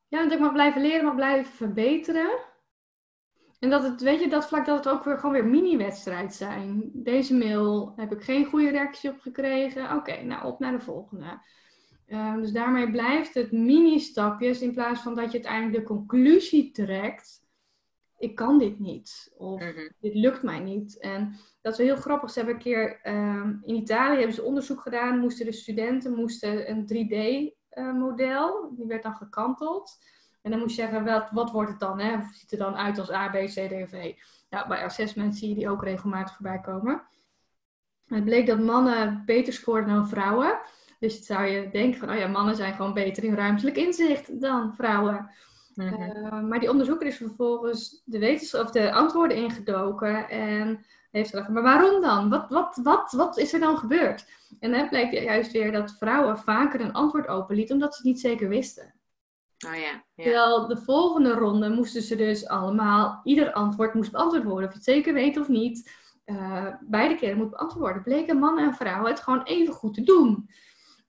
Ja, 0.07 0.23
dat 0.23 0.31
ik 0.31 0.39
mag 0.39 0.51
blijven 0.51 0.81
leren, 0.81 1.05
mag 1.05 1.15
blijven 1.15 1.53
verbeteren. 1.53 2.39
En 3.59 3.69
dat 3.69 3.83
het, 3.83 4.01
weet 4.01 4.19
je, 4.19 4.29
dat 4.29 4.47
vlak 4.47 4.65
dat 4.65 4.85
het 4.85 4.93
ook 4.93 5.03
weer 5.03 5.17
gewoon 5.17 5.31
weer 5.31 5.45
mini-wedstrijd 5.45 6.33
zijn. 6.33 6.91
Deze 6.93 7.37
mail 7.37 7.93
heb 7.95 8.11
ik 8.11 8.23
geen 8.23 8.45
goede 8.45 8.69
reactie 8.69 9.09
op 9.09 9.19
gekregen. 9.19 9.95
Oké, 9.95 10.21
nou 10.21 10.45
op 10.45 10.59
naar 10.59 10.71
de 10.71 10.79
volgende. 10.79 11.41
Um, 12.07 12.41
dus 12.41 12.51
daarmee 12.51 12.91
blijft 12.91 13.33
het 13.33 13.51
mini-stapjes 13.51 14.61
in 14.61 14.73
plaats 14.73 15.01
van 15.01 15.15
dat 15.15 15.25
je 15.25 15.33
uiteindelijk 15.33 15.77
de 15.77 15.93
conclusie 15.93 16.71
trekt. 16.71 17.41
Ik 18.17 18.35
kan 18.35 18.59
dit 18.59 18.79
niet. 18.79 19.33
Of 19.37 19.61
mm-hmm. 19.61 19.89
dit 19.99 20.13
lukt 20.13 20.43
mij 20.43 20.59
niet. 20.59 20.99
En 20.99 21.35
dat 21.61 21.71
is 21.71 21.77
wel 21.77 21.87
heel 21.87 21.95
grappig. 21.95 22.29
Ze 22.29 22.37
hebben 22.37 22.55
een 22.55 22.61
keer 22.61 22.99
um, 23.03 23.61
in 23.63 23.75
Italië 23.75 24.17
hebben 24.17 24.35
ze 24.35 24.43
onderzoek 24.43 24.81
gedaan. 24.81 25.19
Moesten 25.19 25.45
de 25.45 25.51
studenten 25.51 26.15
moesten 26.15 26.69
een 26.69 26.83
3D-model. 26.83 28.63
Uh, 28.63 28.77
die 28.77 28.87
werd 28.87 29.03
dan 29.03 29.15
gekanteld. 29.15 29.99
En 30.41 30.51
dan 30.51 30.59
moest 30.59 30.75
je 30.75 30.81
zeggen, 30.81 31.05
wat, 31.05 31.29
wat 31.31 31.51
wordt 31.51 31.69
het 31.69 31.79
dan? 31.79 31.99
Hè? 31.99 32.17
Of 32.17 32.33
ziet 32.33 32.51
er 32.51 32.57
dan 32.57 32.75
uit 32.75 32.99
als 32.99 33.11
A, 33.11 33.29
B, 33.29 33.33
C, 33.33 33.53
D 33.53 33.71
of 33.71 33.93
E? 33.93 34.15
Nou, 34.49 34.67
bij 34.67 34.83
assessment 34.83 35.35
zie 35.35 35.49
je 35.49 35.55
die 35.55 35.69
ook 35.69 35.83
regelmatig 35.83 36.35
voorbij 36.35 36.59
komen. 36.59 37.03
Het 38.07 38.25
bleek 38.25 38.47
dat 38.47 38.59
mannen 38.59 39.23
beter 39.25 39.53
scoorden 39.53 39.93
dan 39.93 40.07
vrouwen. 40.07 40.59
Dus 41.03 41.25
zou 41.25 41.45
je 41.45 41.69
denken 41.69 41.99
van, 41.99 42.09
oh 42.09 42.15
ja, 42.15 42.27
mannen 42.27 42.55
zijn 42.55 42.73
gewoon 42.73 42.93
beter 42.93 43.23
in 43.23 43.35
ruimtelijk 43.35 43.77
inzicht 43.77 44.41
dan 44.41 44.73
vrouwen. 44.75 45.13
Mm 45.15 45.31
uh, 45.75 46.41
maar 46.41 46.59
die 46.59 46.69
onderzoeker 46.69 47.07
is 47.07 47.17
vervolgens 47.17 48.01
de, 48.05 48.19
wetenschap, 48.19 48.63
of 48.65 48.71
de 48.71 48.91
antwoorden 48.91 49.37
ingedoken 49.37 50.29
en 50.29 50.85
heeft 51.11 51.29
gezegd, 51.29 51.49
maar 51.49 51.63
waarom 51.63 52.01
dan? 52.01 52.29
Wat, 52.29 52.49
wat, 52.49 52.79
wat, 52.83 53.11
wat 53.11 53.37
is 53.37 53.53
er 53.53 53.59
dan 53.59 53.77
gebeurd? 53.77 54.25
En 54.59 54.71
dan 54.71 54.89
bleek 54.89 55.11
juist 55.11 55.51
weer 55.51 55.71
dat 55.71 55.95
vrouwen 55.99 56.37
vaker 56.37 56.81
een 56.81 56.93
antwoord 56.93 57.27
openlieten 57.27 57.75
omdat 57.75 57.95
ze 57.95 57.97
het 57.97 58.07
niet 58.07 58.19
zeker 58.19 58.49
wisten. 58.49 58.93
Oh 59.67 59.75
ja, 59.75 60.03
ja. 60.15 60.23
Terwijl 60.23 60.67
de 60.67 60.77
volgende 60.77 61.33
ronde 61.33 61.69
moesten 61.69 62.01
ze 62.01 62.15
dus 62.15 62.47
allemaal, 62.47 63.21
ieder 63.23 63.53
antwoord 63.53 63.93
moest 63.93 64.11
beantwoord 64.11 64.43
worden. 64.43 64.67
Of 64.67 64.71
je 64.71 64.77
het 64.77 64.87
zeker 64.87 65.13
weet 65.13 65.37
of 65.37 65.47
niet. 65.47 65.91
Uh, 66.25 66.67
beide 66.81 67.15
keren 67.15 67.37
moet 67.37 67.49
beantwoord 67.49 67.83
worden. 67.83 68.03
Bleken 68.03 68.37
mannen 68.37 68.65
en 68.65 68.73
vrouwen 68.73 69.11
het 69.11 69.19
gewoon 69.19 69.43
even 69.43 69.73
goed 69.73 69.93
te 69.93 70.03
doen. 70.03 70.49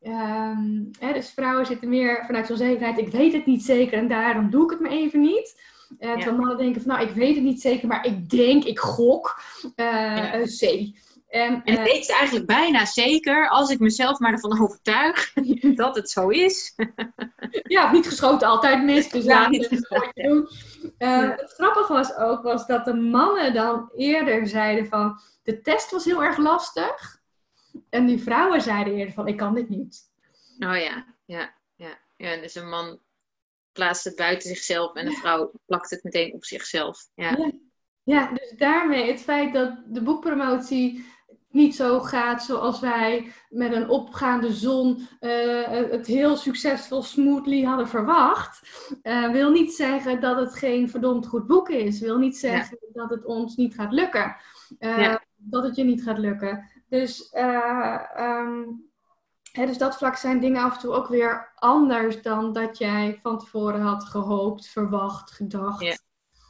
Um, 0.07 0.91
hè, 0.99 1.13
dus 1.13 1.31
vrouwen 1.31 1.67
zitten 1.67 1.89
meer 1.89 2.25
vanuit 2.27 2.47
zo'n 2.47 2.57
zekerheid. 2.57 2.99
Ik 2.99 3.09
weet 3.09 3.33
het 3.33 3.47
niet 3.47 3.63
zeker 3.63 3.99
en 3.99 4.09
daarom 4.09 4.51
doe 4.51 4.65
ik 4.65 4.71
het 4.71 4.81
maar 4.81 4.91
even 4.91 5.21
niet. 5.21 5.63
Uh, 5.99 6.09
ja. 6.09 6.15
Terwijl 6.15 6.37
mannen 6.37 6.59
denken 6.59 6.83
van 6.83 6.91
nou, 6.91 7.09
ik 7.09 7.15
weet 7.15 7.35
het 7.35 7.45
niet 7.45 7.61
zeker, 7.61 7.89
maar 7.89 8.07
ik 8.07 8.31
denk, 8.31 8.65
ik 8.65 8.79
gok. 8.79 9.41
Uh, 9.77 10.17
ja. 10.17 10.43
C. 10.43 10.93
En, 11.35 11.63
en 11.65 11.75
ik 11.75 11.79
weet 11.79 12.07
het 12.07 12.13
eigenlijk 12.13 12.47
bijna 12.47 12.85
zeker 12.85 13.49
als 13.49 13.71
ik 13.71 13.79
mezelf 13.79 14.19
maar 14.19 14.33
ervan 14.33 14.61
overtuig 14.63 15.33
dat 15.75 15.97
het 15.97 16.11
zo 16.11 16.29
is. 16.29 16.75
ja, 17.63 17.93
niet 17.93 18.07
geschoten 18.07 18.49
altijd 18.49 18.85
mis. 18.85 19.09
Dus 19.09 19.25
ja, 19.25 19.49
niet 19.49 19.67
geschoten. 19.67 20.29
Doen. 20.29 20.49
Uh, 20.99 21.31
het 21.31 21.53
grappige 21.57 21.93
was 21.93 22.17
ook 22.17 22.43
was 22.43 22.67
dat 22.67 22.85
de 22.85 22.95
mannen 22.95 23.55
dan 23.55 23.91
eerder 23.97 24.47
zeiden 24.47 24.87
van 24.87 25.21
de 25.43 25.61
test 25.61 25.91
was 25.91 26.05
heel 26.05 26.23
erg 26.23 26.37
lastig. 26.37 27.23
En 27.91 28.07
die 28.07 28.23
vrouwen 28.23 28.61
zeiden 28.61 28.95
eerder 28.95 29.15
van, 29.15 29.29
ik 29.29 29.37
kan 29.37 29.55
dit 29.55 29.69
niet. 29.69 30.13
Oh 30.59 30.77
ja, 30.77 31.07
ja, 31.25 31.55
ja. 31.75 31.99
ja 32.17 32.37
dus 32.37 32.55
een 32.55 32.69
man 32.69 32.99
plaatst 33.73 34.05
het 34.05 34.17
buiten 34.17 34.49
zichzelf 34.49 34.95
en 34.95 35.07
een 35.07 35.13
vrouw 35.13 35.53
plakt 35.67 35.91
het 35.91 36.03
meteen 36.03 36.33
op 36.35 36.45
zichzelf. 36.45 37.09
Ja. 37.15 37.31
ja. 37.31 37.53
Ja, 38.05 38.31
dus 38.33 38.55
daarmee 38.57 39.11
het 39.11 39.21
feit 39.21 39.53
dat 39.53 39.79
de 39.87 40.03
boekpromotie 40.03 41.05
niet 41.55 41.77
zo 41.77 42.01
gaat 42.01 42.43
zoals 42.43 42.81
wij 42.81 43.33
met 43.49 43.73
een 43.73 43.89
opgaande 43.89 44.53
zon 44.53 45.09
uh, 45.21 45.67
het 45.67 46.07
heel 46.07 46.37
succesvol 46.37 47.03
smoothly 47.03 47.63
hadden 47.63 47.89
verwacht, 47.89 48.61
uh, 49.03 49.31
wil 49.31 49.51
niet 49.51 49.73
zeggen 49.73 50.21
dat 50.21 50.37
het 50.37 50.55
geen 50.55 50.89
verdomd 50.89 51.27
goed 51.27 51.47
boek 51.47 51.69
is. 51.69 52.01
Wil 52.01 52.19
niet 52.19 52.37
zeggen 52.37 52.79
ja. 52.81 53.01
dat 53.01 53.11
het 53.11 53.25
ons 53.25 53.57
niet 53.57 53.75
gaat 53.75 53.93
lukken. 53.93 54.37
Uh, 54.79 54.99
ja. 54.99 55.25
Dat 55.37 55.63
het 55.63 55.77
je 55.77 55.85
niet 55.85 56.03
gaat 56.03 56.19
lukken. 56.19 56.71
Dus, 56.89 57.35
um, 58.17 58.91
hè, 59.53 59.67
dus 59.67 59.79
dat 59.79 59.97
vlak 59.97 60.17
zijn 60.17 60.41
dingen 60.41 60.63
af 60.63 60.75
en 60.75 60.81
toe 60.81 60.93
ook 60.93 61.09
weer 61.09 61.53
anders 61.55 62.23
dan 62.23 62.53
dat 62.53 62.79
jij 62.79 63.19
van 63.23 63.39
tevoren 63.39 63.81
had 63.81 64.05
gehoopt, 64.05 64.69
verwacht, 64.69 65.31
gedacht. 65.31 65.83
Ja. 65.83 65.97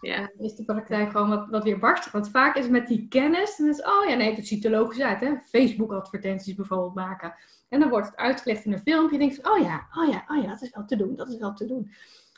Ja. 0.01 0.31
is 0.39 0.55
de 0.55 0.65
praktijk 0.65 1.11
gewoon 1.11 1.29
wat, 1.29 1.47
wat 1.51 1.65
weer 1.65 1.79
barstig. 1.79 2.13
Want 2.13 2.31
vaak 2.31 2.57
is 2.57 2.69
met 2.69 2.87
die 2.87 3.09
kennis, 3.09 3.57
dan 3.57 3.69
is 3.69 3.83
oh 3.83 4.09
ja, 4.09 4.15
nee, 4.15 4.35
het 4.35 4.47
ziet 4.47 4.65
er 4.65 4.71
logisch 4.71 5.01
uit. 5.01 5.21
Hè? 5.21 5.37
Facebook-advertenties 5.45 6.55
bijvoorbeeld 6.55 6.95
maken. 6.95 7.35
En 7.69 7.81
dan 7.81 7.89
wordt 7.89 8.07
het 8.07 8.17
uitgelegd 8.17 8.65
in 8.65 8.73
een 8.73 8.79
filmpje. 8.79 9.17
En 9.17 9.23
je 9.23 9.29
denkt 9.29 9.43
van, 9.43 9.53
oh 9.53 9.59
ja, 9.59 9.87
oh 9.95 10.09
ja, 10.09 10.25
oh 10.29 10.43
ja, 10.43 10.49
dat 10.49 10.63
is 10.63 10.71
wel 10.71 10.85
te 10.85 10.97
doen, 10.97 11.17
dat 11.17 11.29
is 11.29 11.39
wel 11.39 11.55
te 11.55 11.67
doen. 11.67 11.93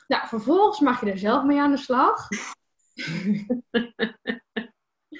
Nou, 0.07 0.27
vervolgens 0.27 0.79
mag 0.79 1.03
je 1.03 1.11
er 1.11 1.17
zelf 1.17 1.43
mee 1.43 1.61
aan 1.61 1.71
de 1.71 1.77
slag. 1.77 2.27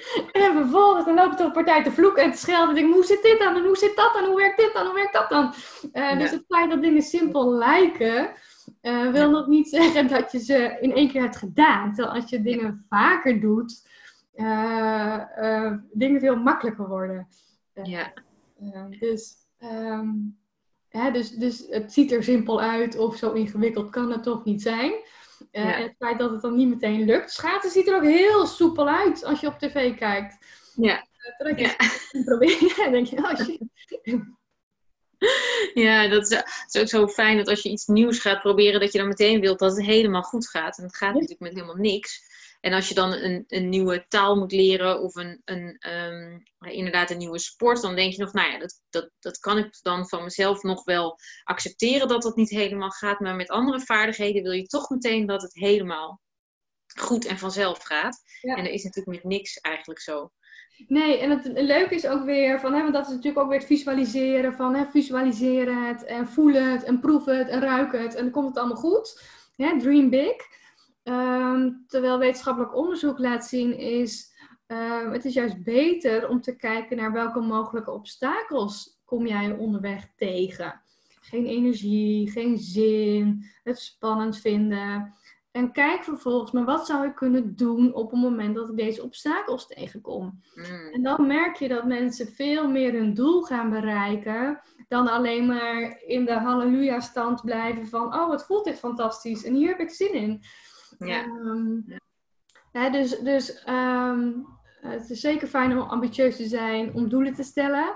En 0.31 0.53
vervolgens 0.53 1.05
dan 1.05 1.15
loopt 1.15 1.37
de 1.37 1.51
partij 1.51 1.83
te 1.83 1.91
vloeken 1.91 2.23
en 2.23 2.31
te 2.31 2.37
schelden. 2.37 2.69
En 2.69 2.75
denk, 2.75 2.93
hoe 2.93 3.05
zit 3.05 3.21
dit 3.21 3.39
dan? 3.39 3.55
En 3.55 3.65
hoe 3.65 3.77
zit 3.77 3.95
dat 3.95 4.13
dan? 4.13 4.25
Hoe 4.25 4.35
werkt 4.35 4.57
dit 4.57 4.73
dan? 4.73 4.85
Hoe 4.85 4.95
werkt 4.95 5.13
dat 5.13 5.29
dan? 5.29 5.53
Uh, 5.93 6.09
ja. 6.09 6.15
Dus 6.15 6.31
het 6.31 6.43
feit 6.47 6.69
dat 6.69 6.81
dingen 6.81 7.01
simpel 7.01 7.51
lijken, 7.51 8.29
uh, 8.81 9.11
wil 9.11 9.21
ja. 9.21 9.27
nog 9.27 9.47
niet 9.47 9.69
zeggen 9.79 10.07
dat 10.07 10.31
je 10.31 10.39
ze 10.39 10.77
in 10.81 10.93
één 10.93 11.11
keer 11.11 11.21
hebt 11.21 11.37
gedaan. 11.37 11.93
Terwijl 11.93 12.15
als 12.15 12.29
je 12.29 12.41
dingen 12.41 12.85
vaker 12.89 13.41
doet, 13.41 13.87
uh, 14.35 15.73
dingen 15.91 16.19
veel 16.19 16.35
makkelijker 16.35 16.87
worden. 16.87 17.27
ja. 17.83 18.13
dus, 18.99 19.35
ehm, 19.59 20.09
hè, 20.89 21.11
dus, 21.11 21.31
dus 21.31 21.65
het 21.69 21.93
ziet 21.93 22.11
er 22.11 22.23
simpel 22.23 22.61
uit 22.61 22.97
of 22.97 23.15
zo 23.15 23.31
ingewikkeld 23.31 23.89
kan 23.89 24.11
het 24.11 24.23
toch 24.23 24.43
niet 24.43 24.61
zijn. 24.61 24.93
En 25.57 25.83
het 25.83 25.95
feit 25.97 26.19
dat 26.19 26.31
het 26.31 26.41
dan 26.41 26.55
niet 26.55 26.67
meteen 26.67 27.05
lukt. 27.05 27.31
Schaatsen 27.31 27.71
ziet 27.71 27.87
er 27.87 27.95
ook 27.95 28.03
heel 28.03 28.45
soepel 28.45 28.87
uit 28.87 29.23
als 29.23 29.39
je 29.39 29.47
op 29.47 29.59
tv 29.59 29.97
kijkt. 29.97 30.37
Ja. 30.75 31.05
Je 31.37 31.75
het 32.11 32.25
probeert 32.25 32.79
en 32.79 32.91
denk 32.95 33.07
je, 33.07 33.17
oh 33.17 33.35
shit. 33.35 33.59
Ja, 35.73 36.07
dat 36.07 36.31
is, 36.31 36.43
is, 36.67 36.81
ook 36.81 36.87
zo 36.87 37.07
fijn 37.07 37.37
dat 37.37 37.47
als 37.47 37.61
je 37.61 37.69
iets 37.69 37.85
nieuws 37.85 38.19
gaat 38.19 38.41
proberen, 38.41 38.79
dat 38.79 38.91
je 38.91 38.97
dan 38.97 39.07
meteen 39.07 39.41
wilt 39.41 39.59
dat 39.59 39.75
het 39.75 39.85
helemaal 39.85 40.21
goed 40.21 40.49
gaat. 40.49 40.77
En 40.77 40.83
het 40.83 40.95
gaat 40.95 41.13
natuurlijk 41.13 41.39
met 41.39 41.53
helemaal 41.53 41.75
niks. 41.75 42.26
En 42.61 42.73
als 42.73 42.87
je 42.87 42.93
dan 42.93 43.13
een, 43.13 43.43
een 43.47 43.69
nieuwe 43.69 44.05
taal 44.07 44.35
moet 44.35 44.51
leren 44.51 45.01
of 45.01 45.15
een, 45.15 45.41
een, 45.45 45.89
um, 45.89 46.43
inderdaad 46.59 47.09
een 47.09 47.17
nieuwe 47.17 47.39
sport, 47.39 47.81
dan 47.81 47.95
denk 47.95 48.13
je 48.13 48.21
nog, 48.21 48.33
nou 48.33 48.51
ja, 48.51 48.59
dat, 48.59 48.81
dat, 48.89 49.09
dat 49.19 49.39
kan 49.39 49.57
ik 49.57 49.77
dan 49.81 50.07
van 50.07 50.23
mezelf 50.23 50.63
nog 50.63 50.83
wel 50.83 51.19
accepteren 51.43 52.07
dat 52.07 52.21
dat 52.21 52.35
niet 52.35 52.49
helemaal 52.49 52.89
gaat. 52.89 53.19
Maar 53.19 53.35
met 53.35 53.49
andere 53.49 53.79
vaardigheden 53.79 54.43
wil 54.43 54.51
je 54.51 54.65
toch 54.65 54.89
meteen 54.89 55.25
dat 55.25 55.41
het 55.41 55.53
helemaal 55.53 56.21
goed 56.99 57.25
en 57.25 57.37
vanzelf 57.37 57.83
gaat. 57.83 58.21
En 58.41 58.63
dat 58.63 58.73
is 58.73 58.83
natuurlijk 58.83 59.23
met 59.23 59.31
niks 59.31 59.57
eigenlijk 59.57 59.99
zo. 59.99 60.31
Nee, 60.87 61.17
en 61.19 61.29
het 61.29 61.45
leuke 61.53 61.95
is 61.95 62.07
ook 62.07 62.23
weer 62.23 62.59
van, 62.59 62.73
hè, 62.73 62.81
want 62.81 62.93
dat 62.93 63.05
is 63.05 63.13
natuurlijk 63.13 63.43
ook 63.43 63.49
weer 63.49 63.57
het 63.57 63.67
visualiseren 63.67 64.53
van, 64.53 64.75
hè, 64.75 64.85
visualiseer 64.85 65.87
het 65.87 66.05
en 66.05 66.27
voel 66.27 66.53
het 66.53 66.83
en 66.83 66.99
proef 66.99 67.25
het 67.25 67.47
en 67.47 67.61
ruik 67.61 67.91
het 67.91 68.15
en 68.15 68.23
dan 68.23 68.31
komt 68.31 68.47
het 68.47 68.57
allemaal 68.57 68.77
goed. 68.77 69.21
Hè, 69.55 69.79
dream 69.79 70.09
big. 70.09 70.35
Ehm, 71.07 71.71
terwijl 71.87 72.19
wetenschappelijk 72.19 72.75
onderzoek 72.75 73.19
laat 73.19 73.45
zien 73.45 73.77
is, 73.77 74.33
um, 74.67 75.11
het 75.11 75.25
is 75.25 75.33
juist 75.33 75.63
beter 75.63 76.29
om 76.29 76.41
te 76.41 76.55
kijken 76.55 76.97
naar 76.97 77.11
welke 77.11 77.39
mogelijke 77.39 77.91
obstakels 77.91 78.99
kom 79.05 79.27
jij 79.27 79.51
onderweg 79.51 80.09
tegen. 80.15 80.81
Geen 81.21 81.45
energie, 81.45 82.31
geen 82.31 82.57
zin, 82.57 83.45
het 83.63 83.79
spannend 83.79 84.37
vinden. 84.37 85.13
En 85.51 85.71
kijk 85.71 86.03
vervolgens, 86.03 86.51
maar 86.51 86.65
wat 86.65 86.85
zou 86.85 87.07
ik 87.07 87.15
kunnen 87.15 87.55
doen 87.55 87.93
op 87.93 88.11
het 88.11 88.19
moment 88.19 88.55
dat 88.55 88.69
ik 88.69 88.75
deze 88.75 89.03
obstakels 89.03 89.67
tegenkom? 89.67 90.41
Mm. 90.55 90.93
En 90.93 91.03
dan 91.03 91.27
merk 91.27 91.55
je 91.55 91.67
dat 91.67 91.85
mensen 91.85 92.27
veel 92.27 92.69
meer 92.69 92.93
hun 92.93 93.13
doel 93.13 93.41
gaan 93.41 93.69
bereiken 93.69 94.61
dan 94.87 95.07
alleen 95.07 95.45
maar 95.45 96.01
in 96.05 96.25
de 96.25 96.33
halleluja-stand 96.33 97.41
blijven 97.41 97.87
van, 97.87 98.13
oh, 98.13 98.31
het 98.31 98.43
voelt 98.43 98.67
echt 98.67 98.79
fantastisch 98.79 99.43
en 99.43 99.53
hier 99.53 99.67
heb 99.67 99.79
ik 99.79 99.89
zin 99.89 100.13
in. 100.13 100.43
Ja. 100.97 101.25
Um, 101.25 101.85
dus 102.71 103.19
dus 103.19 103.63
ehm, 103.63 104.31
het 104.81 105.09
is 105.09 105.19
zeker 105.19 105.47
fijn 105.47 105.71
om 105.71 105.89
ambitieus 105.89 106.35
te 106.35 106.47
zijn, 106.47 106.93
om 106.93 107.09
doelen 107.09 107.33
te 107.33 107.43
stellen. 107.43 107.95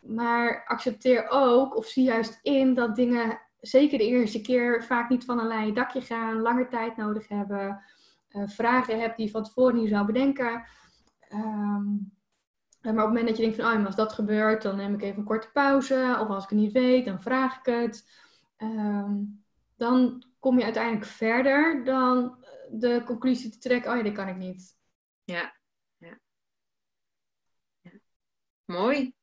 Maar 0.00 0.64
accepteer 0.66 1.28
ook 1.28 1.76
of 1.76 1.86
zie 1.86 2.04
juist 2.04 2.38
in 2.42 2.74
dat 2.74 2.96
dingen 2.96 3.40
zeker 3.60 3.98
de 3.98 4.06
eerste 4.06 4.40
keer 4.40 4.84
vaak 4.84 5.08
niet 5.08 5.24
van 5.24 5.38
een 5.38 5.46
lijn 5.46 5.74
dakje 5.74 6.00
gaan, 6.00 6.40
langer 6.40 6.68
tijd 6.68 6.96
nodig 6.96 7.28
hebben, 7.28 7.82
uh, 8.30 8.48
vragen 8.48 9.00
hebt 9.00 9.16
die 9.16 9.26
je 9.26 9.32
van 9.32 9.44
tevoren 9.44 9.74
niet 9.74 9.88
zou 9.88 10.06
bedenken. 10.06 10.64
Ehm, 11.20 11.86
maar 12.82 12.92
op 12.92 12.96
het 12.96 13.06
moment 13.06 13.26
dat 13.26 13.36
je 13.36 13.42
denkt 13.42 13.60
van, 13.60 13.78
oh, 13.78 13.86
als 13.86 13.96
dat 13.96 14.12
gebeurt, 14.12 14.62
dan 14.62 14.76
neem 14.76 14.94
ik 14.94 15.02
even 15.02 15.18
een 15.18 15.24
korte 15.24 15.50
pauze. 15.52 16.16
Of 16.20 16.28
als 16.28 16.44
ik 16.44 16.50
het 16.50 16.58
niet 16.58 16.72
weet, 16.72 17.04
dan 17.04 17.22
vraag 17.22 17.58
ik 17.58 17.66
het. 17.74 18.10
Ehm, 18.56 19.14
dan 19.76 20.24
kom 20.38 20.58
je 20.58 20.64
uiteindelijk 20.64 21.04
verder 21.04 21.84
dan 21.84 22.39
de 22.70 23.02
conclusie 23.04 23.50
te 23.50 23.58
trekken, 23.58 23.90
oh 23.90 23.96
ja, 23.96 24.02
dit 24.02 24.14
kan 24.14 24.28
ik 24.28 24.36
niet. 24.36 24.76
Ja, 25.24 25.56
ja. 25.96 26.20
ja. 27.80 27.90
Mooi. 28.64 29.14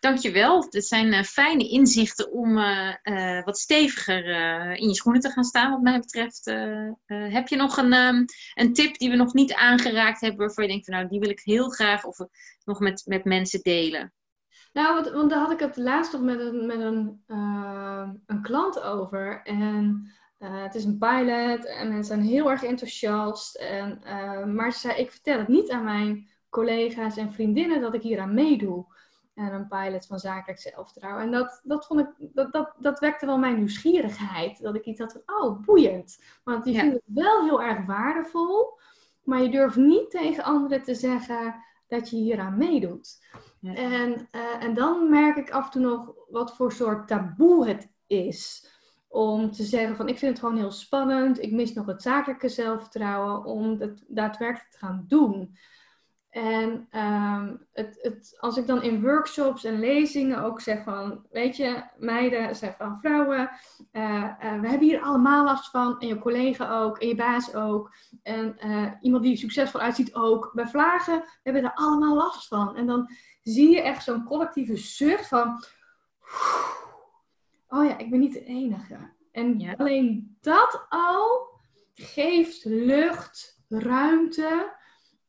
Dankjewel. 0.00 0.70
Dit 0.70 0.84
zijn 0.84 1.06
uh, 1.06 1.22
fijne 1.22 1.68
inzichten 1.68 2.32
om 2.32 2.58
uh, 2.58 2.94
uh, 3.02 3.44
wat 3.44 3.58
steviger 3.58 4.24
in 4.76 4.88
je 4.88 4.94
schoenen 4.94 5.20
te 5.20 5.30
gaan 5.30 5.44
staan, 5.44 5.70
wat 5.70 5.80
mij 5.80 5.98
betreft. 5.98 6.44
heb 7.06 7.48
je 7.48 7.56
nog 7.56 7.76
een, 7.76 7.92
um, 7.92 8.24
een 8.54 8.72
tip 8.72 8.98
die 8.98 9.10
we 9.10 9.16
nog 9.16 9.32
niet 9.32 9.54
aangeraakt 9.54 10.20
hebben, 10.20 10.38
waarvan 10.38 10.64
je 10.64 10.70
denkt, 10.70 10.88
nou, 10.88 11.08
die 11.08 11.20
wil 11.20 11.30
ik 11.30 11.40
heel 11.40 11.68
graag 11.68 12.04
of 12.04 12.16
nog 12.64 12.80
met, 12.80 13.02
met 13.06 13.24
mensen 13.24 13.60
delen? 13.60 14.12
Nou, 14.72 14.94
want, 14.94 15.14
want 15.14 15.30
daar 15.30 15.38
had 15.38 15.52
ik 15.52 15.60
het 15.60 15.76
laatst 15.76 16.12
nog 16.12 16.22
met 16.22 16.40
een, 16.40 16.66
met 16.66 16.80
een, 16.80 17.22
een 18.26 18.42
klant 18.42 18.80
over. 18.80 19.42
En 19.42 20.12
het 20.44 20.74
is 20.74 20.84
een 20.84 20.98
pilot 20.98 21.66
en 21.66 21.88
mensen 21.88 22.04
zijn 22.04 22.20
heel 22.20 22.50
erg 22.50 22.62
enthousiast. 22.62 23.56
En, 23.56 24.00
maar 24.54 24.72
ze 24.72 24.78
zei, 24.78 25.00
ik 25.00 25.10
vertel 25.10 25.38
het 25.38 25.48
niet 25.48 25.70
aan 25.70 25.84
mijn 25.84 26.28
collega's 26.50 27.16
en 27.16 27.32
vriendinnen 27.32 27.80
dat 27.80 27.94
ik 27.94 28.02
hier 28.02 28.20
aan 28.20 28.34
meedoe 28.34 28.86
en 29.34 29.52
een 29.52 29.68
pilot 29.68 30.06
van 30.06 30.18
zakelijk 30.18 30.60
zelfvertrouwen. 30.60 31.22
En 31.22 31.30
dat, 31.30 31.60
dat, 31.64 31.86
vond 31.86 32.00
ik, 32.00 32.34
dat, 32.34 32.52
dat, 32.52 32.74
dat 32.78 32.98
wekte 32.98 33.26
wel 33.26 33.38
mijn 33.38 33.56
nieuwsgierigheid. 33.56 34.62
Dat 34.62 34.74
ik 34.74 34.84
iets 34.84 35.00
had 35.00 35.12
van, 35.12 35.36
oh, 35.36 35.60
boeiend. 35.60 36.22
Want 36.44 36.64
die 36.64 36.74
ja. 36.74 36.80
vinden 36.80 37.02
het 37.04 37.24
wel 37.24 37.44
heel 37.44 37.62
erg 37.62 37.86
waardevol. 37.86 38.78
Maar 39.22 39.42
je 39.42 39.50
durft 39.50 39.76
niet 39.76 40.10
tegen 40.10 40.44
anderen 40.44 40.82
te 40.82 40.94
zeggen 40.94 41.54
dat 41.86 42.10
je 42.10 42.16
hieraan 42.16 42.58
meedoet. 42.58 43.24
Ja. 43.60 43.74
En, 43.74 44.28
uh, 44.32 44.62
en 44.62 44.74
dan 44.74 45.10
merk 45.10 45.36
ik 45.36 45.50
af 45.50 45.64
en 45.64 45.70
toe 45.70 45.82
nog 45.82 46.14
wat 46.28 46.56
voor 46.56 46.72
soort 46.72 47.08
taboe 47.08 47.66
het 47.66 47.92
is. 48.06 48.70
Om 49.12 49.50
te 49.50 49.62
zeggen 49.62 49.96
van, 49.96 50.08
ik 50.08 50.18
vind 50.18 50.30
het 50.30 50.40
gewoon 50.40 50.56
heel 50.56 50.70
spannend. 50.70 51.42
Ik 51.42 51.52
mis 51.52 51.72
nog 51.72 51.86
het 51.86 52.02
zakelijke 52.02 52.48
zelfvertrouwen 52.48 53.44
om 53.44 53.80
het 53.80 54.04
daadwerkelijk 54.08 54.70
te 54.70 54.78
gaan 54.78 55.04
doen. 55.08 55.56
En 56.30 56.88
um, 56.92 57.66
het, 57.72 57.98
het, 58.02 58.36
als 58.38 58.56
ik 58.56 58.66
dan 58.66 58.82
in 58.82 59.02
workshops 59.02 59.64
en 59.64 59.80
lezingen 59.80 60.42
ook 60.42 60.60
zeg 60.60 60.82
van, 60.82 61.26
weet 61.30 61.56
je, 61.56 61.82
meiden, 61.98 62.56
zeg 62.56 62.76
van 62.76 62.98
vrouwen, 63.00 63.50
uh, 63.92 64.02
uh, 64.02 64.60
we 64.60 64.68
hebben 64.68 64.88
hier 64.88 65.00
allemaal 65.00 65.44
last 65.44 65.70
van. 65.70 66.00
En 66.00 66.06
je 66.06 66.18
collega 66.18 66.78
ook, 66.80 66.98
en 66.98 67.08
je 67.08 67.14
baas 67.14 67.54
ook. 67.54 67.94
En 68.22 68.56
uh, 68.64 68.86
iemand 69.00 69.22
die 69.22 69.36
succesvol 69.36 69.80
uitziet 69.80 70.14
ook. 70.14 70.50
Bij 70.54 70.66
vlagen 70.66 71.24
hebben 71.42 71.62
we 71.62 71.68
er 71.68 71.74
allemaal 71.74 72.14
last 72.14 72.48
van. 72.48 72.76
En 72.76 72.86
dan 72.86 73.10
zie 73.42 73.70
je 73.70 73.82
echt 73.82 74.04
zo'n 74.04 74.24
collectieve 74.24 74.76
zucht 74.76 75.28
van, 75.28 75.64
oh 77.72 77.84
ja, 77.84 77.98
ik 77.98 78.10
ben 78.10 78.20
niet 78.20 78.32
de 78.32 78.44
enige. 78.44 78.98
En 79.30 79.58
ja. 79.58 79.74
alleen 79.76 80.36
dat 80.40 80.86
al 80.88 81.50
geeft 81.94 82.64
lucht, 82.64 83.62
ruimte 83.68 84.76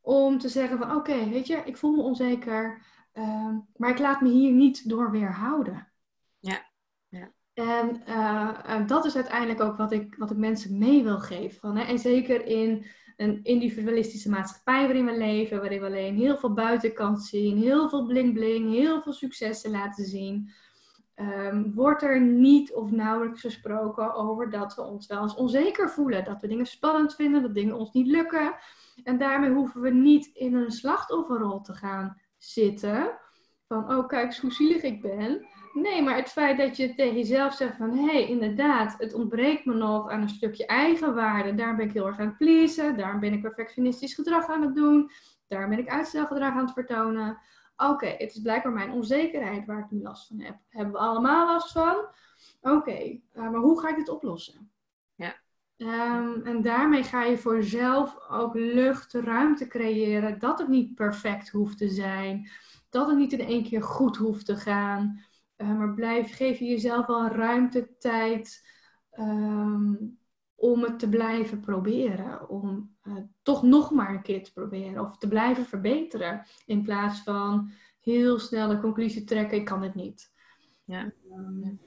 om 0.01 0.37
te 0.37 0.49
zeggen 0.49 0.77
van 0.77 0.95
oké, 0.95 1.29
weet 1.29 1.47
je, 1.47 1.61
ik 1.65 1.77
voel 1.77 1.95
me 1.95 2.01
onzeker, 2.01 2.81
uh, 3.13 3.55
maar 3.75 3.89
ik 3.89 3.99
laat 3.99 4.21
me 4.21 4.29
hier 4.29 4.51
niet 4.51 4.89
door 4.89 5.11
weerhouden. 5.11 5.91
Ja. 6.39 6.65
ja. 7.09 7.31
En 7.53 8.01
uh, 8.07 8.87
dat 8.87 9.05
is 9.05 9.15
uiteindelijk 9.15 9.61
ook 9.61 9.77
wat 9.77 9.91
ik, 9.91 10.15
wat 10.15 10.31
ik 10.31 10.37
mensen 10.37 10.77
mee 10.77 11.03
wil 11.03 11.19
geven. 11.19 11.59
Van, 11.59 11.77
hè? 11.77 11.83
En 11.83 11.99
zeker 11.99 12.45
in 12.45 12.85
een 13.17 13.43
individualistische 13.43 14.29
maatschappij 14.29 14.85
waarin 14.85 15.05
we 15.05 15.17
leven, 15.17 15.59
waarin 15.59 15.79
we 15.79 15.85
alleen 15.85 16.15
heel 16.15 16.37
veel 16.37 16.53
buitenkant 16.53 17.23
zien, 17.23 17.57
heel 17.57 17.89
veel 17.89 18.05
bling 18.05 18.33
bling, 18.33 18.71
heel 18.71 19.01
veel 19.01 19.13
successen 19.13 19.71
laten 19.71 20.05
zien. 20.05 20.51
Um, 21.15 21.73
wordt 21.73 22.01
er 22.01 22.21
niet 22.21 22.73
of 22.73 22.91
nauwelijks 22.91 23.41
gesproken 23.41 24.13
over 24.13 24.49
dat 24.49 24.75
we 24.75 24.81
ons 24.81 25.07
wel 25.07 25.21
eens 25.21 25.35
onzeker 25.35 25.89
voelen. 25.89 26.23
Dat 26.23 26.41
we 26.41 26.47
dingen 26.47 26.65
spannend 26.65 27.15
vinden, 27.15 27.41
dat 27.41 27.53
dingen 27.53 27.75
ons 27.75 27.91
niet 27.91 28.07
lukken. 28.07 28.55
En 29.03 29.17
daarmee 29.17 29.51
hoeven 29.51 29.81
we 29.81 29.89
niet 29.89 30.27
in 30.33 30.55
een 30.55 30.71
slachtofferrol 30.71 31.61
te 31.61 31.73
gaan 31.73 32.21
zitten. 32.37 33.19
Van, 33.67 33.95
oh 33.95 34.07
kijk 34.07 34.25
eens 34.25 34.39
hoe 34.39 34.51
zielig 34.51 34.81
ik 34.81 35.01
ben. 35.01 35.47
Nee, 35.73 36.01
maar 36.01 36.15
het 36.15 36.29
feit 36.29 36.57
dat 36.57 36.77
je 36.77 36.95
tegen 36.95 37.15
jezelf 37.15 37.53
zegt 37.53 37.75
van... 37.77 37.97
hé, 37.97 38.05
hey, 38.05 38.27
inderdaad, 38.27 38.95
het 38.97 39.13
ontbreekt 39.13 39.65
me 39.65 39.73
nog 39.73 40.09
aan 40.09 40.21
een 40.21 40.29
stukje 40.29 40.65
eigenwaarde. 40.65 41.55
Daar 41.55 41.75
ben 41.75 41.85
ik 41.85 41.93
heel 41.93 42.07
erg 42.07 42.19
aan 42.19 42.27
het 42.27 42.37
pleasen. 42.37 42.97
Daar 42.97 43.19
ben 43.19 43.33
ik 43.33 43.41
perfectionistisch 43.41 44.13
gedrag 44.13 44.47
aan 44.47 44.61
het 44.61 44.75
doen. 44.75 45.11
Daar 45.47 45.69
ben 45.69 45.79
ik 45.79 45.89
uitstelgedrag 45.89 46.53
aan 46.53 46.65
het 46.65 46.73
vertonen. 46.73 47.37
Oké, 47.77 48.07
het 48.07 48.35
is 48.35 48.41
blijkbaar 48.41 48.73
mijn 48.73 48.91
onzekerheid 48.91 49.65
waar 49.65 49.79
ik 49.79 49.91
nu 49.91 50.01
last 50.01 50.27
van 50.27 50.39
heb. 50.39 50.57
Hebben 50.69 50.93
we 50.93 50.99
allemaal 50.99 51.47
last 51.47 51.71
van? 51.71 51.95
Oké, 52.61 52.75
okay, 52.75 53.23
uh, 53.33 53.49
maar 53.49 53.61
hoe 53.61 53.79
ga 53.79 53.89
ik 53.89 53.95
dit 53.95 54.09
oplossen? 54.09 54.71
Um, 55.83 56.41
en 56.43 56.61
daarmee 56.61 57.03
ga 57.03 57.23
je 57.23 57.37
voor 57.37 57.55
jezelf 57.55 58.29
ook 58.29 58.55
lucht, 58.55 59.13
ruimte 59.13 59.67
creëren. 59.67 60.39
Dat 60.39 60.59
het 60.59 60.67
niet 60.67 60.95
perfect 60.95 61.49
hoeft 61.49 61.77
te 61.77 61.89
zijn. 61.89 62.49
Dat 62.89 63.07
het 63.07 63.17
niet 63.17 63.33
in 63.33 63.39
één 63.47 63.63
keer 63.63 63.83
goed 63.83 64.17
hoeft 64.17 64.45
te 64.45 64.55
gaan. 64.55 65.21
Uh, 65.57 65.77
maar 65.77 65.93
blijf, 65.93 66.35
geef 66.35 66.59
je 66.59 66.65
jezelf 66.65 67.05
wel 67.05 67.27
ruimte, 67.27 67.97
tijd 67.97 68.67
um, 69.19 70.17
om 70.63 70.83
het 70.83 70.99
te 70.99 71.09
blijven 71.09 71.59
proberen. 71.59 72.49
Om 72.49 72.95
uh, 73.03 73.13
toch 73.41 73.63
nog 73.63 73.91
maar 73.91 74.13
een 74.13 74.21
keer 74.21 74.43
te 74.43 74.53
proberen. 74.53 75.05
Of 75.05 75.17
te 75.17 75.27
blijven 75.27 75.65
verbeteren. 75.65 76.45
In 76.65 76.83
plaats 76.83 77.19
van 77.19 77.71
heel 77.99 78.39
snel 78.39 78.67
de 78.67 78.79
conclusie 78.79 79.23
trekken, 79.23 79.57
ik 79.57 79.65
kan 79.65 79.83
het 79.83 79.95
niet. 79.95 80.31
Ja. 80.83 81.11
Um, 81.31 81.79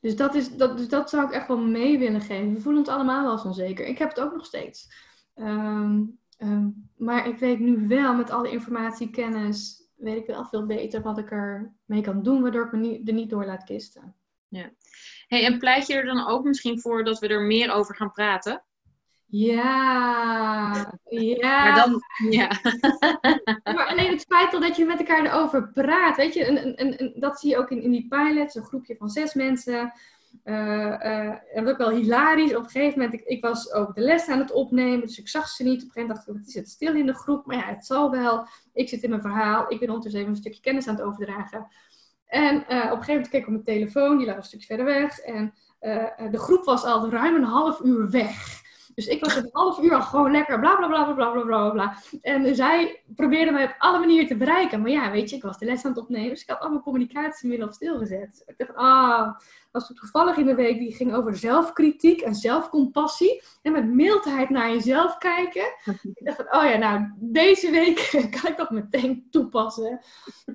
dus 0.00 0.16
dat, 0.16 0.34
is, 0.34 0.56
dat, 0.56 0.76
dus 0.76 0.88
dat 0.88 1.10
zou 1.10 1.26
ik 1.26 1.32
echt 1.32 1.48
wel 1.48 1.58
mee 1.58 1.98
willen 1.98 2.20
geven. 2.20 2.54
We 2.54 2.60
voelen 2.60 2.80
ons 2.80 2.90
allemaal 2.90 3.22
wel 3.22 3.32
eens 3.32 3.44
onzeker. 3.44 3.86
Ik 3.86 3.98
heb 3.98 4.08
het 4.08 4.20
ook 4.20 4.32
nog 4.32 4.46
steeds. 4.46 4.88
Um, 5.34 6.18
um, 6.38 6.90
maar 6.96 7.28
ik 7.28 7.38
weet 7.38 7.58
nu 7.58 7.88
wel 7.88 8.14
met 8.14 8.30
alle 8.30 8.50
informatie, 8.50 9.10
kennis 9.10 9.88
weet 9.94 10.16
ik 10.16 10.26
wel 10.26 10.44
veel 10.44 10.66
beter 10.66 11.02
wat 11.02 11.18
ik 11.18 11.30
er 11.30 11.74
mee 11.84 12.00
kan 12.00 12.22
doen, 12.22 12.42
waardoor 12.42 12.64
ik 12.64 12.72
me 12.72 12.78
niet, 12.78 13.08
er 13.08 13.14
niet 13.14 13.30
door 13.30 13.44
laat 13.44 13.64
kisten. 13.64 14.14
Ja. 14.48 14.70
Hey, 15.26 15.44
en 15.44 15.58
pleit 15.58 15.86
je 15.86 15.94
er 15.94 16.04
dan 16.04 16.26
ook 16.26 16.44
misschien 16.44 16.80
voor 16.80 17.04
dat 17.04 17.18
we 17.18 17.28
er 17.28 17.42
meer 17.42 17.72
over 17.72 17.96
gaan 17.96 18.12
praten? 18.12 18.64
Ja, 19.30 20.92
ja. 21.08 21.64
Maar 21.64 21.74
dan, 21.74 22.02
ja. 22.30 22.50
maar 23.74 23.86
alleen 23.86 24.10
het 24.10 24.24
feit 24.28 24.54
al 24.54 24.60
dat 24.60 24.76
je 24.76 24.84
met 24.84 24.98
elkaar 24.98 25.24
erover 25.24 25.68
praat, 25.72 26.16
weet 26.16 26.34
je, 26.34 27.12
dat 27.16 27.40
zie 27.40 27.50
je 27.50 27.58
ook 27.58 27.70
in, 27.70 27.82
in 27.82 27.90
die 27.90 28.06
pilots, 28.08 28.54
een 28.54 28.64
groepje 28.64 28.96
van 28.96 29.08
zes 29.08 29.34
mensen. 29.34 29.92
Uh, 30.44 30.54
uh, 30.54 31.56
en 31.56 31.64
dat 31.64 31.68
ook 31.68 31.78
wel 31.78 31.90
hilarisch. 31.90 32.54
Op 32.54 32.62
een 32.62 32.70
gegeven 32.70 32.98
moment, 32.98 33.20
ik, 33.20 33.26
ik, 33.26 33.42
was 33.42 33.72
ook 33.72 33.94
de 33.94 34.00
les 34.00 34.28
aan 34.28 34.38
het 34.38 34.52
opnemen, 34.52 35.00
dus 35.00 35.18
ik 35.18 35.28
zag 35.28 35.48
ze 35.48 35.62
niet. 35.62 35.82
Op 35.82 35.86
een 35.86 35.92
gegeven 35.92 36.00
moment 36.00 36.26
dacht 36.26 36.38
ik, 36.38 36.44
het 36.44 36.48
is 36.48 36.54
het 36.54 36.68
stil 36.68 36.94
in 36.94 37.06
de 37.06 37.14
groep. 37.14 37.46
Maar 37.46 37.56
ja, 37.56 37.64
het 37.64 37.86
zal 37.86 38.10
wel. 38.10 38.46
Ik 38.72 38.88
zit 38.88 39.02
in 39.02 39.10
mijn 39.10 39.22
verhaal. 39.22 39.72
Ik 39.72 39.78
ben 39.78 39.88
ondertussen 39.88 40.20
even 40.20 40.32
een 40.32 40.40
stukje 40.40 40.60
kennis 40.60 40.88
aan 40.88 40.94
het 40.94 41.04
overdragen. 41.04 41.66
En 42.28 42.54
uh, 42.54 42.60
op 42.60 42.68
een 42.70 42.80
gegeven 42.90 43.14
moment 43.14 43.28
keek 43.28 43.40
ik 43.40 43.46
op 43.46 43.52
mijn 43.52 43.64
telefoon, 43.64 44.18
die 44.18 44.26
lag 44.26 44.36
een 44.36 44.42
stukje 44.42 44.66
verder 44.66 44.86
weg. 44.86 45.18
En 45.18 45.54
de 46.30 46.38
groep 46.38 46.64
was 46.64 46.84
al 46.84 47.10
ruim 47.10 47.34
een 47.34 47.42
half 47.42 47.80
uur 47.80 48.10
weg. 48.10 48.66
Dus 48.98 49.06
ik 49.06 49.24
was 49.24 49.36
een 49.36 49.48
half 49.60 49.78
uur 49.82 49.94
al 49.94 50.02
gewoon 50.02 50.30
lekker 50.30 50.60
bla 50.60 50.76
bla 50.76 50.86
bla 50.86 51.12
bla 51.12 51.30
bla 51.30 51.42
bla 51.42 51.70
bla. 51.70 51.96
En 52.20 52.54
zij 52.54 53.02
probeerde 53.14 53.50
mij 53.50 53.64
op 53.64 53.74
alle 53.78 53.98
manieren 53.98 54.26
te 54.26 54.36
bereiken. 54.36 54.80
Maar 54.80 54.90
ja, 54.90 55.10
weet 55.10 55.30
je, 55.30 55.36
ik 55.36 55.42
was 55.42 55.58
de 55.58 55.64
les 55.64 55.84
aan 55.84 55.90
het 55.90 56.00
opnemen. 56.00 56.28
Dus 56.28 56.42
ik 56.42 56.48
had 56.48 56.60
allemaal 56.60 56.82
communicatiemiddelen 56.82 57.68
op 57.68 57.74
stilgezet. 57.74 58.42
Ik 58.46 58.58
dacht, 58.58 58.74
ah, 58.74 59.38
was 59.70 59.92
toevallig 59.94 60.36
in 60.36 60.46
de 60.46 60.54
week 60.54 60.78
die 60.78 60.94
ging 60.94 61.14
over 61.14 61.36
zelfkritiek 61.36 62.20
en 62.20 62.34
zelfcompassie. 62.34 63.42
En 63.62 63.72
met 63.72 63.86
mildheid 63.86 64.50
naar 64.50 64.70
jezelf 64.70 65.18
kijken. 65.18 65.66
Ik 66.14 66.24
dacht 66.24 66.36
van, 66.36 66.60
oh 66.60 66.70
ja, 66.70 66.76
nou, 66.76 67.12
deze 67.16 67.70
week 67.70 68.08
kan 68.40 68.50
ik 68.50 68.56
dat 68.56 68.70
meteen 68.70 69.26
toepassen. 69.30 70.00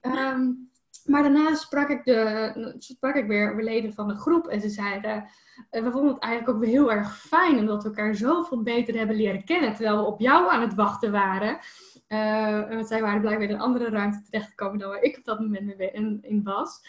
Um, 0.02 0.72
maar 1.06 1.22
daarna 1.24 1.56
sprak 1.56 1.90
ik, 1.90 2.06
de, 2.06 2.76
sprak 2.78 3.16
ik 3.16 3.28
weer 3.28 3.64
leden 3.64 3.94
van 3.94 4.08
de 4.08 4.16
groep 4.16 4.48
en 4.48 4.62
ze 4.62 4.70
zeiden, 4.70 5.26
we 5.70 5.92
vonden 5.92 6.14
het 6.14 6.24
eigenlijk 6.24 6.58
ook 6.58 6.66
heel 6.66 6.92
erg 6.92 7.18
fijn 7.18 7.60
omdat 7.60 7.84
we 7.84 7.90
elkaar 7.90 8.16
zoveel 8.16 8.64
beter 8.64 8.98
hebben 8.98 9.16
leren 9.16 9.44
kennen 9.44 9.74
terwijl 9.74 9.98
we 9.98 10.06
op 10.06 10.20
jou 10.20 10.52
aan 10.52 10.62
het 10.62 10.74
wachten 10.74 11.12
waren. 11.12 11.60
Uh, 12.08 12.70
want 12.70 12.88
zij 12.88 13.02
waren 13.02 13.22
blijkbaar 13.22 13.48
in 13.48 13.54
een 13.54 13.62
andere 13.62 13.90
ruimte 13.90 14.22
terechtgekomen 14.22 14.80
dan 14.80 14.90
waar 14.90 15.02
ik 15.02 15.18
op 15.18 15.26
dat 15.26 15.40
moment 15.40 15.80
in, 15.80 16.20
in 16.22 16.44
was. 16.44 16.82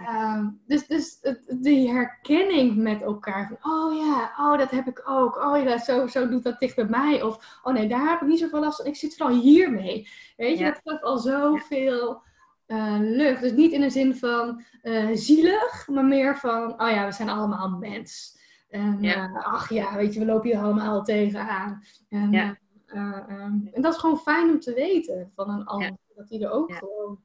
Uh, 0.00 0.46
dus 0.66 0.86
dus 0.86 1.20
die 1.48 1.92
herkenning 1.92 2.76
met 2.76 3.02
elkaar. 3.02 3.48
Van, 3.48 3.72
oh 3.72 3.96
ja, 3.96 4.32
oh 4.38 4.58
dat 4.58 4.70
heb 4.70 4.86
ik 4.86 5.02
ook. 5.08 5.36
Oh 5.36 5.62
ja, 5.62 5.78
zo, 5.78 6.06
zo 6.06 6.28
doet 6.28 6.42
dat 6.42 6.58
dicht 6.58 6.76
bij 6.76 6.84
mij. 6.84 7.22
Of 7.22 7.60
oh 7.62 7.72
nee, 7.72 7.88
daar 7.88 8.08
heb 8.08 8.20
ik 8.20 8.26
niet 8.26 8.38
zoveel 8.38 8.60
last 8.60 8.76
van. 8.76 8.86
Ik 8.86 8.96
zit 8.96 9.16
vooral 9.16 9.36
hiermee. 9.36 10.08
Weet 10.36 10.58
je, 10.58 10.64
dat 10.64 10.80
geeft 10.84 11.02
al 11.02 11.18
zoveel 11.18 12.22
uh, 12.70 12.96
lucht. 13.00 13.40
Dus 13.40 13.52
niet 13.52 13.72
in 13.72 13.80
de 13.80 13.90
zin 13.90 14.16
van 14.16 14.62
uh, 14.82 15.10
zielig, 15.12 15.88
maar 15.88 16.04
meer 16.04 16.36
van, 16.36 16.82
oh 16.82 16.90
ja, 16.90 17.06
we 17.06 17.12
zijn 17.12 17.28
allemaal 17.28 17.68
mens. 17.68 18.38
En 18.68 19.02
ja. 19.02 19.28
Uh, 19.28 19.44
ach 19.46 19.68
ja, 19.68 19.96
weet 19.96 20.14
je, 20.14 20.20
we 20.20 20.26
lopen 20.26 20.50
hier 20.50 20.58
allemaal 20.58 21.02
tegenaan. 21.02 21.82
En, 22.08 22.32
ja. 22.32 22.58
um, 22.86 23.70
en 23.72 23.82
dat 23.82 23.94
is 23.94 24.00
gewoon 24.00 24.18
fijn 24.18 24.50
om 24.50 24.60
te 24.60 24.74
weten 24.74 25.32
van 25.34 25.50
een 25.50 25.64
ander. 25.64 25.96
Dat 26.14 26.28
hij 26.28 26.40
er 26.40 26.50
ook 26.50 26.72
gewoon 26.72 27.20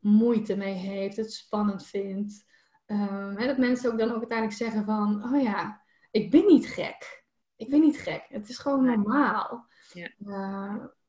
moeite 0.00 0.56
mee 0.56 0.74
heeft, 0.74 1.16
het 1.16 1.32
spannend 1.32 1.86
vindt. 1.86 2.48
Um, 2.86 3.36
hè, 3.36 3.46
dat 3.46 3.58
mensen 3.58 3.92
ook 3.92 3.98
dan 3.98 4.10
ook 4.10 4.18
uiteindelijk 4.18 4.58
zeggen 4.58 4.84
van, 4.84 5.24
oh 5.24 5.42
ja, 5.42 5.80
ik 6.10 6.30
ben 6.30 6.46
niet 6.46 6.66
gek. 6.66 7.24
Ik 7.56 7.70
ben 7.70 7.80
niet 7.80 7.98
gek. 7.98 8.24
Het 8.28 8.48
is 8.48 8.58
gewoon 8.58 8.84
normaal. 8.84 9.66
Ja. 9.92 10.10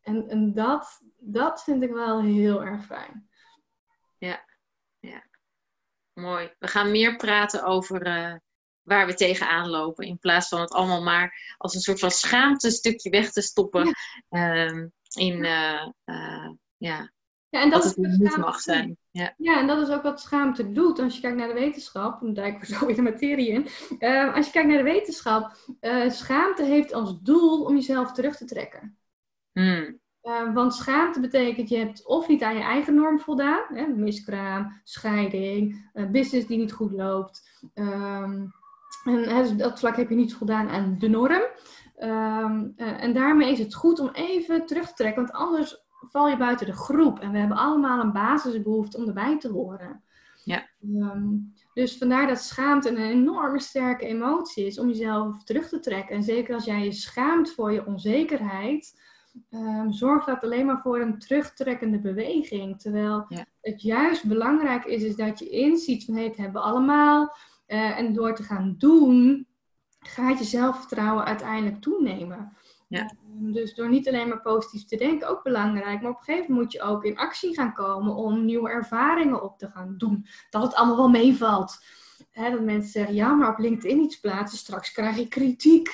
En, 0.01 0.29
en 0.29 0.53
dat, 0.53 1.01
dat 1.19 1.63
vind 1.63 1.83
ik 1.83 1.91
wel 1.91 2.21
heel 2.21 2.63
erg 2.63 2.85
fijn. 2.85 3.29
Ja, 4.17 4.45
ja. 4.99 5.23
Mooi. 6.13 6.53
We 6.59 6.67
gaan 6.67 6.91
meer 6.91 7.15
praten 7.15 7.63
over 7.63 8.07
uh, 8.07 8.35
waar 8.81 9.05
we 9.05 9.13
tegenaan 9.13 9.69
lopen. 9.69 10.05
In 10.05 10.19
plaats 10.19 10.47
van 10.47 10.61
het 10.61 10.71
allemaal 10.71 11.03
maar 11.03 11.55
als 11.57 11.75
een 11.75 11.81
soort 11.81 11.99
van 11.99 12.11
schaamte 12.11 12.71
stukje 12.71 13.09
weg 13.09 13.31
te 13.31 13.41
stoppen. 13.41 13.95
Ja. 14.29 14.65
Uh, 14.65 14.87
in, 15.13 15.43
uh, 15.43 16.49
ja. 16.77 17.11
Ja, 17.49 17.61
en 17.61 17.69
dat, 17.69 17.83
dat 17.83 17.95
het 17.95 18.19
niet 18.19 18.37
mag 18.37 18.59
zijn. 18.59 18.97
Ja. 19.09 19.33
ja, 19.37 19.59
en 19.59 19.67
dat 19.67 19.87
is 19.87 19.93
ook 19.93 20.03
wat 20.03 20.21
schaamte 20.21 20.71
doet. 20.71 20.99
Als 20.99 21.15
je 21.15 21.21
kijkt 21.21 21.37
naar 21.37 21.47
de 21.47 21.53
wetenschap, 21.53 22.21
dan 22.21 22.33
duiken 22.33 22.59
we 22.59 22.65
zo 22.65 22.85
in 22.85 22.95
de 22.95 23.01
materie 23.01 23.47
in. 23.47 23.67
Uh, 23.99 24.35
als 24.35 24.45
je 24.45 24.51
kijkt 24.51 24.67
naar 24.67 24.77
de 24.77 24.83
wetenschap, 24.83 25.57
uh, 25.81 26.09
schaamte 26.09 26.63
heeft 26.63 26.93
als 26.93 27.19
doel 27.21 27.63
om 27.63 27.75
jezelf 27.75 28.11
terug 28.11 28.37
te 28.37 28.45
trekken. 28.45 29.00
Hmm. 29.53 29.99
Uh, 30.23 30.53
want 30.53 30.73
schaamte 30.73 31.19
betekent 31.19 31.69
je 31.69 31.77
hebt 31.77 32.05
of 32.05 32.27
niet 32.27 32.43
aan 32.43 32.55
je 32.55 32.61
eigen 32.61 32.95
norm 32.95 33.19
voldaan, 33.19 33.63
hè, 33.67 33.87
miskraam, 33.87 34.81
scheiding, 34.83 35.89
uh, 35.93 36.09
business 36.09 36.47
die 36.47 36.57
niet 36.57 36.73
goed 36.73 36.91
loopt. 36.91 37.69
Um, 37.73 38.53
en 39.03 39.23
hè, 39.23 39.41
dus 39.41 39.55
dat 39.55 39.79
vlak 39.79 39.95
heb 39.95 40.09
je 40.09 40.15
niet 40.15 40.33
voldaan 40.33 40.69
aan 40.69 40.95
de 40.99 41.09
norm. 41.09 41.41
Um, 41.99 42.73
uh, 42.77 43.03
en 43.03 43.13
daarmee 43.13 43.51
is 43.51 43.59
het 43.59 43.75
goed 43.75 43.99
om 43.99 44.09
even 44.13 44.65
terug 44.65 44.87
te 44.87 44.93
trekken, 44.93 45.23
want 45.23 45.35
anders 45.35 45.77
val 46.09 46.27
je 46.27 46.37
buiten 46.37 46.65
de 46.65 46.73
groep. 46.73 47.19
En 47.19 47.31
we 47.31 47.37
hebben 47.37 47.57
allemaal 47.57 47.99
een 47.99 48.11
basisbehoefte 48.11 48.97
om 48.97 49.07
erbij 49.07 49.39
te 49.39 49.49
horen. 49.49 50.03
Ja. 50.43 50.67
Um, 50.83 51.53
dus 51.73 51.97
vandaar 51.97 52.27
dat 52.27 52.41
schaamte 52.41 52.89
een 52.89 52.97
enorme 52.97 53.59
sterke 53.59 54.05
emotie 54.05 54.65
is 54.65 54.79
om 54.79 54.87
jezelf 54.87 55.43
terug 55.43 55.67
te 55.69 55.79
trekken. 55.79 56.15
En 56.15 56.23
zeker 56.23 56.53
als 56.53 56.65
jij 56.65 56.83
je 56.83 56.91
schaamt 56.91 57.53
voor 57.53 57.71
je 57.71 57.85
onzekerheid 57.85 58.99
um, 59.49 59.93
zorgt 59.93 60.25
dat 60.25 60.43
alleen 60.43 60.65
maar 60.65 60.81
voor 60.81 60.99
een 60.99 61.19
terugtrekkende 61.19 61.99
beweging. 61.99 62.81
Terwijl 62.81 63.27
het 63.61 63.81
juist 63.81 64.27
belangrijk 64.27 64.85
is, 64.85 65.03
is 65.03 65.15
dat 65.15 65.39
je 65.39 65.49
inziet 65.49 66.05
van 66.05 66.15
hey, 66.15 66.23
het 66.23 66.37
hebben 66.37 66.61
we 66.61 66.67
allemaal. 66.67 67.35
Uh, 67.67 67.97
en 67.97 68.13
door 68.13 68.35
te 68.35 68.43
gaan 68.43 68.75
doen, 68.77 69.47
gaat 69.99 70.37
je 70.37 70.43
zelfvertrouwen 70.43 71.25
uiteindelijk 71.25 71.81
toenemen. 71.81 72.57
Ja. 72.87 73.11
Um, 73.39 73.51
dus 73.51 73.73
door 73.73 73.89
niet 73.89 74.07
alleen 74.07 74.27
maar 74.27 74.41
positief 74.41 74.85
te 74.85 74.97
denken, 74.97 75.29
ook 75.29 75.43
belangrijk. 75.43 76.01
Maar 76.01 76.11
op 76.11 76.17
een 76.17 76.23
gegeven 76.23 76.53
moment 76.53 76.63
moet 76.63 76.71
je 76.71 76.81
ook 76.81 77.05
in 77.05 77.17
actie 77.17 77.53
gaan 77.53 77.73
komen 77.73 78.15
om 78.15 78.45
nieuwe 78.45 78.69
ervaringen 78.69 79.43
op 79.43 79.57
te 79.57 79.67
gaan 79.67 79.93
doen. 79.97 80.25
Dat 80.49 80.61
het 80.61 80.75
allemaal 80.75 80.97
wel 80.97 81.09
meevalt. 81.09 81.83
Hè, 82.31 82.51
dat 82.51 82.61
mensen 82.61 82.91
zeggen, 82.91 83.15
ja, 83.15 83.33
maar 83.33 83.51
op 83.51 83.57
LinkedIn 83.57 83.99
iets 83.99 84.19
plaatsen, 84.19 84.57
straks 84.57 84.91
krijg 84.91 85.17
je 85.17 85.27
kritiek. 85.27 85.87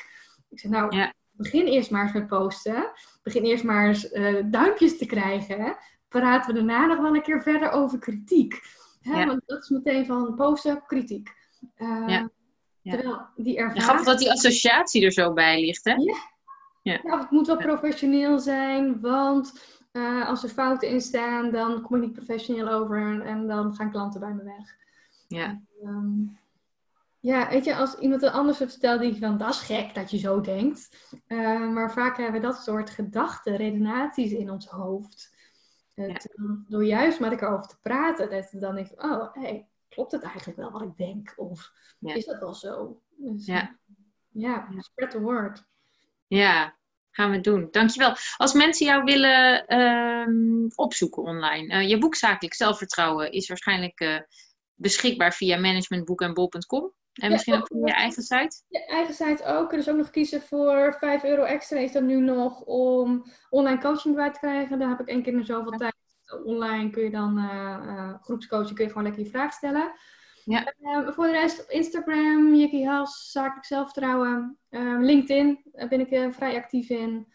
Ik 0.49 0.59
zeg, 0.59 0.71
nou, 0.71 0.95
ja 0.95 1.13
begin 1.37 1.65
eerst 1.65 1.91
maar 1.91 2.03
eens 2.03 2.13
met 2.13 2.27
posten. 2.27 2.91
Begin 3.27 3.43
eerst 3.43 3.63
maar 3.63 3.87
eens 3.87 4.11
uh, 4.11 4.43
duimpjes 4.45 4.97
te 4.97 5.05
krijgen. 5.05 5.77
Praten 6.07 6.53
we 6.53 6.63
daarna 6.63 6.85
nog 6.85 6.97
wel 6.97 7.15
een 7.15 7.21
keer 7.21 7.41
verder 7.41 7.71
over 7.71 7.99
kritiek. 7.99 8.61
Hè? 9.01 9.25
Want 9.25 9.41
dat 9.45 9.63
is 9.63 9.69
meteen 9.69 10.05
van 10.05 10.35
posten, 10.35 10.83
kritiek. 10.85 11.29
Uh, 11.77 12.03
ja. 12.07 12.29
Terwijl 12.83 13.25
die 13.35 13.57
ervaring... 13.57 13.83
Grappig 13.83 14.05
dat 14.05 14.19
die 14.19 14.31
associatie 14.31 15.05
er 15.05 15.11
zo 15.11 15.33
bij 15.33 15.59
ligt, 15.59 15.85
hè? 15.85 15.91
Ja. 15.91 16.15
ja. 16.81 16.99
ja 17.03 17.19
het 17.19 17.31
moet 17.31 17.47
wel 17.47 17.57
professioneel 17.57 18.39
zijn, 18.39 18.99
want 18.99 19.77
uh, 19.93 20.27
als 20.27 20.43
er 20.43 20.49
fouten 20.49 20.89
in 20.89 21.01
staan, 21.01 21.51
dan 21.51 21.81
kom 21.81 21.95
ik 21.95 22.01
niet 22.01 22.13
professioneel 22.13 22.69
over 22.69 23.01
en, 23.01 23.21
en 23.21 23.47
dan 23.47 23.75
gaan 23.75 23.91
klanten 23.91 24.19
bij 24.19 24.33
me 24.33 24.43
weg. 24.43 24.75
Ja. 25.27 25.61
Um, 25.83 26.37
ja, 27.27 27.49
weet 27.49 27.65
je, 27.65 27.75
als 27.75 27.95
iemand 27.95 28.21
het 28.21 28.31
anders 28.31 28.59
het 28.59 28.71
vertelt, 28.71 28.99
denk 28.99 29.13
je 29.13 29.19
van, 29.19 29.37
dat 29.37 29.49
is 29.49 29.59
gek 29.59 29.95
dat 29.95 30.11
je 30.11 30.17
zo 30.17 30.41
denkt. 30.41 31.09
Uh, 31.27 31.69
maar 31.69 31.91
vaak 31.91 32.17
hebben 32.17 32.41
we 32.41 32.47
dat 32.47 32.63
soort 32.63 32.89
gedachten, 32.89 33.55
redenaties 33.55 34.31
in 34.31 34.49
ons 34.49 34.67
hoofd. 34.67 35.35
Uh, 35.95 36.07
ja. 36.07 36.19
Door 36.67 36.85
juist 36.85 37.19
met 37.19 37.31
elkaar 37.31 37.53
over 37.53 37.67
te 37.67 37.79
praten, 37.81 38.29
dat 38.29 38.49
dan 38.51 38.75
denkt, 38.75 39.03
oh, 39.03 39.33
hey, 39.33 39.67
klopt 39.89 40.11
het 40.11 40.23
eigenlijk 40.23 40.57
wel 40.57 40.71
wat 40.71 40.81
ik 40.81 40.97
denk? 40.97 41.33
Of 41.35 41.71
ja. 41.99 42.13
is 42.13 42.25
dat 42.25 42.39
wel 42.39 42.53
zo? 42.53 43.01
Dus, 43.17 43.45
ja. 43.45 43.79
ja, 44.31 44.67
spread 44.77 45.11
the 45.11 45.21
word. 45.21 45.63
Ja, 46.27 46.77
gaan 47.11 47.31
we 47.31 47.39
doen. 47.39 47.67
Dankjewel. 47.71 48.15
Als 48.37 48.53
mensen 48.53 48.85
jou 48.85 49.03
willen 49.03 49.65
uh, 49.67 50.67
opzoeken 50.75 51.23
online, 51.23 51.73
uh, 51.73 51.89
je 51.89 51.97
boek 51.97 52.15
Zakelijk 52.15 52.53
Zelfvertrouwen 52.53 53.31
is 53.31 53.47
waarschijnlijk 53.47 54.25
beschikbaar 54.73 55.33
via 55.33 55.59
managementboekandbol.com. 55.59 56.83
En 56.83 56.96
misschien 57.17 57.53
ook 57.53 57.67
voor 57.67 57.87
je 57.87 57.93
eigen 57.93 58.23
site? 58.23 58.61
Je 58.67 58.85
eigen 58.85 59.13
site 59.13 59.45
ook. 59.45 59.71
Je 59.71 59.77
dus 59.77 59.89
ook 59.89 59.97
nog 59.97 60.09
kiezen 60.09 60.41
voor 60.41 60.95
5 60.99 61.23
euro 61.23 61.43
extra. 61.43 61.77
Is 61.77 61.91
dat 61.91 62.03
nu 62.03 62.19
nog 62.19 62.61
om 62.61 63.25
online 63.49 63.79
coaching 63.79 64.15
bij 64.15 64.31
te 64.31 64.39
krijgen. 64.39 64.79
Daar 64.79 64.89
heb 64.89 64.99
ik 64.99 65.07
één 65.07 65.23
keer 65.23 65.33
in 65.33 65.45
zoveel 65.45 65.71
tijd. 65.71 65.95
Online 66.45 66.89
kun 66.89 67.03
je 67.03 67.09
dan 67.09 67.37
uh, 67.37 67.77
uh, 67.85 68.13
groepscoachen, 68.21 68.75
kun 68.75 68.83
je 68.83 68.89
gewoon 68.89 69.03
lekker 69.03 69.23
je 69.23 69.29
vraag 69.29 69.53
stellen. 69.53 69.91
Ja. 70.43 70.73
Uh, 70.79 71.09
voor 71.09 71.25
de 71.25 71.31
rest 71.31 71.63
op 71.63 71.69
Instagram, 71.69 72.55
Jikki 72.55 72.85
Has, 72.85 73.31
Zakelijk 73.31 73.65
Zelfvertrouwen. 73.65 74.57
LinkedIn 74.99 75.61
ben 75.89 75.99
ik 75.99 76.33
vrij 76.33 76.55
actief 76.55 76.89
in. 76.89 77.27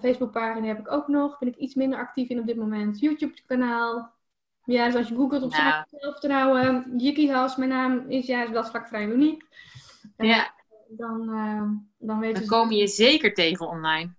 Facebookpagina 0.00 0.66
heb 0.66 0.78
ik 0.78 0.92
ook 0.92 1.08
nog. 1.08 1.38
Ben 1.38 1.48
ik 1.48 1.56
iets 1.56 1.74
minder 1.74 1.98
actief 1.98 2.28
in 2.28 2.38
op 2.38 2.46
dit 2.46 2.56
moment. 2.56 3.00
YouTube 3.00 3.42
kanaal. 3.46 4.20
Ja, 4.72 4.86
dus 4.86 4.94
als 4.94 5.08
je 5.08 5.14
googelt 5.14 5.42
op 5.42 5.50
nou. 5.50 5.84
zelfvertrouwen, 5.90 6.92
Jikki 6.96 7.30
Has, 7.30 7.56
mijn 7.56 7.70
naam 7.70 8.04
is 8.08 8.26
juist 8.26 8.52
dat 8.52 8.70
vlak 8.70 8.86
vrij 8.86 9.06
uniek. 9.06 9.44
Ja. 10.16 10.54
Dan, 10.88 11.28
uh, 11.28 11.62
dan 11.98 12.18
weten 12.18 12.38
dan 12.38 12.48
komen 12.48 12.76
je 12.76 12.86
zeker 12.86 13.34
tegen 13.34 13.68
online. 13.68 14.14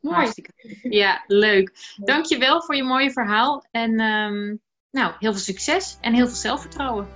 Mooi. 0.00 0.16
Hartstikke. 0.16 0.52
Ja, 0.82 1.24
leuk. 1.26 1.72
Dankjewel 1.96 2.62
voor 2.62 2.74
je 2.74 2.82
mooie 2.82 3.10
verhaal. 3.10 3.64
En 3.70 4.00
ehm, 4.00 4.56
nou, 4.90 5.12
heel 5.18 5.32
veel 5.32 5.40
succes 5.40 5.98
en 6.00 6.14
heel 6.14 6.26
veel 6.26 6.36
zelfvertrouwen. 6.36 7.08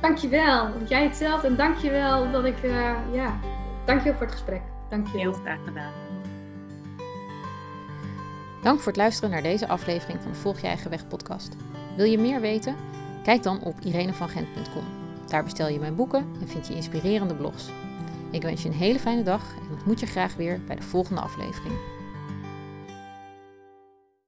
Dankjewel. 0.00 0.70
Jij 0.88 1.02
hetzelfde. 1.02 1.46
En 1.46 1.56
dankjewel 1.56 2.30
dat 2.30 2.44
ik, 2.44 2.62
uh, 2.62 2.96
ja, 3.12 3.40
dankjewel 3.86 4.18
voor 4.18 4.26
het 4.26 4.34
gesprek. 4.34 4.62
Dankjewel. 4.90 5.20
Heel 5.20 5.32
graag 5.32 5.64
gedaan. 5.64 5.92
Dank 8.62 8.78
voor 8.78 8.86
het 8.86 8.96
luisteren 8.96 9.30
naar 9.30 9.42
deze 9.42 9.68
aflevering 9.68 10.22
van 10.22 10.32
de 10.32 10.38
Volg 10.38 10.60
je 10.60 10.66
eigen 10.66 10.90
weg 10.90 11.08
podcast. 11.08 11.56
Wil 11.96 12.06
je 12.06 12.18
meer 12.18 12.40
weten? 12.40 12.76
Kijk 13.22 13.42
dan 13.42 13.62
op 13.62 13.80
irenevangent.com. 13.80 14.84
Daar 15.28 15.44
bestel 15.44 15.68
je 15.68 15.78
mijn 15.78 15.94
boeken 15.94 16.26
en 16.40 16.48
vind 16.48 16.66
je 16.66 16.74
inspirerende 16.74 17.34
blogs. 17.34 17.68
Ik 18.30 18.42
wens 18.42 18.62
je 18.62 18.68
een 18.68 18.74
hele 18.74 18.98
fijne 18.98 19.22
dag 19.22 19.54
en 19.56 19.72
ontmoet 19.72 20.00
je 20.00 20.06
graag 20.06 20.34
weer 20.34 20.60
bij 20.66 20.76
de 20.76 20.82
volgende 20.82 21.20
aflevering. 21.20 21.74